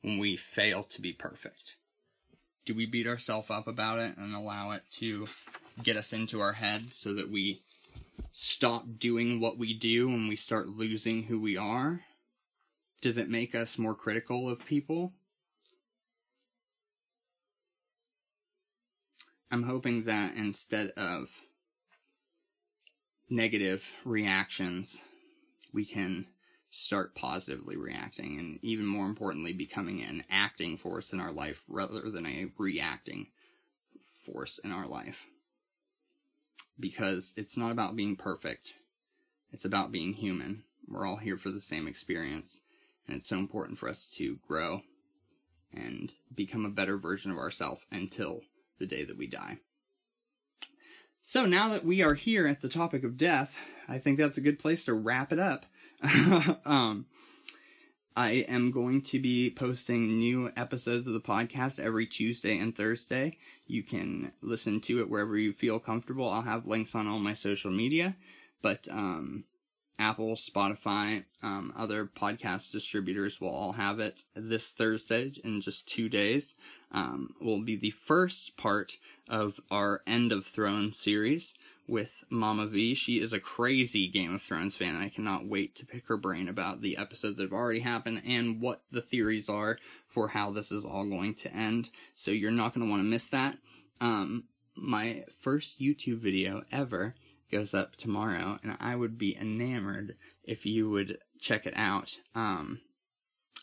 when 0.02 0.18
we 0.18 0.36
fail 0.36 0.82
to 0.84 1.00
be 1.00 1.12
perfect. 1.12 1.76
Do 2.64 2.74
we 2.74 2.86
beat 2.86 3.06
ourselves 3.06 3.50
up 3.50 3.66
about 3.66 3.98
it 3.98 4.16
and 4.16 4.34
allow 4.34 4.70
it 4.70 4.82
to 4.92 5.26
get 5.82 5.96
us 5.96 6.12
into 6.12 6.40
our 6.40 6.52
head 6.52 6.92
so 6.92 7.12
that 7.14 7.30
we 7.30 7.58
stop 8.32 8.84
doing 8.98 9.40
what 9.40 9.58
we 9.58 9.74
do 9.74 10.08
and 10.08 10.28
we 10.28 10.36
start 10.36 10.68
losing 10.68 11.24
who 11.24 11.40
we 11.40 11.56
are? 11.56 12.00
Does 13.00 13.18
it 13.18 13.28
make 13.28 13.54
us 13.54 13.78
more 13.78 13.94
critical 13.94 14.48
of 14.48 14.64
people? 14.64 15.12
I'm 19.50 19.64
hoping 19.64 20.04
that 20.04 20.34
instead 20.34 20.90
of 20.96 21.28
negative 23.28 23.92
reactions, 24.04 24.98
we 25.74 25.84
can 25.84 26.26
start 26.70 27.14
positively 27.14 27.76
reacting 27.76 28.38
and 28.38 28.58
even 28.62 28.86
more 28.86 29.04
importantly 29.04 29.52
becoming 29.52 30.00
an 30.00 30.24
acting 30.30 30.78
force 30.78 31.12
in 31.12 31.20
our 31.20 31.32
life 31.32 31.62
rather 31.68 32.10
than 32.10 32.24
a 32.24 32.46
reacting 32.56 33.26
force 34.24 34.58
in 34.58 34.72
our 34.72 34.86
life. 34.86 35.26
Because 36.82 37.32
it's 37.36 37.56
not 37.56 37.70
about 37.70 37.94
being 37.94 38.16
perfect. 38.16 38.74
It's 39.52 39.64
about 39.64 39.92
being 39.92 40.12
human. 40.14 40.64
We're 40.88 41.06
all 41.06 41.16
here 41.16 41.36
for 41.36 41.50
the 41.50 41.60
same 41.60 41.86
experience. 41.86 42.60
And 43.06 43.16
it's 43.16 43.28
so 43.28 43.38
important 43.38 43.78
for 43.78 43.88
us 43.88 44.06
to 44.16 44.38
grow 44.46 44.82
and 45.72 46.12
become 46.34 46.64
a 46.64 46.70
better 46.70 46.98
version 46.98 47.30
of 47.30 47.38
ourselves 47.38 47.82
until 47.92 48.40
the 48.78 48.86
day 48.86 49.04
that 49.04 49.16
we 49.16 49.28
die. 49.28 49.58
So 51.20 51.46
now 51.46 51.68
that 51.68 51.84
we 51.84 52.02
are 52.02 52.14
here 52.14 52.48
at 52.48 52.60
the 52.60 52.68
topic 52.68 53.04
of 53.04 53.16
death, 53.16 53.56
I 53.88 53.98
think 53.98 54.18
that's 54.18 54.38
a 54.38 54.42
good 54.42 54.58
place 54.58 54.84
to 54.86 54.94
wrap 54.94 55.32
it 55.32 55.38
up. 55.38 55.66
um, 56.64 57.06
I 58.16 58.44
am 58.48 58.70
going 58.70 59.00
to 59.02 59.18
be 59.18 59.50
posting 59.50 60.18
new 60.18 60.52
episodes 60.54 61.06
of 61.06 61.14
the 61.14 61.20
podcast 61.20 61.80
every 61.80 62.06
Tuesday 62.06 62.58
and 62.58 62.76
Thursday. 62.76 63.38
You 63.66 63.82
can 63.82 64.32
listen 64.42 64.80
to 64.82 65.00
it 65.00 65.08
wherever 65.08 65.38
you 65.38 65.52
feel 65.52 65.78
comfortable. 65.78 66.28
I'll 66.28 66.42
have 66.42 66.66
links 66.66 66.94
on 66.94 67.06
all 67.06 67.18
my 67.18 67.32
social 67.32 67.70
media, 67.70 68.14
but 68.60 68.86
um, 68.90 69.44
Apple, 69.98 70.34
Spotify, 70.34 71.24
um, 71.42 71.72
other 71.74 72.04
podcast 72.04 72.70
distributors 72.70 73.40
will 73.40 73.48
all 73.48 73.72
have 73.72 73.98
it 73.98 74.24
this 74.34 74.70
Thursday 74.70 75.32
in 75.42 75.62
just 75.62 75.88
two 75.88 76.10
days. 76.10 76.54
Um, 76.90 77.34
will 77.40 77.62
be 77.62 77.76
the 77.76 77.92
first 77.92 78.58
part 78.58 78.98
of 79.26 79.58
our 79.70 80.02
End 80.06 80.32
of 80.32 80.44
Thrones 80.44 80.98
series 80.98 81.54
with 81.86 82.24
Mama 82.30 82.66
V. 82.66 82.94
She 82.94 83.20
is 83.20 83.32
a 83.32 83.40
crazy 83.40 84.08
Game 84.08 84.34
of 84.34 84.42
Thrones 84.42 84.76
fan, 84.76 84.96
I 84.96 85.08
cannot 85.08 85.46
wait 85.46 85.74
to 85.76 85.86
pick 85.86 86.06
her 86.06 86.16
brain 86.16 86.48
about 86.48 86.80
the 86.80 86.96
episodes 86.96 87.36
that 87.36 87.44
have 87.44 87.52
already 87.52 87.80
happened 87.80 88.22
and 88.26 88.60
what 88.60 88.82
the 88.90 89.02
theories 89.02 89.48
are 89.48 89.78
for 90.08 90.28
how 90.28 90.50
this 90.50 90.70
is 90.72 90.84
all 90.84 91.04
going 91.04 91.34
to 91.36 91.52
end. 91.52 91.90
So 92.14 92.30
you're 92.30 92.50
not 92.50 92.74
going 92.74 92.86
to 92.86 92.90
want 92.90 93.02
to 93.02 93.08
miss 93.08 93.28
that. 93.28 93.58
Um, 94.00 94.44
my 94.74 95.24
first 95.40 95.80
YouTube 95.80 96.18
video 96.18 96.62
ever 96.72 97.14
goes 97.50 97.74
up 97.74 97.96
tomorrow, 97.96 98.58
and 98.62 98.76
I 98.80 98.96
would 98.96 99.18
be 99.18 99.36
enamored 99.36 100.16
if 100.44 100.64
you 100.64 100.88
would 100.90 101.18
check 101.40 101.66
it 101.66 101.74
out. 101.76 102.18
Um, 102.34 102.80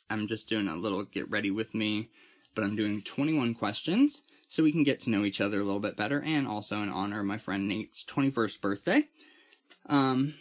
I'm 0.10 0.28
just 0.28 0.50
doing 0.50 0.68
a 0.68 0.76
little 0.76 1.04
get 1.04 1.30
ready 1.30 1.52
with 1.52 1.74
me, 1.74 2.10
but 2.54 2.64
I'm 2.64 2.76
doing 2.76 3.02
21 3.02 3.56
questions 3.56 4.24
so 4.50 4.64
we 4.64 4.72
can 4.72 4.84
get 4.84 5.02
to 5.02 5.12
know 5.12 5.24
each 5.24 5.40
other 5.40 5.60
a 5.60 5.64
little 5.64 5.80
bit 5.80 5.96
better, 5.96 6.22
and 6.22 6.48
also 6.48 6.78
in 6.80 6.90
honor 6.90 7.22
of 7.22 7.26
my 7.26 7.38
friend 7.38 7.68
Nate's 7.68 8.04
21st 8.04 8.60
birthday. 8.60 9.08
Um, 9.86 10.34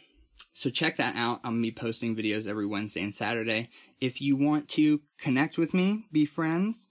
so 0.53 0.71
check 0.71 0.97
that 0.97 1.15
out. 1.15 1.41
I'm 1.45 1.53
gonna 1.53 1.63
be 1.63 1.73
posting 1.73 2.17
videos 2.17 2.49
every 2.49 2.67
Wednesday 2.67 3.03
and 3.03 3.15
Saturday. 3.15 3.71
If 4.01 4.21
you 4.21 4.37
want 4.37 4.69
to 4.71 5.01
connect 5.19 5.59
with 5.59 5.73
me, 5.75 6.07
be 6.11 6.25
friends, 6.25 6.89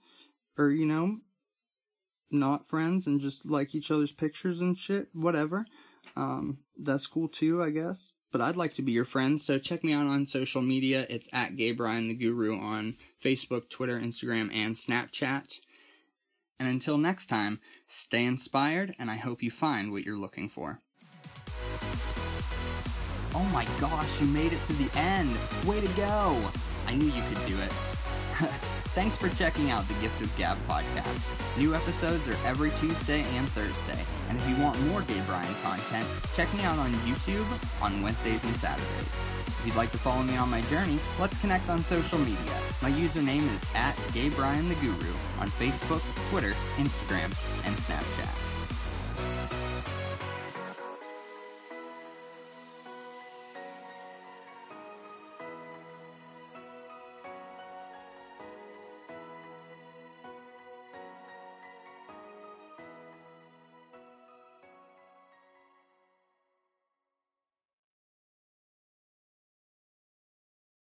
or 0.56 0.70
you 0.70 0.86
know, 0.86 1.18
not 2.30 2.66
friends 2.66 3.06
and 3.06 3.20
just 3.20 3.44
like 3.44 3.74
each 3.74 3.90
other's 3.90 4.12
pictures 4.12 4.60
and 4.60 4.78
shit, 4.78 5.08
whatever. 5.12 5.66
Um, 6.16 6.58
that's 6.78 7.06
cool 7.06 7.28
too, 7.28 7.62
I 7.62 7.70
guess. 7.70 8.12
But 8.30 8.42
I'd 8.42 8.56
like 8.56 8.74
to 8.74 8.82
be 8.82 8.92
your 8.92 9.06
friend, 9.06 9.40
so 9.40 9.58
check 9.58 9.82
me 9.82 9.94
out 9.94 10.06
on 10.06 10.26
social 10.26 10.60
media. 10.60 11.06
It's 11.08 11.28
at 11.32 11.56
Gabe 11.56 11.80
Ryan 11.80 12.08
the 12.08 12.14
Guru 12.14 12.58
on 12.58 12.96
Facebook, 13.24 13.70
Twitter, 13.70 13.98
Instagram, 13.98 14.54
and 14.54 14.74
Snapchat. 14.74 15.60
And 16.58 16.68
until 16.68 16.98
next 16.98 17.26
time, 17.26 17.60
stay 17.86 18.24
inspired, 18.24 18.94
and 18.98 19.10
I 19.10 19.16
hope 19.16 19.42
you 19.42 19.50
find 19.50 19.92
what 19.92 20.04
you're 20.04 20.16
looking 20.16 20.48
for. 20.48 20.80
Oh 23.34 23.48
my 23.52 23.64
gosh, 23.80 24.20
you 24.20 24.26
made 24.26 24.52
it 24.52 24.62
to 24.64 24.72
the 24.72 24.98
end! 24.98 25.36
Way 25.64 25.80
to 25.80 25.88
go! 25.88 26.50
I 26.86 26.94
knew 26.94 27.06
you 27.06 27.22
could 27.22 27.46
do 27.46 27.56
it. 27.60 27.72
Thanks 28.94 29.14
for 29.16 29.28
checking 29.28 29.70
out 29.70 29.86
the 29.86 29.94
Gift 29.94 30.20
of 30.20 30.36
Gab 30.36 30.58
podcast. 30.66 31.56
New 31.56 31.74
episodes 31.74 32.26
are 32.26 32.36
every 32.46 32.70
Tuesday 32.80 33.22
and 33.22 33.48
Thursday. 33.50 34.02
And 34.28 34.38
if 34.38 34.48
you 34.48 34.56
want 34.62 34.80
more 34.86 35.02
Gabe 35.02 35.28
Ryan 35.28 35.54
content, 35.62 36.06
check 36.34 36.52
me 36.54 36.62
out 36.62 36.78
on 36.78 36.90
YouTube 37.06 37.46
on 37.82 38.02
Wednesdays 38.02 38.42
and 38.42 38.56
Saturdays. 38.56 39.08
If 39.46 39.62
you'd 39.66 39.76
like 39.76 39.92
to 39.92 39.98
follow 39.98 40.22
me 40.22 40.36
on 40.36 40.50
my 40.50 40.62
journey, 40.62 40.98
let's 41.20 41.38
connect 41.40 41.68
on 41.68 41.84
social 41.84 42.18
media. 42.18 42.58
My 42.82 42.90
username 42.90 43.46
is 43.54 43.60
at 43.74 43.96
Gabe 44.12 44.36
Ryan 44.38 44.68
the 44.68 44.74
Guru 44.76 45.12
on 45.38 45.48
Facebook, 45.50 46.02
Twitter, 46.30 46.54
Instagram, 46.76 47.32
and 47.64 47.76
Snapchat. 47.76 48.47